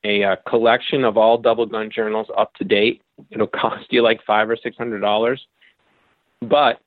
a 0.07 0.23
uh, 0.23 0.35
collection 0.47 1.03
of 1.03 1.17
all 1.17 1.37
Double 1.37 1.65
Gun 1.65 1.89
journals 1.93 2.27
up 2.37 2.53
to 2.55 2.63
date. 2.63 3.01
It'll 3.29 3.47
cost 3.63 3.85
you 3.91 4.01
like 4.01 4.19
five 4.25 4.49
or 4.49 4.55
six 4.55 4.77
hundred 4.77 5.01
dollars, 5.01 5.45
but 6.41 6.79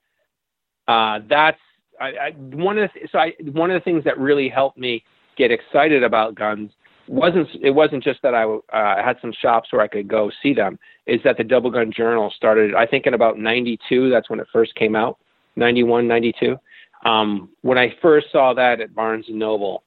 uh, 0.89 1.21
that's 1.29 1.59
I, 2.01 2.07
I, 2.07 2.31
one 2.37 2.79
of 2.79 2.91
the, 2.95 3.09
so 3.13 3.19
I, 3.19 3.35
one 3.53 3.71
of 3.71 3.81
the 3.81 3.85
things 3.85 4.05
that 4.05 4.19
really 4.19 4.49
helped 4.49 4.79
me 4.79 5.05
get 5.37 5.51
excited 5.51 6.03
about 6.03 6.35
guns 6.35 6.71
wasn't 7.07 7.49
it 7.61 7.71
wasn't 7.71 8.03
just 8.05 8.23
that 8.23 8.35
I 8.35 8.45
uh, 8.45 9.03
had 9.03 9.17
some 9.21 9.33
shops 9.33 9.73
where 9.73 9.83
I 9.83 9.89
could 9.89 10.09
go 10.09 10.31
see 10.43 10.55
them. 10.55 10.79
Is 11.07 11.21
that 11.25 11.37
the 11.37 11.45
Double 11.45 11.71
Gun 11.71 11.93
Journal 11.93 12.33
started? 12.35 12.75
I 12.75 12.87
think 12.87 13.07
in 13.07 13.15
about 13.15 13.39
'92. 13.39 14.11
That's 14.11 14.31
when 14.31 14.41
it 14.41 14.47
first 14.53 14.75
came 14.77 14.95
out. 14.95 15.19
'91, 15.57 16.07
'92. 16.07 16.57
Um, 17.05 17.49
when 17.63 17.79
I 17.79 17.95
first 18.01 18.29
saw 18.31 18.55
that 18.55 18.81
at 18.81 18.95
Barnes 18.95 19.27
and 19.29 19.39
Noble, 19.39 19.83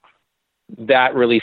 that 0.78 1.15
really 1.15 1.41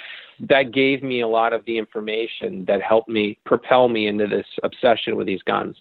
that 0.48 0.72
gave 0.72 1.02
me 1.02 1.20
a 1.20 1.28
lot 1.28 1.52
of 1.52 1.64
the 1.66 1.76
information 1.76 2.64
that 2.64 2.80
helped 2.80 3.08
me 3.08 3.38
propel 3.44 3.88
me 3.88 4.06
into 4.06 4.26
this 4.26 4.46
obsession 4.62 5.16
with 5.16 5.26
these 5.26 5.42
guns. 5.42 5.76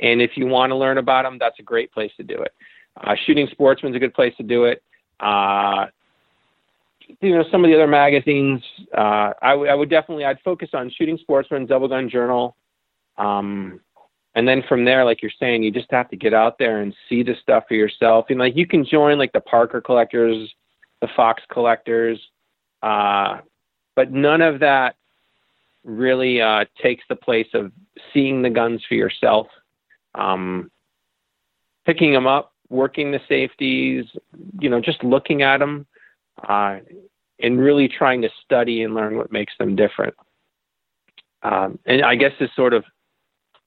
And 0.00 0.20
if 0.20 0.32
you 0.36 0.46
want 0.46 0.70
to 0.70 0.76
learn 0.76 0.98
about 0.98 1.22
them, 1.22 1.38
that's 1.38 1.58
a 1.58 1.62
great 1.62 1.90
place 1.92 2.12
to 2.18 2.22
do 2.22 2.34
it. 2.34 2.52
Uh, 3.02 3.14
Shooting 3.24 3.48
Sportsman's 3.50 3.96
a 3.96 3.98
good 3.98 4.12
place 4.12 4.34
to 4.36 4.42
do 4.42 4.64
it. 4.64 4.82
Uh, 5.18 5.86
you 7.20 7.34
know 7.34 7.44
some 7.50 7.64
of 7.64 7.70
the 7.70 7.74
other 7.74 7.86
magazines. 7.86 8.62
Uh, 8.96 9.32
I, 9.42 9.50
w- 9.50 9.70
I 9.70 9.74
would 9.74 9.90
definitely 9.90 10.24
I'd 10.24 10.40
focus 10.44 10.70
on 10.72 10.90
Shooting 10.90 11.18
Sportsman, 11.18 11.66
Double 11.66 11.88
Gun 11.88 12.08
Journal, 12.08 12.56
um, 13.18 13.80
and 14.34 14.48
then 14.48 14.62
from 14.68 14.84
there, 14.84 15.04
like 15.04 15.20
you're 15.20 15.30
saying, 15.38 15.62
you 15.62 15.70
just 15.70 15.90
have 15.90 16.08
to 16.10 16.16
get 16.16 16.32
out 16.32 16.58
there 16.58 16.80
and 16.80 16.94
see 17.08 17.22
the 17.22 17.34
stuff 17.42 17.64
for 17.68 17.74
yourself. 17.74 18.26
And 18.30 18.38
like 18.38 18.56
you 18.56 18.66
can 18.66 18.84
join 18.84 19.18
like 19.18 19.32
the 19.32 19.40
Parker 19.40 19.80
collectors, 19.80 20.50
the 21.00 21.08
Fox 21.14 21.42
collectors, 21.50 22.18
uh, 22.82 23.38
but 23.94 24.10
none 24.10 24.40
of 24.40 24.60
that 24.60 24.96
really 25.84 26.40
uh, 26.40 26.64
takes 26.80 27.04
the 27.08 27.16
place 27.16 27.48
of 27.54 27.72
seeing 28.12 28.42
the 28.42 28.50
guns 28.50 28.82
for 28.88 28.94
yourself, 28.94 29.48
um, 30.14 30.70
picking 31.84 32.12
them 32.12 32.26
up, 32.26 32.52
working 32.68 33.12
the 33.12 33.20
safeties, 33.28 34.06
you 34.60 34.70
know, 34.70 34.80
just 34.80 35.02
looking 35.04 35.42
at 35.42 35.58
them 35.58 35.86
uh, 36.48 36.78
and 37.40 37.58
really 37.58 37.88
trying 37.88 38.22
to 38.22 38.30
study 38.44 38.82
and 38.82 38.94
learn 38.94 39.16
what 39.16 39.32
makes 39.32 39.52
them 39.58 39.76
different. 39.76 40.14
Um, 41.42 41.78
and 41.86 42.02
I 42.02 42.14
guess 42.14 42.32
is 42.40 42.50
sort 42.54 42.72
of 42.72 42.84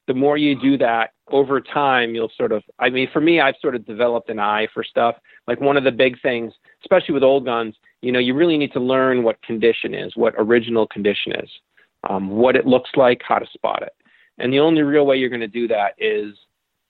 the 0.07 0.13
more 0.13 0.37
you 0.37 0.59
do 0.59 0.77
that 0.77 1.11
over 1.29 1.59
time, 1.59 2.13
you'll 2.13 2.31
sort 2.37 2.51
of, 2.51 2.63
I 2.79 2.89
mean, 2.89 3.09
for 3.11 3.19
me, 3.19 3.41
I've 3.41 3.55
sort 3.59 3.75
of 3.75 3.85
developed 3.85 4.29
an 4.29 4.39
eye 4.39 4.67
for 4.73 4.83
stuff. 4.83 5.15
Like 5.47 5.59
one 5.59 5.77
of 5.77 5.83
the 5.83 5.91
big 5.91 6.21
things, 6.21 6.53
especially 6.83 7.13
with 7.13 7.23
old 7.23 7.45
guns, 7.45 7.75
you 8.05 8.11
know, 8.11 8.19
you 8.19 8.35
really 8.35 8.55
need 8.55 8.71
to 8.73 8.79
learn 8.79 9.23
what 9.23 9.41
condition 9.41 9.95
is, 9.95 10.15
what 10.15 10.35
original 10.37 10.85
condition 10.85 11.31
is, 11.37 11.49
um, 12.07 12.29
what 12.29 12.55
it 12.55 12.67
looks 12.67 12.91
like, 12.95 13.19
how 13.27 13.39
to 13.39 13.47
spot 13.51 13.81
it. 13.81 13.93
And 14.37 14.53
the 14.53 14.59
only 14.59 14.83
real 14.83 15.07
way 15.07 15.17
you're 15.17 15.29
going 15.29 15.39
to 15.39 15.47
do 15.47 15.67
that 15.69 15.95
is 15.97 16.35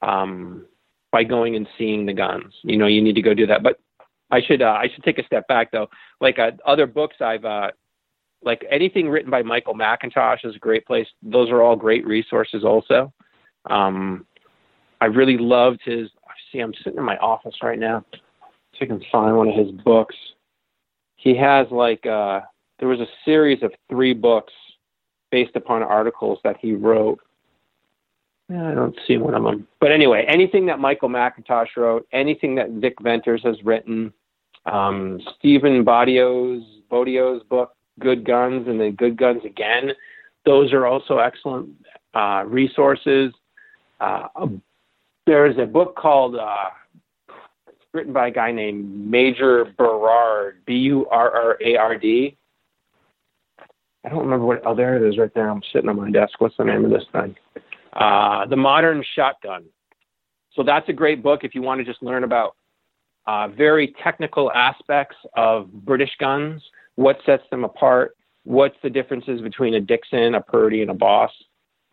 um, 0.01 0.65
by 1.13 1.23
going 1.23 1.56
and 1.56 1.69
seeing 1.78 2.06
the 2.06 2.12
guns. 2.12 2.54
You 2.63 2.75
know, 2.75 2.88
you 2.88 3.01
need 3.01 3.15
to 3.15 3.21
go 3.21 3.34
do 3.34 3.47
that. 3.47 3.63
But 3.63 3.80
I 4.30 4.41
should 4.41 4.62
uh, 4.62 4.78
I 4.78 4.89
should 4.93 5.06
take 5.06 5.17
a 5.17 5.25
step 5.25 5.47
back 5.47 5.71
though. 5.71 5.88
Like 6.19 6.38
uh, 6.38 6.51
other 6.65 6.86
books 6.86 7.15
I've 7.21 7.45
uh, 7.45 7.71
like 8.43 8.65
anything 8.69 9.08
written 9.08 9.32
by 9.32 9.41
Michael 9.41 9.73
McIntosh 9.73 10.43
is 10.43 10.58
a 10.58 10.60
great 10.60 10.86
place. 10.86 11.08
Those 11.23 11.49
are 11.49 11.62
all 11.62 11.78
great 11.78 12.06
resources 12.06 12.65
also. 12.65 13.13
Um, 13.69 14.25
I 14.99 15.06
really 15.06 15.38
loved 15.38 15.80
his. 15.86 16.10
See, 16.51 16.60
I'm 16.60 16.73
sitting 16.84 16.99
in 16.99 17.06
my 17.06 17.17
office 17.19 17.56
right 17.63 17.80
now. 17.80 18.04
So 18.12 18.80
I 18.82 18.86
can 18.88 19.01
find 19.10 19.38
one 19.38 19.47
of 19.47 19.56
his 19.56 19.71
books. 19.71 20.15
He 21.26 21.36
has 21.38 21.66
like 21.72 22.06
uh, 22.06 22.42
there 22.80 22.88
was 22.88 23.00
a 23.00 23.08
series 23.26 23.64
of 23.64 23.74
three 23.90 24.14
books 24.14 24.54
based 25.32 25.56
upon 25.56 25.82
articles 25.82 26.38
that 26.44 26.56
he 26.62 26.74
wrote. 26.74 27.20
I 28.48 28.76
don't 28.76 28.96
see 29.08 29.18
one 29.18 29.34
of 29.34 29.44
them. 29.44 29.68
But 29.82 29.92
anyway, 29.92 30.24
anything 30.28 30.68
that 30.68 30.80
Michael 30.80 31.10
McIntosh 31.10 31.76
wrote, 31.76 32.08
anything 32.14 32.54
that 32.56 32.70
Vic 32.70 32.94
Venters 33.02 33.42
has 33.44 33.56
written, 33.64 34.14
um, 34.68 35.20
Stephen 35.40 35.84
Bodio's 35.84 36.62
Bodio's 36.92 37.42
book, 37.50 37.76
Good 38.00 38.24
Guns, 38.24 38.68
and 38.68 38.80
then 38.80 38.92
Good 38.92 39.18
Guns 39.18 39.44
Again. 39.44 39.94
Those 40.46 40.72
are 40.74 40.86
also 40.86 41.18
excellent 41.18 41.72
uh, 42.14 42.44
resources. 42.46 43.34
Uh, 44.00 44.28
there's 45.26 45.58
a 45.58 45.66
book 45.66 45.96
called 45.96 46.36
uh, 46.36 46.70
written 47.96 48.14
by 48.14 48.28
a 48.28 48.32
guy 48.32 48.52
named 48.52 49.10
Major 49.10 49.66
Burrard, 49.78 50.62
B 50.66 50.76
U 50.76 51.08
R 51.10 51.32
R 51.32 51.58
A 51.66 51.78
R 51.78 51.98
D. 51.98 52.38
I 54.06 54.10
don't 54.10 54.20
remember 54.20 54.46
what. 54.46 54.62
Oh, 54.66 54.76
there 54.76 54.96
it 54.98 55.10
is, 55.10 55.18
right 55.18 55.34
there. 55.34 55.50
I'm 55.50 55.64
sitting 55.74 55.90
on 55.90 55.96
my 55.96 56.12
desk. 56.12 56.40
What's 56.40 56.58
the 56.58 56.66
name 56.66 56.86
of 56.86 56.92
this 56.92 57.06
thing? 57.12 57.36
Uh, 57.94 58.46
the 58.46 58.56
Modern 58.56 59.04
Shotgun. 59.16 59.64
So 60.54 60.64
that's 60.64 60.88
a 60.90 60.94
great 60.94 61.24
book 61.24 61.44
if 61.44 61.56
you 61.56 61.62
want 61.62 61.80
to 61.80 61.86
just 61.86 62.04
learn 62.04 62.24
about 62.24 62.56
uh, 63.28 63.48
very 63.48 63.96
technical 64.04 64.52
aspects 64.52 65.16
of 65.36 65.72
British 65.72 66.12
guns, 66.20 66.62
what 66.96 67.18
sets 67.26 67.44
them 67.50 67.64
apart, 67.64 68.16
what's 68.44 68.76
the 68.84 68.90
differences 68.90 69.42
between 69.42 69.74
a 69.74 69.82
Dickson, 69.82 70.36
a 70.36 70.42
Purdey, 70.42 70.82
and 70.82 70.92
a 70.92 70.94
Boss, 70.94 71.32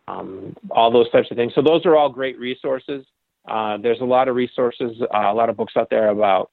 um, 0.07 0.55
all 0.71 0.91
those 0.91 1.11
types 1.11 1.31
of 1.31 1.37
things. 1.37 1.55
So 1.55 1.63
those 1.63 1.87
are 1.87 1.97
all 1.97 2.09
great 2.09 2.39
resources. 2.39 3.05
Uh, 3.49 3.77
there's 3.77 4.01
a 4.01 4.05
lot 4.05 4.29
of 4.29 4.37
resources, 4.37 5.01
uh, 5.03 5.07
a 5.31 5.35
lot 5.35 5.49
of 5.49 5.57
books 5.57 5.75
out 5.77 5.91
there 5.91 6.09
about 6.09 6.51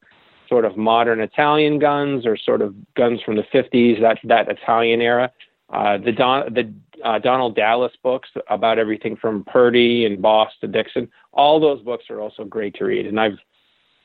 sort 0.47 0.65
of 0.65 0.75
modern 0.75 1.19
Italian 1.21 1.78
guns 1.78 2.25
or 2.25 2.36
sort 2.36 2.62
of 2.62 2.73
guns 2.95 3.21
from 3.23 3.36
the 3.36 3.43
50s, 3.54 4.02
that 4.02 4.17
that 4.23 4.49
Italian 4.49 5.02
era. 5.02 5.32
Uh, 5.69 5.99
the 5.99 6.12
Don, 6.12 6.52
the 6.54 6.73
uh, 7.04 7.19
Donald 7.19 7.56
Dallas 7.56 7.93
books 8.02 8.30
about 8.49 8.80
everything 8.80 9.15
from 9.15 9.43
Purdey 9.43 10.06
and 10.06 10.19
Boss 10.19 10.52
to 10.62 10.67
Dickson. 10.67 11.08
All 11.32 11.60
those 11.60 11.82
books 11.84 12.06
are 12.10 12.19
also 12.19 12.43
great 12.43 12.73
to 12.75 12.86
read, 12.86 13.06
and 13.06 13.19
I've, 13.19 13.38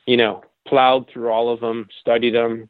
you 0.05 0.15
know, 0.15 0.43
plowed 0.67 1.09
through 1.11 1.29
all 1.29 1.51
of 1.51 1.59
them, 1.59 1.87
studied 1.99 2.35
them. 2.35 2.69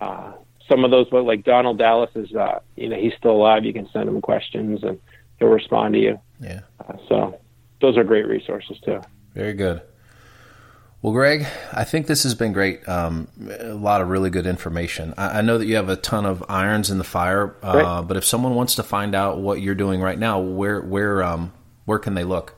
Uh, 0.00 0.32
some 0.70 0.84
of 0.84 0.90
those 0.90 1.08
books, 1.10 1.26
like 1.26 1.44
Donald 1.44 1.76
Dallas, 1.78 2.10
is 2.14 2.34
uh, 2.34 2.60
you 2.76 2.88
know 2.88 2.96
he's 2.96 3.12
still 3.18 3.32
alive. 3.32 3.66
You 3.66 3.74
can 3.74 3.88
send 3.92 4.08
him 4.08 4.22
questions 4.22 4.82
and 4.82 4.98
he'll 5.38 5.48
respond 5.48 5.94
to 5.94 6.00
you. 6.00 6.18
Yeah. 6.40 6.60
Uh, 6.88 6.96
so 7.08 7.40
those 7.82 7.98
are 7.98 8.04
great 8.04 8.26
resources 8.26 8.78
too. 8.82 9.00
Very 9.34 9.54
good. 9.54 9.82
Well, 11.02 11.14
Greg, 11.14 11.46
I 11.72 11.84
think 11.84 12.08
this 12.08 12.24
has 12.24 12.34
been 12.34 12.52
great. 12.52 12.86
Um, 12.86 13.28
a 13.58 13.72
lot 13.72 14.02
of 14.02 14.08
really 14.08 14.28
good 14.28 14.46
information. 14.46 15.14
I, 15.16 15.38
I, 15.38 15.40
know 15.40 15.56
that 15.56 15.64
you 15.64 15.76
have 15.76 15.88
a 15.88 15.96
ton 15.96 16.26
of 16.26 16.44
irons 16.46 16.90
in 16.90 16.98
the 16.98 17.04
fire, 17.04 17.56
uh, 17.62 17.82
right. 17.82 18.02
but 18.02 18.18
if 18.18 18.24
someone 18.24 18.54
wants 18.54 18.74
to 18.74 18.82
find 18.82 19.14
out 19.14 19.38
what 19.38 19.62
you're 19.62 19.74
doing 19.74 20.02
right 20.02 20.18
now, 20.18 20.40
where 20.40 20.82
where 20.82 21.22
um, 21.22 21.54
where 21.86 21.98
can 21.98 22.12
they 22.12 22.24
look? 22.24 22.54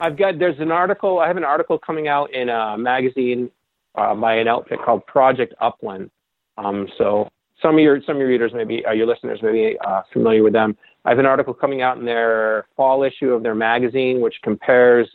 I've 0.00 0.16
got 0.16 0.40
there's 0.40 0.58
an 0.58 0.72
article. 0.72 1.20
I 1.20 1.28
have 1.28 1.36
an 1.36 1.44
article 1.44 1.78
coming 1.78 2.08
out 2.08 2.32
in 2.34 2.48
a 2.48 2.76
magazine 2.76 3.52
uh, 3.94 4.16
by 4.16 4.34
an 4.34 4.48
outfit 4.48 4.80
called 4.84 5.06
Project 5.06 5.54
Upland. 5.60 6.10
Um, 6.56 6.88
so 6.98 7.28
some 7.62 7.76
of 7.76 7.80
your 7.80 8.00
some 8.02 8.16
of 8.16 8.20
your 8.20 8.28
readers 8.28 8.52
maybe 8.52 8.84
uh, 8.84 8.92
your 8.92 9.06
listeners 9.06 9.40
may 9.42 9.52
be 9.52 9.78
uh, 9.86 10.02
familiar 10.12 10.42
with 10.42 10.54
them. 10.54 10.76
I 11.04 11.10
have 11.10 11.20
an 11.20 11.26
article 11.26 11.54
coming 11.54 11.82
out 11.82 11.98
in 11.98 12.04
their 12.04 12.66
fall 12.76 13.04
issue 13.04 13.30
of 13.30 13.44
their 13.44 13.54
magazine, 13.54 14.20
which 14.20 14.34
compares 14.42 15.08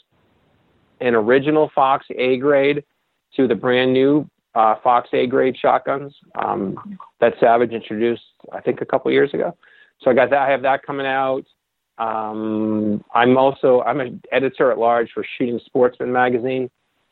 an 1.01 1.15
original 1.15 1.71
Fox 1.73 2.05
A 2.17 2.37
grade 2.37 2.83
to 3.35 3.47
the 3.47 3.55
brand 3.55 3.93
new 3.93 4.29
uh, 4.55 4.75
Fox 4.83 5.09
A 5.13 5.25
grade 5.27 5.57
shotguns 5.57 6.13
um, 6.35 6.97
that 7.19 7.33
Savage 7.39 7.71
introduced, 7.71 8.21
I 8.51 8.61
think, 8.61 8.81
a 8.81 8.85
couple 8.85 9.11
years 9.11 9.33
ago. 9.33 9.55
So 10.01 10.11
I 10.11 10.13
got 10.13 10.29
that. 10.29 10.39
I 10.39 10.49
have 10.49 10.61
that 10.63 10.83
coming 10.83 11.05
out. 11.05 11.43
Um, 11.97 13.03
I'm 13.13 13.37
also 13.37 13.81
I'm 13.81 13.99
an 13.99 14.21
editor 14.31 14.71
at 14.71 14.77
large 14.77 15.11
for 15.13 15.25
Shooting 15.37 15.59
Sportsman 15.65 16.11
magazine, 16.11 16.69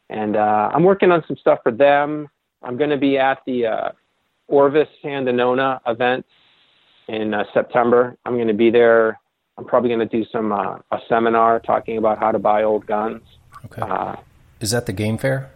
and 0.10 0.36
uh, 0.36 0.72
I'm 0.74 0.84
working 0.84 1.12
on 1.12 1.24
some 1.28 1.38
stuff 1.38 1.60
for 1.64 1.72
them. 1.72 2.28
I'm 2.64 2.78
going 2.78 2.90
to 2.90 2.98
be 2.98 3.18
at 3.18 3.40
the 3.46 3.68
uh, 3.68 3.92
Orvis 4.48 4.88
Sandanona 5.04 5.80
event 5.88 6.26
in 7.08 7.34
uh, 7.34 7.44
September. 7.54 8.18
I'm 8.26 8.36
going 8.36 8.48
to 8.48 8.54
be 8.54 8.70
there. 8.70 9.20
I'm 9.58 9.66
probably 9.66 9.90
going 9.90 10.08
to 10.08 10.18
do 10.18 10.26
some 10.32 10.52
uh, 10.52 10.78
a 10.92 10.98
seminar 11.08 11.60
talking 11.60 11.98
about 11.98 12.20
how 12.20 12.32
to 12.32 12.40
buy 12.40 12.64
old 12.64 12.86
guns. 12.88 13.22
Okay. 13.66 13.82
Uh, 13.82 14.16
Is 14.60 14.72
that 14.72 14.86
the 14.86 14.94
game 14.94 15.18
fair? 15.18 15.50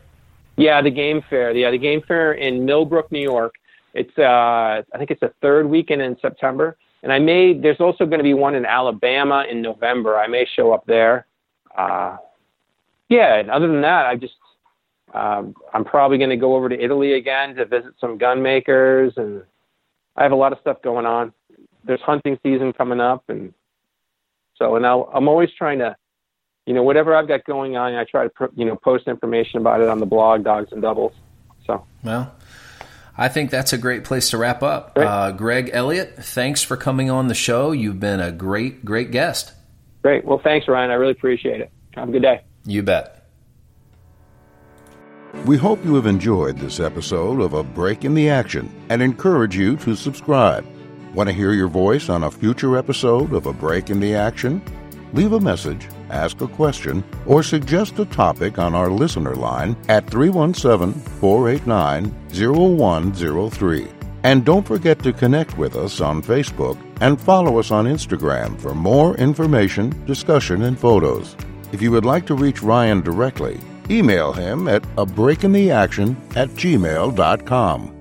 Yeah, 0.58 0.82
the 0.82 0.92
game 0.92 1.22
fair. 1.30 1.52
Yeah, 1.52 1.72
the 1.72 1.78
game 1.78 2.02
fair 2.08 2.34
in 2.34 2.66
Millbrook, 2.66 3.12
New 3.12 3.22
York. 3.22 3.56
It's 3.94 4.18
uh, 4.18 4.84
I 4.94 4.98
think 4.98 5.12
it's 5.12 5.22
the 5.22 5.34
third 5.42 5.70
weekend 5.70 6.02
in 6.02 6.18
September, 6.22 6.78
and 7.04 7.12
I 7.12 7.20
may. 7.20 7.54
There's 7.58 7.80
also 7.80 8.06
going 8.06 8.20
to 8.20 8.24
be 8.24 8.34
one 8.34 8.56
in 8.56 8.66
Alabama 8.66 9.46
in 9.50 9.62
November. 9.62 10.18
I 10.18 10.28
may 10.28 10.46
show 10.56 10.74
up 10.74 10.86
there. 10.86 11.26
Uh, 11.78 12.18
yeah. 13.10 13.36
And 13.36 13.50
other 13.50 13.68
than 13.68 13.82
that, 13.82 14.06
I 14.06 14.16
just 14.16 14.36
um, 15.14 15.56
I'm 15.74 15.86
probably 15.86 16.18
going 16.18 16.30
to 16.30 16.38
go 16.38 16.56
over 16.56 16.68
to 16.68 16.80
Italy 16.80 17.14
again 17.14 17.56
to 17.56 17.66
visit 17.66 17.94
some 18.00 18.18
gun 18.18 18.42
makers, 18.42 19.14
and 19.16 19.44
I 20.18 20.24
have 20.24 20.34
a 20.34 20.36
lot 20.36 20.52
of 20.52 20.60
stuff 20.60 20.82
going 20.82 21.06
on. 21.06 21.32
There's 21.86 22.02
hunting 22.02 22.38
season 22.44 22.74
coming 22.74 23.00
up, 23.00 23.24
and 23.30 23.54
so 24.58 24.76
and 24.76 24.86
I'll, 24.86 25.10
I'm 25.14 25.28
always 25.30 25.50
trying 25.58 25.80
to 25.80 25.96
you 26.66 26.74
know, 26.74 26.84
whatever 26.84 27.16
I've 27.16 27.28
got 27.28 27.46
going 27.46 27.78
on, 27.78 27.96
I 27.96 28.04
try 28.06 28.28
to 28.28 28.50
you 28.56 28.66
know 28.66 28.76
post 28.76 29.08
information 29.08 29.60
about 29.60 29.82
it 29.82 29.88
on 29.88 30.00
the 30.00 30.06
blog, 30.06 30.44
Dogs 30.44 30.72
and 30.72 30.82
Doubles. 30.82 31.14
So 31.66 31.86
well. 32.04 32.34
I 33.18 33.30
think 33.30 33.50
that's 33.50 33.72
a 33.72 33.78
great 33.78 34.04
place 34.04 34.32
to 34.32 34.38
wrap 34.38 34.62
up. 34.62 34.92
Uh, 34.98 35.32
Greg 35.32 35.70
Elliott, 35.72 36.16
thanks 36.18 36.62
for 36.62 36.76
coming 36.76 37.10
on 37.10 37.30
the 37.30 37.34
show. 37.34 37.72
You've 37.72 38.00
been 38.00 38.20
a 38.20 38.30
great, 38.30 38.84
great 38.84 39.12
guest. 39.12 39.54
Great. 40.02 40.26
Well, 40.26 40.42
thanks, 40.44 40.68
Ryan. 40.68 40.92
I 40.92 40.96
really 40.96 41.14
appreciate 41.14 41.62
it. 41.62 41.72
Have 41.94 42.10
a 42.10 42.12
good 42.12 42.24
day. 42.24 42.42
You 42.66 42.84
bet. 42.84 43.26
We 45.46 45.58
hope 45.58 45.84
you 45.86 45.96
have 45.96 46.08
enjoyed 46.08 46.58
this 46.58 46.80
episode 46.80 47.40
of 47.40 47.54
A 47.54 47.64
Break 47.64 48.04
in 48.04 48.16
the 48.16 48.30
Action 48.30 48.70
and 48.90 49.02
encourage 49.02 49.56
you 49.56 49.78
to 49.78 49.96
subscribe. 49.96 50.66
Want 51.14 51.30
to 51.30 51.34
hear 51.34 51.54
your 51.54 51.68
voice 51.68 52.10
on 52.10 52.24
a 52.24 52.32
future 52.32 52.78
episode 52.78 53.32
of 53.34 53.46
A 53.46 53.54
Break 53.54 53.90
in 53.90 54.00
the 54.00 54.16
Action? 54.16 54.62
Leave 55.14 55.34
a 55.34 55.40
message, 55.40 55.88
ask 56.16 56.42
a 56.42 56.48
question, 56.48 57.04
or 57.26 57.44
suggest 57.44 58.00
a 58.00 58.06
topic 58.06 58.58
on 58.58 58.74
our 58.74 58.90
listener 58.90 59.36
line 59.36 59.76
at 59.90 60.10
317 60.10 60.94
489 61.20 62.14
0103. 62.32 63.88
And 64.24 64.44
don't 64.44 64.66
forget 64.66 64.98
to 65.04 65.14
connect 65.14 65.58
with 65.58 65.76
us 65.76 66.02
on 66.02 66.24
Facebook 66.24 66.80
and 67.02 67.22
follow 67.22 67.60
us 67.60 67.70
on 67.70 67.86
Instagram 67.86 68.60
for 68.60 68.74
more 68.74 69.16
information, 69.18 69.94
discussion, 70.06 70.64
and 70.64 70.80
photos. 70.80 71.36
If 71.72 71.82
you 71.82 71.92
would 71.92 72.06
like 72.06 72.26
to 72.28 72.36
reach 72.36 72.64
Ryan 72.64 73.02
directly, 73.02 73.60
email 73.90 74.34
him 74.34 74.68
at 74.68 74.84
a 74.98 75.06
break 75.06 75.44
in 75.44 75.52
the 75.52 75.70
action 75.70 76.18
at 76.36 76.50
gmail.com. 76.50 77.95